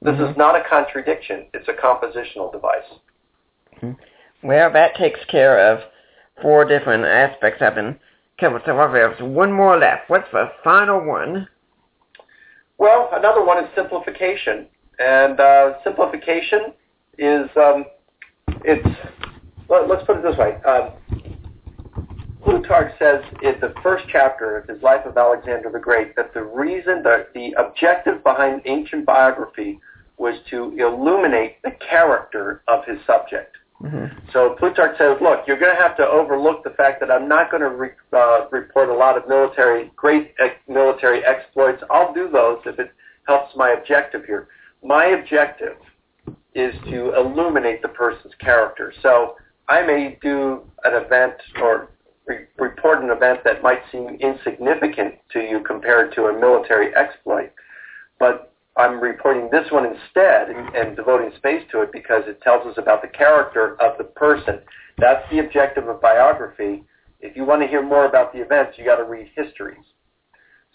[0.00, 0.30] This Mhm.
[0.30, 1.44] is not a contradiction.
[1.52, 2.88] It's a compositional device.
[4.42, 5.80] Well, that takes care of
[6.40, 8.00] four different aspects I've been
[8.40, 8.90] covered so far.
[8.90, 10.08] There's one more left.
[10.08, 11.46] What's the final one?
[12.78, 14.66] Well, another one is simplification.
[14.98, 16.72] And uh, simplification
[17.18, 17.84] is, um,
[18.64, 18.98] it's,
[19.68, 20.56] let, us put it this way.
[20.64, 20.92] Um,
[22.42, 26.42] Plutarch says in the first chapter of his Life of Alexander the Great that the
[26.42, 29.78] reason, the, the objective behind ancient biography
[30.16, 33.56] was to illuminate the character of his subject.
[33.82, 34.28] Mm-hmm.
[34.32, 37.50] So Plutarch says, look, you're going to have to overlook the fact that I'm not
[37.50, 41.82] going to re- uh, report a lot of military, great ex- military exploits.
[41.90, 42.90] I'll do those if it
[43.28, 44.48] helps my objective here.
[44.82, 45.76] My objective
[46.54, 48.92] is to illuminate the person's character.
[49.00, 49.36] So
[49.68, 51.90] I may do an event or
[52.26, 57.52] re- report an event that might seem insignificant to you compared to a military exploit,
[58.18, 62.66] but I'm reporting this one instead and, and devoting space to it because it tells
[62.66, 64.60] us about the character of the person.
[64.98, 66.84] That's the objective of biography.
[67.20, 69.84] If you want to hear more about the events, you got to read histories.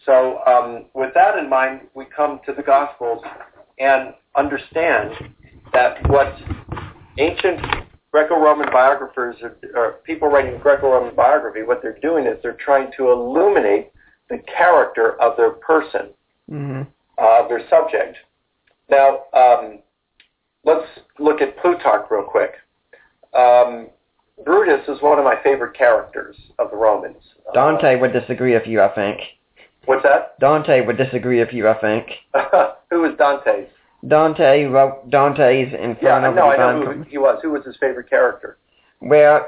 [0.06, 3.24] So um, with that in mind, we come to the Gospels
[3.80, 5.14] and understand
[5.72, 6.36] that what
[7.18, 7.60] ancient
[8.12, 9.38] Greco-Roman biographers
[9.74, 13.92] or, people writing Greco-Roman biography, what they're doing is they're trying to illuminate
[14.30, 16.10] the character of their person
[16.52, 16.82] Mm-hmm.
[17.18, 18.18] Uh, their subject.
[18.90, 19.80] Now, um,
[20.64, 20.88] let's
[21.20, 22.54] look at Plutarch real quick.
[23.34, 23.90] Um,
[24.44, 27.18] Brutus is one of my favorite characters of the Romans.
[27.54, 29.20] Dante would disagree with you, I think.
[29.86, 30.40] What's that?
[30.40, 32.08] Dante would disagree with you, I think.
[32.90, 33.68] who was Dante's?
[34.08, 36.32] Dante wrote Dante's Yeah, Inferno.
[36.32, 37.40] I know, I know who Com- he was.
[37.42, 38.58] Who was his favorite character?
[39.02, 39.46] Well,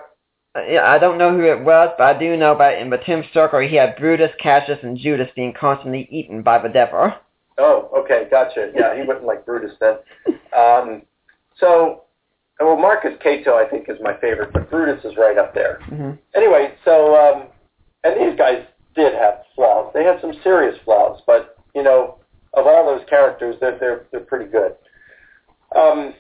[0.56, 3.60] I don't know who it was, but I do know about in the Tim Circle
[3.68, 7.12] he had Brutus, Cassius, and Judas being constantly eaten by the devil.
[7.58, 8.72] Oh, okay, gotcha.
[8.76, 9.96] Yeah, he wasn't like Brutus then.
[10.58, 11.02] Um,
[11.58, 12.04] so,
[12.60, 15.80] well, Marcus Cato I think is my favorite, but Brutus is right up there.
[15.90, 16.12] Mm-hmm.
[16.36, 17.48] Anyway, so um,
[18.04, 18.66] and these guys
[18.96, 19.92] did have flaws.
[19.94, 22.18] They had some serious flaws, but you know,
[22.54, 24.76] of all those characters, they're they're, they're pretty good.
[25.76, 26.14] Um,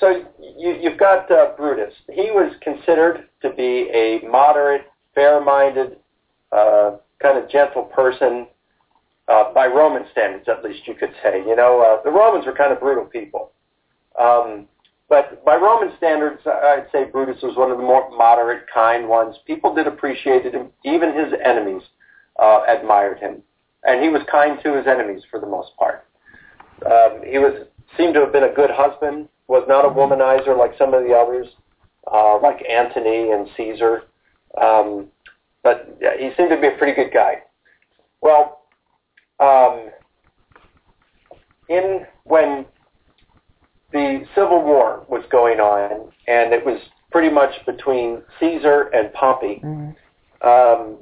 [0.00, 0.24] so
[0.56, 1.94] you, you've got uh, Brutus.
[2.12, 5.96] He was considered to be a moderate, fair-minded,
[6.52, 8.46] uh, kind of gentle person
[9.28, 11.38] uh, by Roman standards, at least you could say.
[11.46, 13.52] You know, uh, the Romans were kind of brutal people.
[14.18, 14.66] Um,
[15.08, 19.36] but by Roman standards, I'd say Brutus was one of the more moderate, kind ones.
[19.46, 20.68] People did appreciate him.
[20.84, 21.82] Even his enemies
[22.38, 23.42] uh, admired him.
[23.84, 26.04] And he was kind to his enemies for the most part.
[26.84, 30.76] Um, he was seemed to have been a good husband, was not a womanizer like
[30.76, 31.46] some of the others,
[32.12, 34.02] uh, like Antony and Caesar.
[34.60, 35.06] Um,
[35.62, 37.42] but he seemed to be a pretty good guy.
[38.20, 38.57] Well,
[39.40, 39.90] um,
[41.68, 42.66] in when
[43.92, 49.60] the Civil War was going on, and it was pretty much between Caesar and Pompey.
[49.64, 50.46] Mm-hmm.
[50.46, 50.98] Um,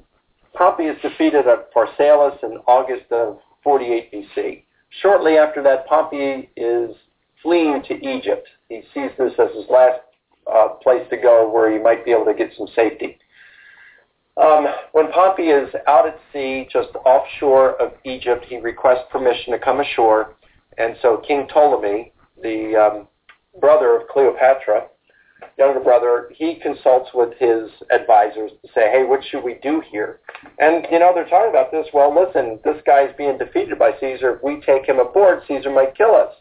[0.55, 4.63] Pompey is defeated at Pharsalus in August of 48 BC.
[5.03, 6.97] Shortly after that, Pompey is
[7.43, 8.49] fleeing to Egypt.
[8.69, 10.01] He sees this as his last
[10.53, 13.19] uh, place to go where he might be able to get some safety.
[14.37, 19.59] Um, when Pompey is out at sea, just offshore of Egypt, he requests permission to
[19.59, 20.37] come ashore,
[20.77, 23.09] and so King Ptolemy, the um,
[23.61, 24.89] brother of Cleopatra,
[25.59, 30.21] younger brother, he consults with his advisors to say, hey, what should we do here?
[30.59, 31.87] And, you know, they're talking about this.
[31.95, 34.37] Well, listen, this guy's being defeated by Caesar.
[34.37, 36.35] If we take him aboard, Caesar might kill us.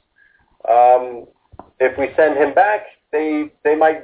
[0.70, 1.28] Um,
[1.80, 2.82] if we send him back,
[3.12, 4.04] they, they might,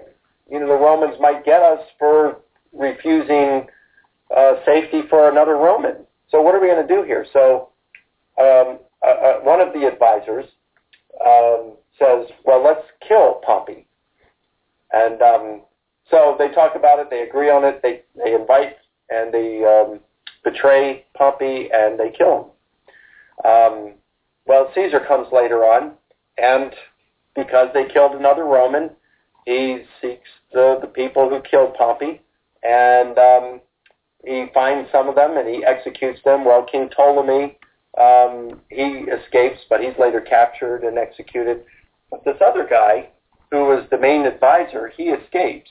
[0.49, 2.41] you know, the Romans might get us for
[2.73, 3.67] refusing
[4.35, 6.05] uh, safety for another Roman.
[6.29, 7.25] So what are we going to do here?
[7.33, 7.69] So
[8.39, 10.45] um, uh, uh, one of the advisors
[11.25, 13.87] um, says, well, let's kill Pompey.
[14.93, 15.61] And um,
[16.09, 17.09] so they talk about it.
[17.09, 17.81] They agree on it.
[17.81, 18.77] They they invite
[19.09, 19.99] and they um,
[20.43, 22.53] betray Pompey and they kill
[23.43, 23.49] him.
[23.49, 23.93] Um,
[24.45, 25.93] well, Caesar comes later on,
[26.37, 26.73] and
[27.35, 28.89] because they killed another Roman,
[29.45, 32.21] he seeks the the people who killed Pompey,
[32.63, 33.61] and um,
[34.25, 36.45] he finds some of them and he executes them.
[36.45, 37.57] Well, King Ptolemy
[37.99, 41.63] um, he escapes, but he's later captured and executed.
[42.09, 43.09] But this other guy
[43.51, 45.69] who was the main advisor, he escapes.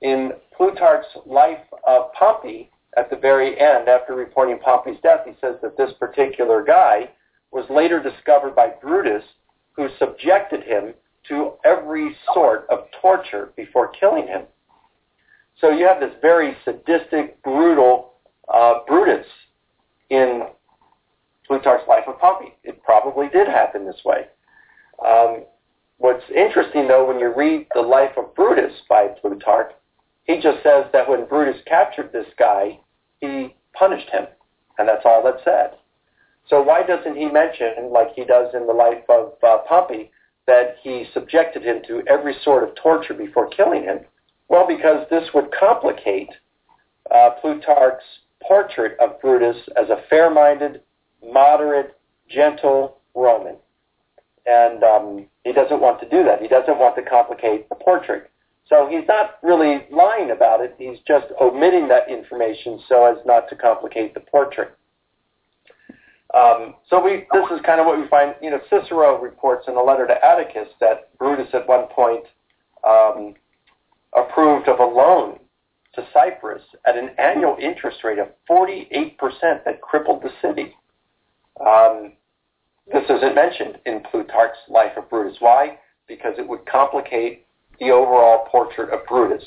[0.00, 5.56] In Plutarch's Life of Pompey, at the very end, after reporting Pompey's death, he says
[5.62, 7.10] that this particular guy
[7.50, 9.24] was later discovered by Brutus,
[9.72, 10.94] who subjected him
[11.28, 14.42] to every sort of torture before killing him.
[15.60, 18.14] So you have this very sadistic, brutal
[18.52, 19.26] uh, Brutus
[20.10, 20.42] in
[21.46, 22.54] Plutarch's Life of Pompey.
[22.64, 24.26] It probably did happen this way.
[25.04, 25.44] Um,
[25.98, 29.72] What's interesting, though, when you read the life of Brutus by Plutarch,
[30.24, 32.78] he just says that when Brutus captured this guy,
[33.20, 34.26] he punished him,
[34.78, 35.72] and that's all that's said.
[36.48, 40.12] So why doesn't he mention, like he does in the life of uh, Pompey,
[40.46, 43.98] that he subjected him to every sort of torture before killing him?
[44.48, 46.30] Well, because this would complicate
[47.14, 48.04] uh, Plutarch's
[48.42, 50.82] portrait of Brutus as a fair-minded,
[51.24, 51.96] moderate,
[52.28, 53.56] gentle Roman.
[54.46, 56.40] And um, he doesn't want to do that.
[56.40, 58.30] He doesn't want to complicate the portrait.
[58.68, 60.74] So he's not really lying about it.
[60.78, 64.76] He's just omitting that information so as not to complicate the portrait.
[66.34, 68.34] Um, so we, this is kind of what we find.
[68.42, 72.24] You know, Cicero reports in a letter to Atticus that Brutus at one point
[72.86, 73.34] um,
[74.16, 75.38] approved of a loan
[75.94, 79.16] to Cyprus at an annual interest rate of 48%
[79.64, 80.74] that crippled the city.
[81.60, 82.12] Um,
[82.92, 85.36] this isn't mentioned in Plutarch's Life of Brutus.
[85.40, 85.78] Why?
[86.06, 87.46] Because it would complicate
[87.80, 89.44] the overall portrait of Brutus.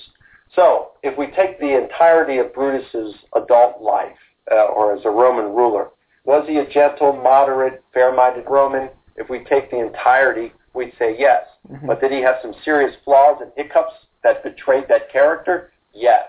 [0.56, 4.18] So, if we take the entirety of Brutus's adult life,
[4.52, 5.90] uh, or as a Roman ruler,
[6.26, 8.90] was he a gentle, moderate, fair-minded Roman?
[9.16, 11.46] If we take the entirety, we'd say yes.
[11.72, 11.88] Mm-hmm.
[11.88, 13.94] But did he have some serious flaws and hiccups
[14.24, 15.72] that betrayed that character?
[15.94, 16.26] Yes.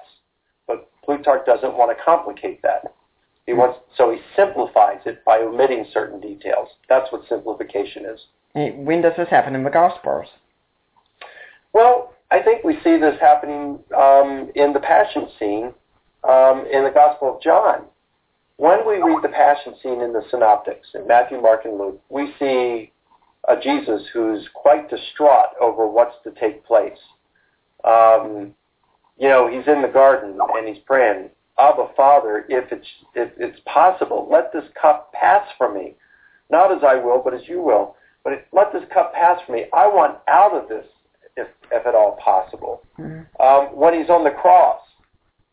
[0.66, 2.94] But Plutarch doesn't want to complicate that.
[3.46, 6.68] He wants so he simplifies it by omitting certain details.
[6.88, 8.20] That's what simplification is.
[8.54, 10.26] When does this happen in the Gospels?
[11.72, 15.72] Well, I think we see this happening um, in the Passion scene
[16.24, 17.84] um, in the Gospel of John.
[18.58, 22.32] When we read the Passion scene in the Synoptics, in Matthew, Mark, and Luke, we
[22.38, 22.92] see
[23.48, 26.98] a Jesus who's quite distraught over what's to take place.
[27.84, 28.54] Um,
[29.18, 33.60] you know, he's in the garden and he's praying, Abba, Father, if it's if it's
[33.66, 35.94] possible, let this cup pass from me,
[36.50, 37.96] not as I will, but as you will.
[38.24, 39.66] But it, let this cup pass from me.
[39.72, 40.86] I want out of this,
[41.36, 42.82] if if at all possible.
[42.98, 43.42] Mm-hmm.
[43.42, 44.80] Um, when he's on the cross,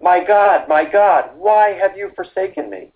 [0.02, 2.92] my God, my God, why have you forsaken me?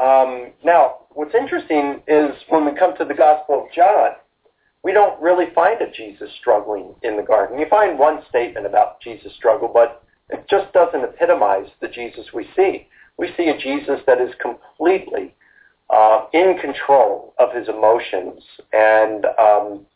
[0.00, 4.12] Um, now, what's interesting is when we come to the Gospel of John,
[4.82, 7.58] we don't really find a Jesus struggling in the garden.
[7.58, 12.48] You find one statement about Jesus' struggle, but it just doesn't epitomize the Jesus we
[12.56, 12.86] see.
[13.18, 15.34] We see a Jesus that is completely
[15.90, 18.42] uh, in control of his emotions
[18.72, 19.86] and um,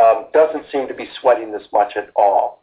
[0.00, 2.62] um, doesn't seem to be sweating this much at all.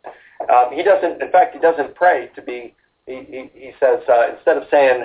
[0.50, 2.74] Um, he doesn't, in fact, he doesn't pray to be.
[3.06, 5.04] He, he, he says uh, instead of saying,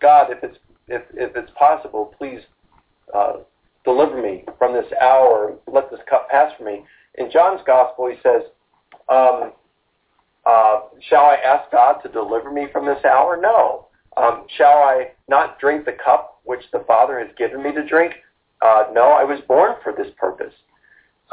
[0.00, 2.40] "God, if it's if if it's possible, please
[3.14, 3.38] uh,
[3.84, 6.84] deliver me from this hour, let this cup pass from me."
[7.14, 8.42] In John's gospel, he says,
[9.08, 9.52] um,
[10.46, 13.36] uh, "Shall I ask God to deliver me from this hour?
[13.36, 13.86] No.
[14.16, 18.14] Um, shall I not drink the cup which the Father has given me to drink?
[18.62, 20.54] Uh, no, I was born for this purpose."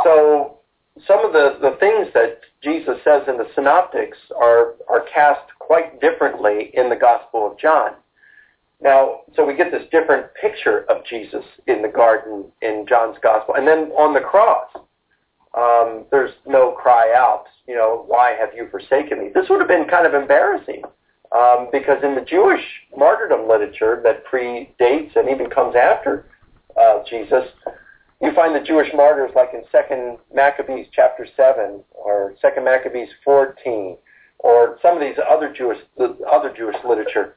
[0.03, 0.59] So
[1.07, 5.99] some of the, the things that Jesus says in the synoptics are, are cast quite
[5.99, 7.91] differently in the Gospel of John.
[8.81, 13.55] Now, so we get this different picture of Jesus in the garden in John's Gospel.
[13.55, 14.69] And then on the cross,
[15.57, 19.29] um, there's no cry out, you know, why have you forsaken me?
[19.33, 20.83] This would have been kind of embarrassing
[21.35, 22.61] um, because in the Jewish
[22.95, 26.27] martyrdom literature that predates and even comes after
[26.79, 27.45] uh, Jesus,
[28.21, 33.97] you find the Jewish martyrs like in Second Maccabees chapter seven or Second Maccabees fourteen,
[34.39, 37.35] or some of these other Jewish the other Jewish literature.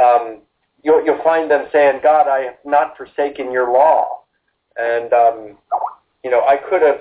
[0.00, 0.40] Um,
[0.82, 4.22] you'll, you'll find them saying, "God, I have not forsaken your law,"
[4.76, 5.58] and um,
[6.24, 7.00] you know, I could have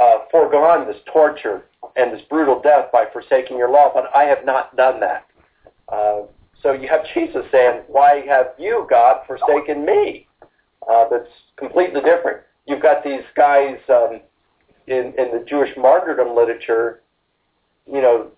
[0.00, 1.64] uh, foregone this torture
[1.96, 5.26] and this brutal death by forsaking your law, but I have not done that.
[5.88, 6.22] Uh,
[6.62, 10.26] so you have Jesus saying, "Why have you, God, forsaken me?"
[10.88, 14.20] Uh, that's completely different you've got these guys um,
[14.86, 17.02] in in the Jewish martyrdom literature,
[17.86, 18.30] you know,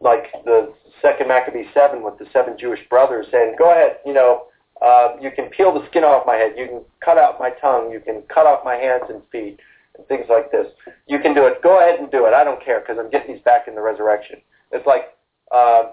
[0.00, 4.46] like the Second Maccabee seven with the seven Jewish brothers saying, "Go ahead, you know,
[4.82, 7.90] uh, you can peel the skin off my head, you can cut out my tongue,
[7.90, 9.60] you can cut off my hands and feet,
[9.96, 10.66] and things like this.
[11.06, 11.62] You can do it.
[11.62, 12.34] Go ahead and do it.
[12.34, 14.40] I don't care because I'm getting these back in the resurrection."
[14.72, 15.16] It's like,
[15.52, 15.90] uh,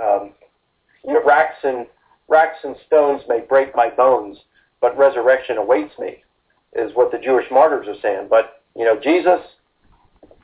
[0.00, 0.32] um,
[1.04, 1.86] you know, racks and
[2.28, 4.38] racks and stones may break my bones,
[4.80, 6.22] but resurrection awaits me
[6.74, 8.28] is what the Jewish martyrs are saying.
[8.30, 9.40] But, you know, Jesus,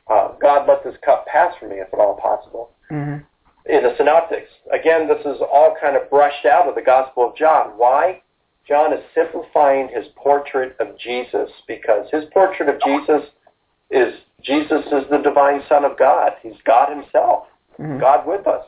[0.09, 2.71] uh, God let this cup pass from me if at all possible.
[2.91, 3.25] Mm-hmm.
[3.69, 7.37] In the Synoptics, again, this is all kind of brushed out of the Gospel of
[7.37, 7.71] John.
[7.77, 8.23] Why?
[8.69, 13.29] John is simplifying his portrait of Jesus because his portrait of Jesus
[13.91, 16.33] is Jesus is the divine Son of God.
[16.43, 17.47] He's God himself,
[17.79, 17.99] mm-hmm.
[17.99, 18.65] God with us.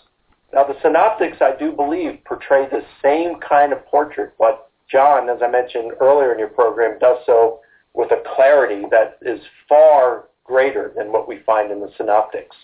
[0.52, 5.38] Now, the Synoptics, I do believe, portray the same kind of portrait, but John, as
[5.42, 7.60] I mentioned earlier in your program, does so
[7.92, 12.56] with a clarity that is far greater than what we find in the synoptics.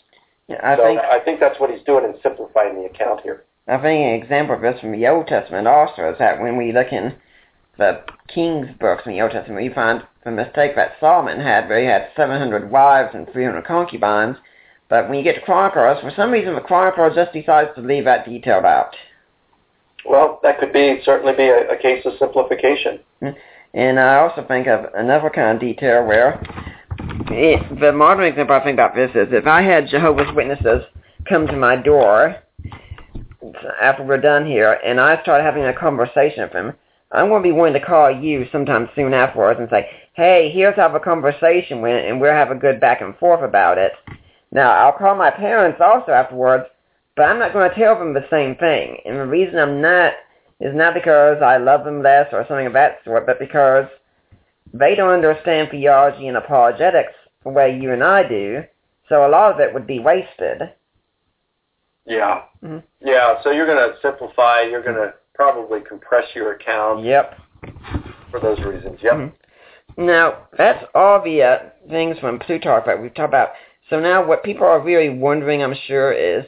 [0.49, 3.45] Yeah, I so think I think that's what he's doing in simplifying the account here.
[3.69, 6.73] I think an example of this from the Old Testament also is that when we
[6.73, 7.15] look in
[7.79, 11.81] the King's books in the Old Testament, we find the mistake that Solomon had, where
[11.81, 14.37] he had 700 wives and 300 concubines.
[14.89, 18.05] But when you get to Chronicles, for some reason the Chronicles just decides to leave
[18.05, 18.95] that detailed out.
[20.07, 23.01] Well, that could be certainly be a, a case of simplification.
[23.21, 23.29] Hmm.
[23.73, 26.41] And I also think of another kind of detail where
[27.31, 30.85] it, the modern example I think about this is if I had Jehovah's Witnesses
[31.29, 32.37] come to my door
[33.81, 36.73] after we're done here and I start having a conversation with them,
[37.13, 40.77] I'm going to be willing to call you sometime soon afterwards and say, hey, here's
[40.77, 43.93] how the conversation went and we'll have a good back and forth about it.
[44.51, 46.67] Now, I'll call my parents also afterwards
[47.17, 48.99] but I'm not going to tell them the same thing.
[49.05, 50.15] And the reason I'm not
[50.61, 53.87] is not because I love them less or something of that sort, but because
[54.75, 57.13] they don't understand theology and apologetics
[57.45, 58.65] the way you and I do.
[59.09, 60.63] So a lot of it would be wasted.
[62.05, 62.43] Yeah.
[62.63, 62.79] Mm-hmm.
[63.01, 67.05] Yeah, so you're going to simplify, you're going to probably compress your account.
[67.05, 67.39] Yep.
[68.31, 69.15] For those reasons, yep.
[69.15, 70.07] Mm-hmm.
[70.07, 73.51] Now, that's all the uh, things from Plutarch that we've talked about.
[73.91, 76.45] So now what people are really wondering, I'm sure, is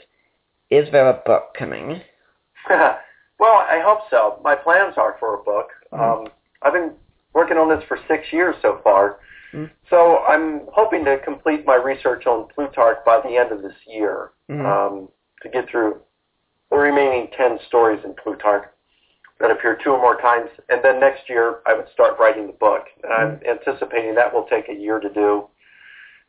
[0.69, 2.01] is there a book coming?
[2.71, 2.93] well,
[3.41, 4.41] I hope so.
[4.43, 5.69] My plans are for a book.
[5.93, 6.27] Mm-hmm.
[6.27, 6.33] Um,
[6.63, 6.93] I've been
[7.37, 9.19] working on this for six years so far.
[9.53, 9.67] Mm-hmm.
[9.91, 14.31] So I'm hoping to complete my research on Plutarch by the end of this year
[14.51, 14.65] mm-hmm.
[14.65, 15.09] um,
[15.43, 16.01] to get through
[16.71, 18.65] the remaining 10 stories in Plutarch
[19.39, 20.49] that appear two or more times.
[20.71, 22.87] And then next year I would start writing the book.
[23.05, 23.69] And I'm mm-hmm.
[23.69, 25.47] anticipating that will take a year to do.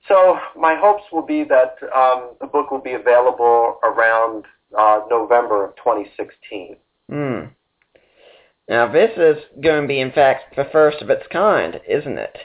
[0.10, 4.46] So my hopes will be that um, the book will be available around
[4.78, 6.76] uh, November of 2016.
[7.10, 7.46] Hmm.
[8.70, 12.38] Now this is going to be, in fact, the first of its kind, isn't it?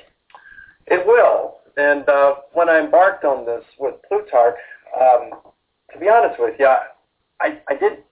[0.87, 1.59] It will.
[1.77, 4.57] And uh, when I embarked on this with Plutarch,
[5.01, 5.31] um,
[5.93, 6.67] to be honest with you,
[7.41, 8.05] I, I did.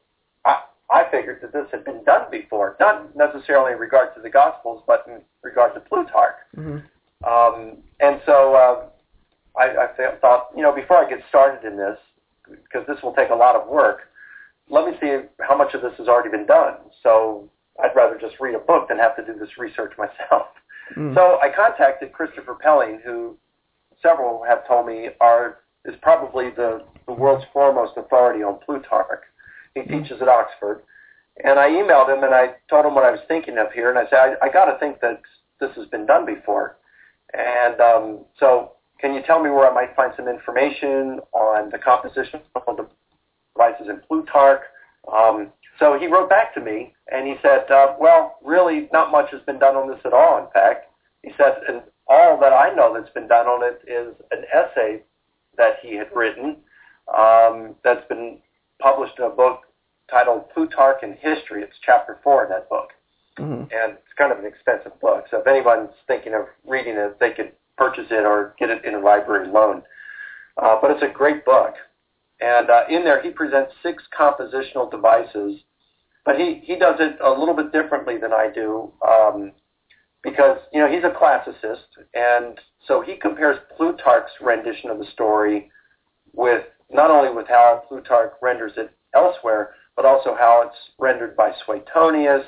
[0.44, 4.30] I, I figured that this had been done before, not necessarily in regard to the
[4.30, 6.36] Gospels, but in regard to Plutarch.
[6.56, 6.78] Mm-hmm.
[7.22, 11.98] Um, and so uh, I, I thought, you know, before I get started in this,
[12.48, 14.10] because this will take a lot of work,
[14.68, 16.74] let me see how much of this has already been done.
[17.02, 17.48] So
[17.82, 20.48] I'd rather just read a book than have to do this research myself.
[20.96, 21.14] Mm.
[21.14, 23.36] So I contacted Christopher Pelling, who
[24.02, 29.22] several have told me are is probably the, the world's foremost authority on Plutarch.
[29.74, 30.02] He Mm-hmm.
[30.02, 30.82] teaches at Oxford.
[31.44, 33.88] And I emailed him and I told him what I was thinking of here.
[33.88, 35.22] And I said, I, I got to think that
[35.60, 36.76] this has been done before.
[37.32, 41.78] And um, so can you tell me where I might find some information on the
[41.78, 42.88] composition of the
[43.54, 44.62] devices in Plutarch?
[45.10, 49.30] Um, so he wrote back to me and he said, uh, well, really not much
[49.32, 50.86] has been done on this at all, in fact.
[51.24, 55.02] He said, and all that I know that's been done on it is an essay
[55.56, 56.56] that he had written
[57.16, 58.38] um, that's been
[58.78, 59.62] published in a book
[60.10, 61.62] titled Plutarch and History.
[61.62, 62.90] It's chapter four in that book.
[63.38, 63.62] Mm-hmm.
[63.62, 65.24] And it's kind of an expensive book.
[65.30, 68.94] So if anyone's thinking of reading it, they could purchase it or get it in
[68.94, 69.82] a library loan.
[70.60, 71.74] Uh, but it's a great book.
[72.40, 75.60] And uh, in there, he presents six compositional devices.
[76.24, 79.52] But he, he does it a little bit differently than I do um,
[80.22, 81.86] because, you know, he's a classicist.
[82.14, 85.70] And so he compares Plutarch's rendition of the story
[86.32, 91.52] with not only with how Plutarch renders it elsewhere, but also how it's rendered by
[91.64, 92.44] Suetonius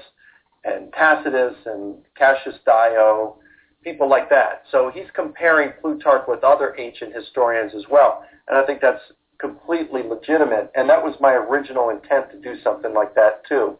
[0.65, 3.39] and Tacitus and Cassius Dio,
[3.83, 4.63] people like that.
[4.71, 8.25] So he's comparing Plutarch with other ancient historians as well.
[8.49, 9.03] And I think that's
[9.43, 10.71] completely legitimate.
[10.75, 13.77] And that was my original intent to do something like that too.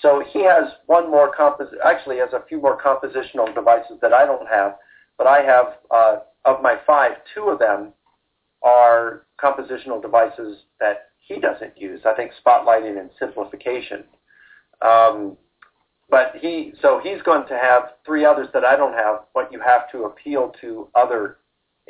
[0.00, 4.24] So he has one more compos actually has a few more compositional devices that I
[4.24, 4.76] don't have,
[5.18, 7.92] but I have uh, of my five, two of them
[8.62, 12.00] are compositional devices that he doesn't use.
[12.04, 14.04] I think spotlighting and simplification.
[14.80, 15.36] Um,
[16.10, 19.60] but he, so he's going to have three others that I don't have, but you
[19.60, 21.38] have to appeal to other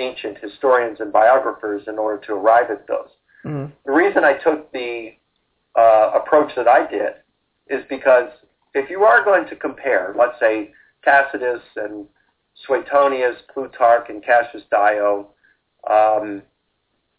[0.03, 3.13] ancient historians and biographers in order to arrive at those.
[3.45, 3.73] Mm-hmm.
[3.87, 5.13] The reason I took the
[5.79, 7.13] uh, approach that I did
[7.69, 8.29] is because
[8.75, 10.73] if you are going to compare, let's say
[11.05, 12.07] Tacitus and
[12.67, 15.31] Suetonius, Plutarch, and Cassius Dio,
[15.91, 16.43] um,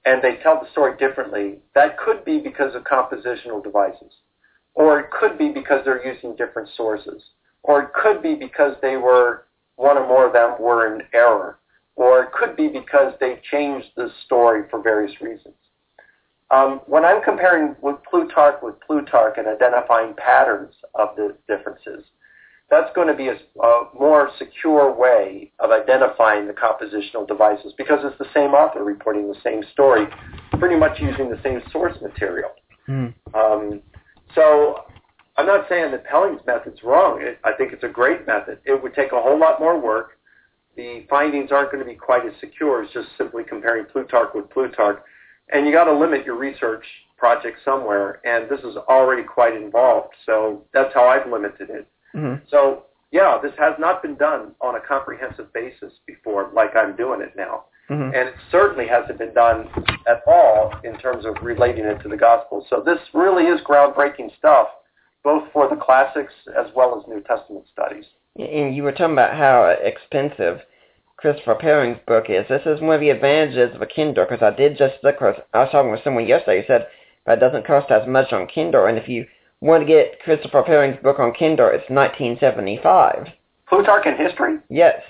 [0.05, 4.11] and they tell the story differently, that could be because of compositional devices.
[4.75, 7.21] Or it could be because they're using different sources.
[7.63, 9.45] Or it could be because they were,
[9.75, 11.59] one or more of them were in error.
[11.95, 15.55] Or it could be because they changed the story for various reasons.
[16.51, 22.03] Um, when I'm comparing with Plutarch with Plutarch and identifying patterns of the differences,
[22.69, 27.99] that's going to be a, a, more secure way of identifying the compositional devices because
[28.03, 30.07] it's the same author reporting the same story,
[30.59, 32.49] pretty much using the same source material.
[32.87, 33.13] Mm.
[33.33, 33.81] Um,
[34.35, 34.85] so
[35.37, 37.21] I'm not saying that Pelling's method's wrong.
[37.21, 38.59] It, I think it's a great method.
[38.65, 40.19] It would take a whole lot more work.
[40.75, 44.49] The findings aren't going to be quite as secure as just simply comparing Plutarch with
[44.49, 44.99] Plutarch.
[45.51, 46.85] And you got to limit your research
[47.17, 50.13] project somewhere, and this is already quite involved.
[50.25, 51.87] So that's how I've limited it.
[52.15, 52.45] Mm-hmm.
[52.49, 52.83] So
[53.13, 57.33] yeah, this has not been done on a comprehensive basis before, like I'm doing it
[57.37, 57.65] now.
[57.89, 58.15] Mm-hmm.
[58.15, 59.69] And it certainly hasn't been done
[60.07, 62.65] at all in terms of relating it to the gospel.
[62.71, 64.67] So this really is groundbreaking stuff,
[65.23, 68.05] both for the classics as well as New Testament studies.
[68.37, 70.61] And you were talking about how expensive
[71.17, 72.45] Christopher Pelling's book is.
[72.49, 75.35] This is one of the advantages of a Kindle, because I did just look, cause
[75.53, 76.87] I was talking with someone yesterday who said
[77.25, 79.25] that it doesn't cost as much on Kindle, and if you
[79.61, 83.27] want to get Christopher Pelling's book on Kindle, it's 1975.
[83.69, 84.57] Plutarch in History?
[84.69, 85.01] Yes.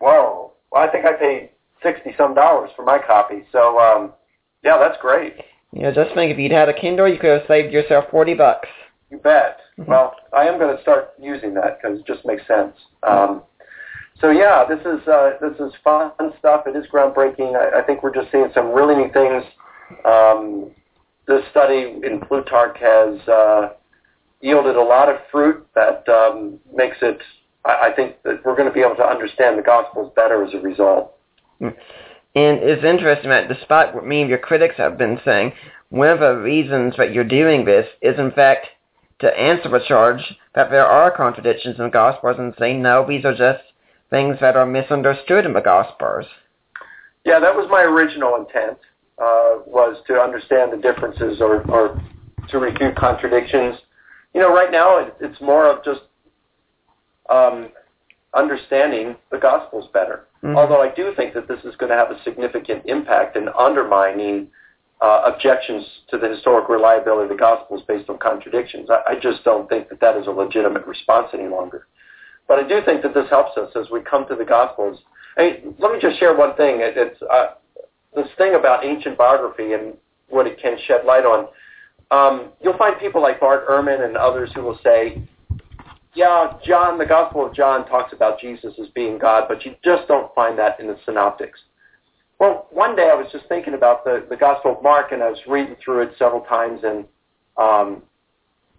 [0.00, 0.52] Whoa.
[0.72, 1.50] Well, I think I paid
[1.82, 3.44] 60 some dollars for my copy.
[3.52, 4.12] So, um,
[4.64, 5.34] yeah, that's great.
[5.72, 8.34] You know, just think if you'd had a Kindle, you could have saved yourself 40
[8.34, 8.68] bucks.
[9.14, 9.60] You bet.
[9.78, 9.86] Mhm.
[9.86, 12.74] Well, I am going to start using that because it just makes sense.
[13.04, 13.42] Um,
[14.20, 16.10] so yeah, this is uh, this is fun
[16.40, 16.66] stuff.
[16.66, 17.54] It is groundbreaking.
[17.54, 19.44] I, I think we're just seeing some really neat things.
[20.04, 20.72] Um,
[21.28, 23.68] this study in Plutarch has uh,
[24.40, 27.20] yielded a lot of fruit that um, makes it.
[27.64, 30.54] I, I think that we're going to be able to understand the Gospels better as
[30.54, 31.14] a result.
[31.60, 31.72] And
[32.34, 35.52] it's interesting that despite what many of your critics have been saying,
[35.90, 38.66] one of the reasons that you're doing this is in fact
[39.20, 40.20] to answer the charge
[40.54, 43.62] that there are contradictions in the Gospels and say, no, these are just
[44.10, 46.26] things that are misunderstood in the Gospels.
[47.24, 48.78] Yeah, that was my original intent,
[49.18, 52.00] uh, was to understand the differences or, or
[52.48, 53.76] to refute contradictions.
[54.34, 56.02] You know, right now it, it's more of just
[57.30, 57.70] um,
[58.34, 60.26] understanding the Gospels better.
[60.42, 60.56] Mm-hmm.
[60.56, 64.48] Although I do think that this is going to have a significant impact in undermining
[65.00, 68.88] objections to the historic reliability of the Gospels based on contradictions.
[68.90, 71.86] I, I just don't think that that is a legitimate response any longer.
[72.46, 75.00] But I do think that this helps us as we come to the Gospels.
[75.36, 76.80] Let me just share one thing.
[76.80, 77.54] It, it's uh,
[78.14, 79.94] this thing about ancient biography and
[80.28, 81.48] what it can shed light on.
[82.10, 85.22] Um, you'll find people like Bart Ehrman and others who will say,
[86.14, 90.06] yeah, John, the Gospel of John talks about Jesus as being God, but you just
[90.06, 91.58] don't find that in the Synoptics.
[92.38, 95.30] Well, one day I was just thinking about the, the Gospel of Mark, and I
[95.30, 97.04] was reading through it several times, and
[97.56, 98.02] um,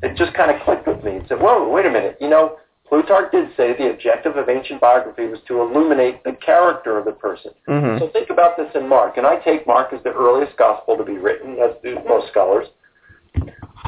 [0.03, 2.17] it just kind of clicked with me and said, whoa, wait a minute.
[2.19, 2.57] You know,
[2.87, 7.13] Plutarch did say the objective of ancient biography was to illuminate the character of the
[7.13, 7.51] person.
[7.67, 7.99] Mm-hmm.
[7.99, 11.03] So think about this in Mark, and I take Mark as the earliest gospel to
[11.03, 12.67] be written, as do most scholars.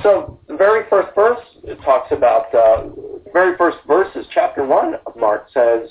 [0.03, 2.89] So the very first verse it talks about, uh,
[3.25, 5.89] the very first verse is chapter 1 of Mark says,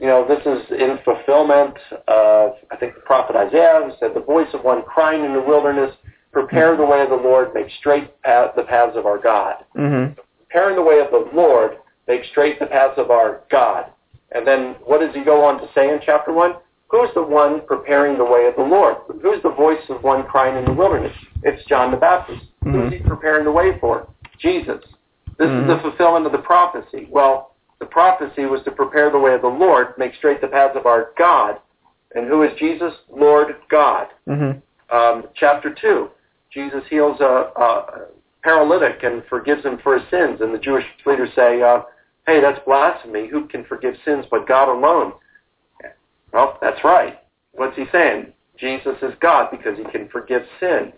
[0.00, 1.76] you know, this is in fulfillment
[2.08, 5.40] of, I think, the prophet Isaiah, who said, the voice of one crying in the
[5.40, 5.94] wilderness,
[6.32, 9.64] prepare the way of the Lord, make straight path, the paths of our God.
[9.76, 10.18] Mm-hmm.
[10.48, 11.72] Preparing the way of the Lord,
[12.08, 13.92] make straight the paths of our God.
[14.32, 16.54] And then what does he go on to say in chapter 1?
[16.88, 18.96] Who's the one preparing the way of the Lord?
[19.22, 21.16] Who's the voice of one crying in the wilderness?
[21.42, 22.42] It's John the Baptist.
[22.64, 22.72] Mm-hmm.
[22.72, 24.08] Who's he preparing the way for?
[24.40, 24.82] Jesus.
[25.38, 25.70] This mm-hmm.
[25.70, 27.06] is the fulfillment of the prophecy.
[27.10, 27.49] Well,
[27.80, 30.86] the prophecy was to prepare the way of the Lord, make straight the paths of
[30.86, 31.58] our God.
[32.14, 32.92] And who is Jesus?
[33.08, 34.08] Lord God.
[34.28, 34.94] Mm-hmm.
[34.94, 36.08] Um, chapter 2,
[36.52, 38.06] Jesus heals a, a,
[38.42, 40.40] paralytic and forgives him for his sins.
[40.40, 41.82] And the Jewish leaders say, uh,
[42.26, 43.28] hey, that's blasphemy.
[43.28, 45.12] Who can forgive sins but God alone?
[46.32, 47.18] Well, that's right.
[47.52, 48.32] What's he saying?
[48.58, 50.92] Jesus is God because he can forgive sins.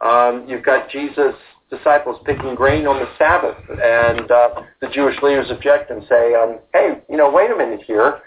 [0.00, 1.34] Um, you've got Jesus'
[1.70, 6.58] disciples picking grain on the Sabbath, and uh, the Jewish leaders object and say, um,
[6.72, 8.20] hey, you know, wait a minute here.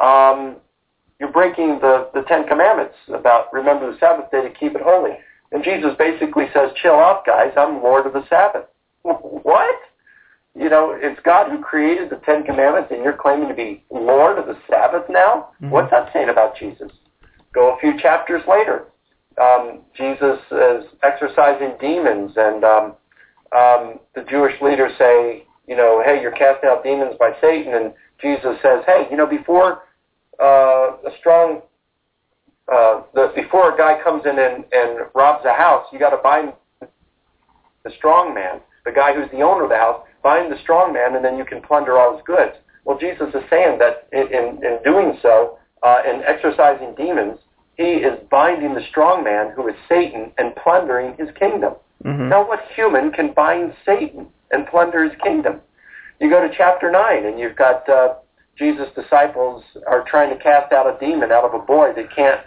[0.00, 0.56] Um,
[1.18, 5.12] you're breaking the, the Ten Commandments about remember the Sabbath day to keep it holy.
[5.52, 7.52] And Jesus basically says, chill out, guys.
[7.56, 8.66] I'm Lord of the Sabbath.
[9.02, 9.76] what?
[10.54, 14.38] You know, it's God who created the Ten Commandments, and you're claiming to be Lord
[14.38, 15.50] of the Sabbath now?
[15.56, 15.70] Mm-hmm.
[15.70, 16.90] What's that saying about Jesus?
[17.52, 18.86] Go a few chapters later.
[19.40, 22.84] Um, Jesus is exorcising demons, and um,
[23.56, 27.92] um, the Jewish leaders say, you know, hey, you're casting out demons by Satan, and
[28.20, 29.82] Jesus says, hey, you know, before
[30.40, 31.60] uh, a strong,
[32.72, 36.22] uh, the, before a guy comes in and, and robs a house, you got to
[36.22, 40.92] bind the strong man, the guy who's the owner of the house, bind the strong
[40.92, 42.56] man, and then you can plunder all his goods.
[42.84, 47.38] Well, Jesus is saying that in, in, in doing so, uh, in exorcising demons,
[47.76, 51.74] he is binding the strong man, who is Satan, and plundering his kingdom.
[52.04, 52.28] Mm-hmm.
[52.28, 55.60] Now, what human can bind Satan and plunder his kingdom?
[56.20, 58.14] You go to chapter 9, and you've got uh,
[58.56, 61.92] Jesus' disciples are trying to cast out a demon out of a boy.
[61.94, 62.46] They can't.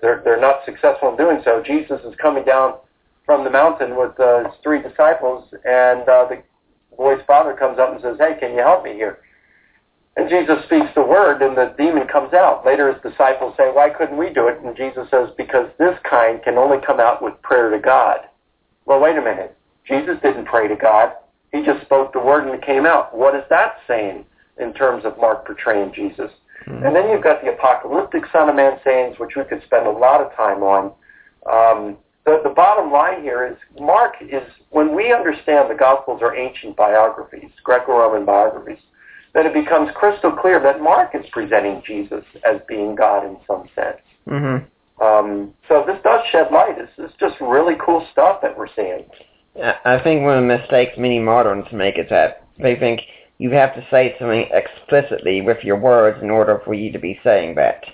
[0.00, 1.62] They're, they're not successful in doing so.
[1.64, 2.74] Jesus is coming down
[3.24, 6.42] from the mountain with uh, his three disciples, and uh, the
[6.96, 9.20] boy's father comes up and says, hey, can you help me here?
[10.16, 12.64] And Jesus speaks the word, and the demon comes out.
[12.64, 14.60] Later, his disciples say, why couldn't we do it?
[14.62, 18.18] And Jesus says, because this kind can only come out with prayer to God.
[18.86, 19.56] Well, wait a minute.
[19.86, 21.12] Jesus didn't pray to God.
[21.52, 23.16] He just spoke the word and it came out.
[23.16, 24.24] What is that saying
[24.58, 26.30] in terms of Mark portraying Jesus?
[26.66, 26.86] Mm-hmm.
[26.86, 29.90] And then you've got the apocalyptic Son of Man sayings, which we could spend a
[29.90, 30.92] lot of time on.
[31.50, 36.34] Um, the, the bottom line here is Mark is, when we understand the Gospels are
[36.36, 38.78] ancient biographies, Greco-Roman biographies,
[39.34, 43.68] then it becomes crystal clear that Mark is presenting Jesus as being God in some
[43.74, 44.00] sense.
[44.28, 45.04] Mm-hmm.
[45.04, 46.76] Um, so this does shed light.
[46.78, 49.04] It's, it's just really cool stuff that we're seeing.
[49.84, 53.00] I think one of the mistakes many moderns make is that they think
[53.38, 57.18] you have to say something explicitly with your words in order for you to be
[57.24, 57.84] saying that.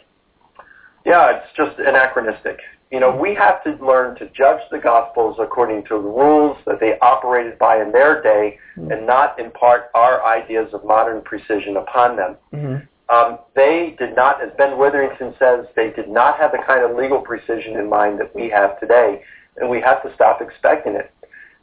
[1.06, 2.58] Yeah, it's just anachronistic.
[2.90, 6.80] You know, we have to learn to judge the Gospels according to the rules that
[6.80, 8.90] they operated by in their day mm-hmm.
[8.90, 12.36] and not impart our ideas of modern precision upon them.
[12.52, 13.14] Mm-hmm.
[13.14, 16.96] Um, they did not, as Ben Witherington says, they did not have the kind of
[16.96, 19.22] legal precision in mind that we have today,
[19.56, 21.12] and we have to stop expecting it.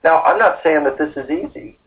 [0.03, 1.77] Now, I'm not saying that this is easy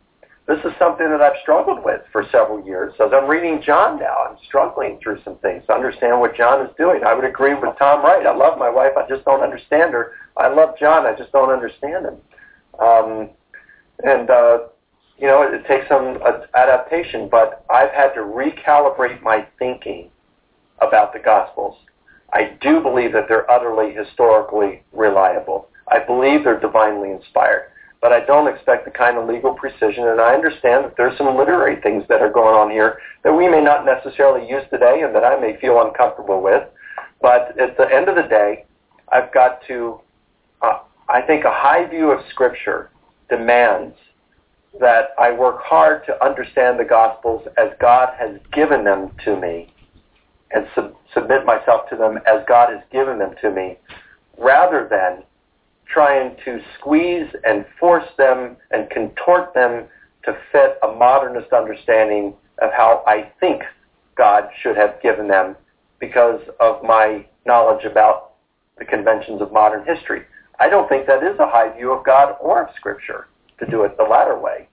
[0.50, 2.92] this is something that I've struggled with for several years.
[2.98, 6.72] As I'm reading John now, I'm struggling through some things to understand what John is
[6.76, 7.04] doing.
[7.06, 8.26] I would agree with Tom Wright.
[8.26, 8.90] I love my wife.
[8.96, 10.14] I just don't understand her.
[10.36, 11.06] I love John.
[11.06, 12.16] I just don't understand him.
[12.80, 13.30] Um,
[14.02, 14.58] and, uh,
[15.18, 20.10] you know, it, it takes some uh, adaptation, but I've had to recalibrate my thinking
[20.80, 21.76] about the Gospels.
[22.32, 25.68] I do believe that they're utterly historically reliable.
[25.86, 27.70] I believe they're divinely inspired.
[28.00, 31.36] But I don't expect the kind of legal precision, and I understand that there's some
[31.36, 35.14] literary things that are going on here that we may not necessarily use today and
[35.14, 36.62] that I may feel uncomfortable with.
[37.20, 38.64] But at the end of the day,
[39.12, 40.00] I've got to,
[40.62, 40.78] uh,
[41.08, 42.90] I think a high view of Scripture
[43.28, 43.94] demands
[44.78, 49.74] that I work hard to understand the Gospels as God has given them to me
[50.52, 53.78] and sub- submit myself to them as God has given them to me,
[54.38, 55.24] rather than
[55.92, 59.86] trying to squeeze and force them and contort them
[60.24, 63.62] to fit a modernist understanding of how I think
[64.16, 65.56] God should have given them
[65.98, 68.32] because of my knowledge about
[68.78, 70.22] the conventions of modern history.
[70.58, 73.26] I don't think that is a high view of God or of Scripture
[73.58, 74.68] to do it the latter way.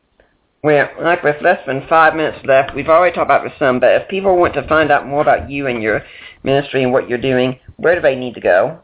[0.64, 4.02] Well, like with less than five minutes left, we've already talked about this some, but
[4.02, 6.04] if people want to find out more about you and your
[6.44, 8.82] ministry and what you're doing, where do they need to go?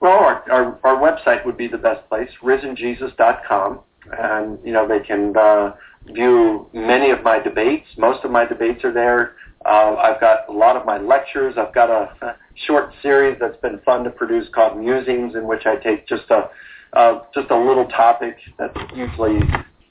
[0.00, 3.80] Well, our, our, our website would be the best place, risenjesus.com,
[4.18, 5.74] and you know they can uh,
[6.12, 7.86] view many of my debates.
[7.96, 9.36] Most of my debates are there.
[9.64, 11.54] Uh, I've got a lot of my lectures.
[11.58, 12.36] I've got a, a
[12.66, 16.50] short series that's been fun to produce called Musings, in which I take just a
[16.92, 19.40] uh, just a little topic that's usually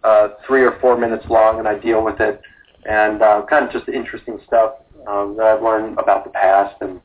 [0.03, 2.41] uh, three or four minutes long, and I deal with it,
[2.86, 4.76] and uh, kind of just interesting stuff
[5.07, 6.76] um, that I've learned about the past.
[6.82, 7.02] And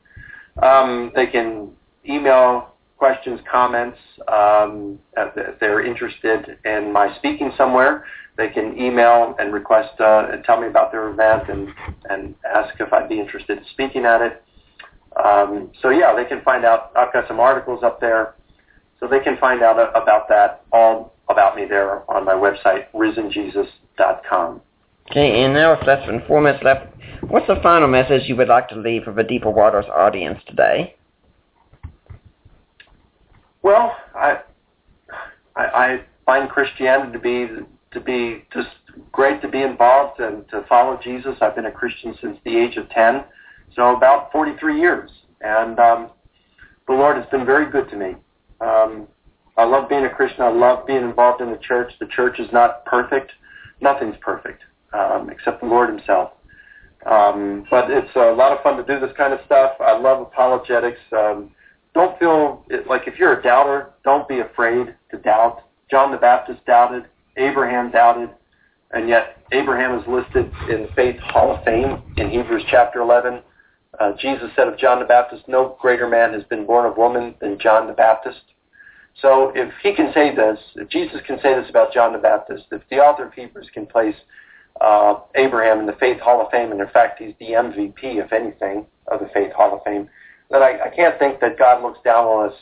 [0.63, 1.71] um, they can
[2.07, 3.97] email questions, comments.
[4.27, 8.05] Um, if they're interested in my speaking somewhere,
[8.37, 11.69] they can email and request uh, and tell me about their event and
[12.11, 14.43] and ask if I'd be interested in speaking at it.
[15.25, 16.91] Um, so yeah, they can find out.
[16.95, 18.35] I've got some articles up there,
[18.99, 24.61] so they can find out about that all about me there on my website risenjesus.com.
[25.09, 26.85] Okay, and now with less than four minutes left,
[27.29, 30.95] what's the final message you would like to leave for the Deeper Waters audience today?
[33.63, 34.39] Well, I,
[35.55, 37.49] I, I find Christianity to be
[37.91, 38.69] to be just
[39.11, 41.35] great to be involved and to follow Jesus.
[41.41, 43.25] I've been a Christian since the age of ten,
[43.75, 45.11] so about 43 years,
[45.41, 46.09] and um,
[46.87, 48.15] the Lord has been very good to me.
[48.61, 49.07] Um,
[49.57, 50.41] I love being a Christian.
[50.41, 51.91] I love being involved in the church.
[51.99, 53.33] The church is not perfect.
[53.81, 54.63] Nothing's perfect
[54.93, 56.31] um, except the Lord Himself.
[57.05, 59.71] Um, but it's a lot of fun to do this kind of stuff.
[59.79, 60.99] I love apologetics.
[61.11, 61.51] Um,
[61.93, 65.63] don't feel like if you're a doubter, don't be afraid to doubt.
[65.89, 67.05] John the Baptist doubted,
[67.37, 68.29] Abraham doubted,
[68.91, 73.41] and yet Abraham is listed in the Faith Hall of Fame in Hebrews chapter 11.
[73.99, 77.35] Uh, Jesus said of John the Baptist, no greater man has been born of woman
[77.41, 78.39] than John the Baptist.
[79.21, 82.63] So if he can say this, if Jesus can say this about John the Baptist,
[82.71, 84.15] if the author of Hebrews can place
[84.79, 88.31] uh, Abraham in the Faith Hall of Fame, and in fact he's the MVP, if
[88.31, 90.09] anything, of the Faith Hall of Fame,
[90.51, 92.55] that I, I can't think that God looks down on us,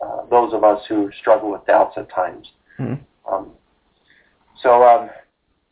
[0.00, 2.48] uh, those of us who struggle with doubts at times.
[2.78, 3.32] Mm-hmm.
[3.32, 3.50] Um,
[4.62, 5.10] so um,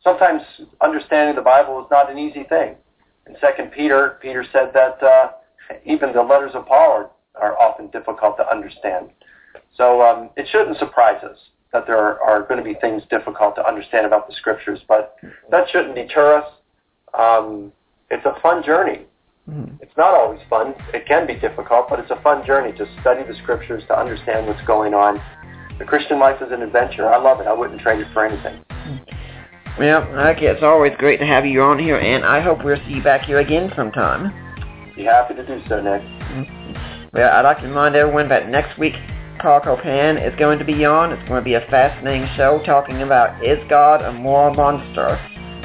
[0.03, 0.41] sometimes
[0.81, 2.75] understanding the Bible is not an easy thing.
[3.27, 5.31] In Second Peter, Peter said that uh,
[5.85, 7.11] even the letters of Paul are,
[7.41, 9.09] are often difficult to understand.
[9.75, 11.37] So um, it shouldn't surprise us
[11.73, 15.17] that there are, are, going to be things difficult to understand about the scriptures, but
[15.51, 16.53] that shouldn't deter us.
[17.17, 17.73] Um,
[18.09, 19.01] it's a fun journey.
[19.49, 19.79] Mm.
[19.81, 20.73] It's not always fun.
[20.93, 24.47] It can be difficult, but it's a fun journey to study the scriptures, to understand
[24.47, 25.21] what's going on.
[25.77, 27.07] The Christian life is an adventure.
[27.07, 27.47] I love it.
[27.47, 28.63] I wouldn't trade it for anything.
[29.77, 32.93] Well, okay, it's always great to have you on here, and I hope we'll see
[32.93, 34.31] you back here again sometime.
[34.95, 36.01] Be happy to do so, Nick.
[36.01, 37.09] Mm-hmm.
[37.11, 38.93] Well, I'd like to remind everyone that next week
[39.39, 41.11] Paul Copan is going to be on.
[41.11, 45.19] It's going to be a fascinating show talking about is God a moral monster?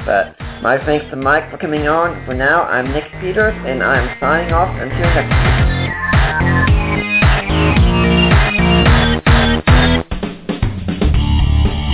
[0.05, 2.25] But my thanks to Mike for coming on.
[2.25, 5.81] For now, I'm Nick Peters, and I'm signing off until next time.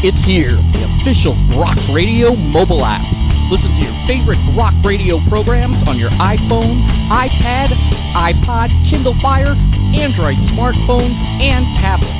[0.03, 3.26] It's here, the official Rock Radio mobile app.
[3.49, 7.71] Listen to your favorite rock radio programs on your iPhone, iPad,
[8.11, 9.55] iPod, Kindle Fire,
[9.95, 12.11] Android smartphones, and tablets.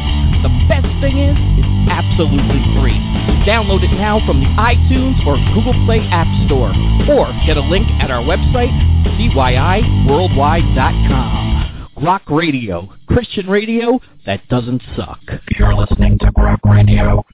[0.44, 2.96] The best thing is, it's absolutely free.
[3.44, 6.72] Download it now from the iTunes or Google Play App Store,
[7.12, 8.72] or get a link at our website,
[9.20, 11.56] CYIWorldwide.com.
[12.04, 15.20] Rock Radio, Christian radio that doesn't suck.
[15.58, 17.26] You're listening to Rock Radio.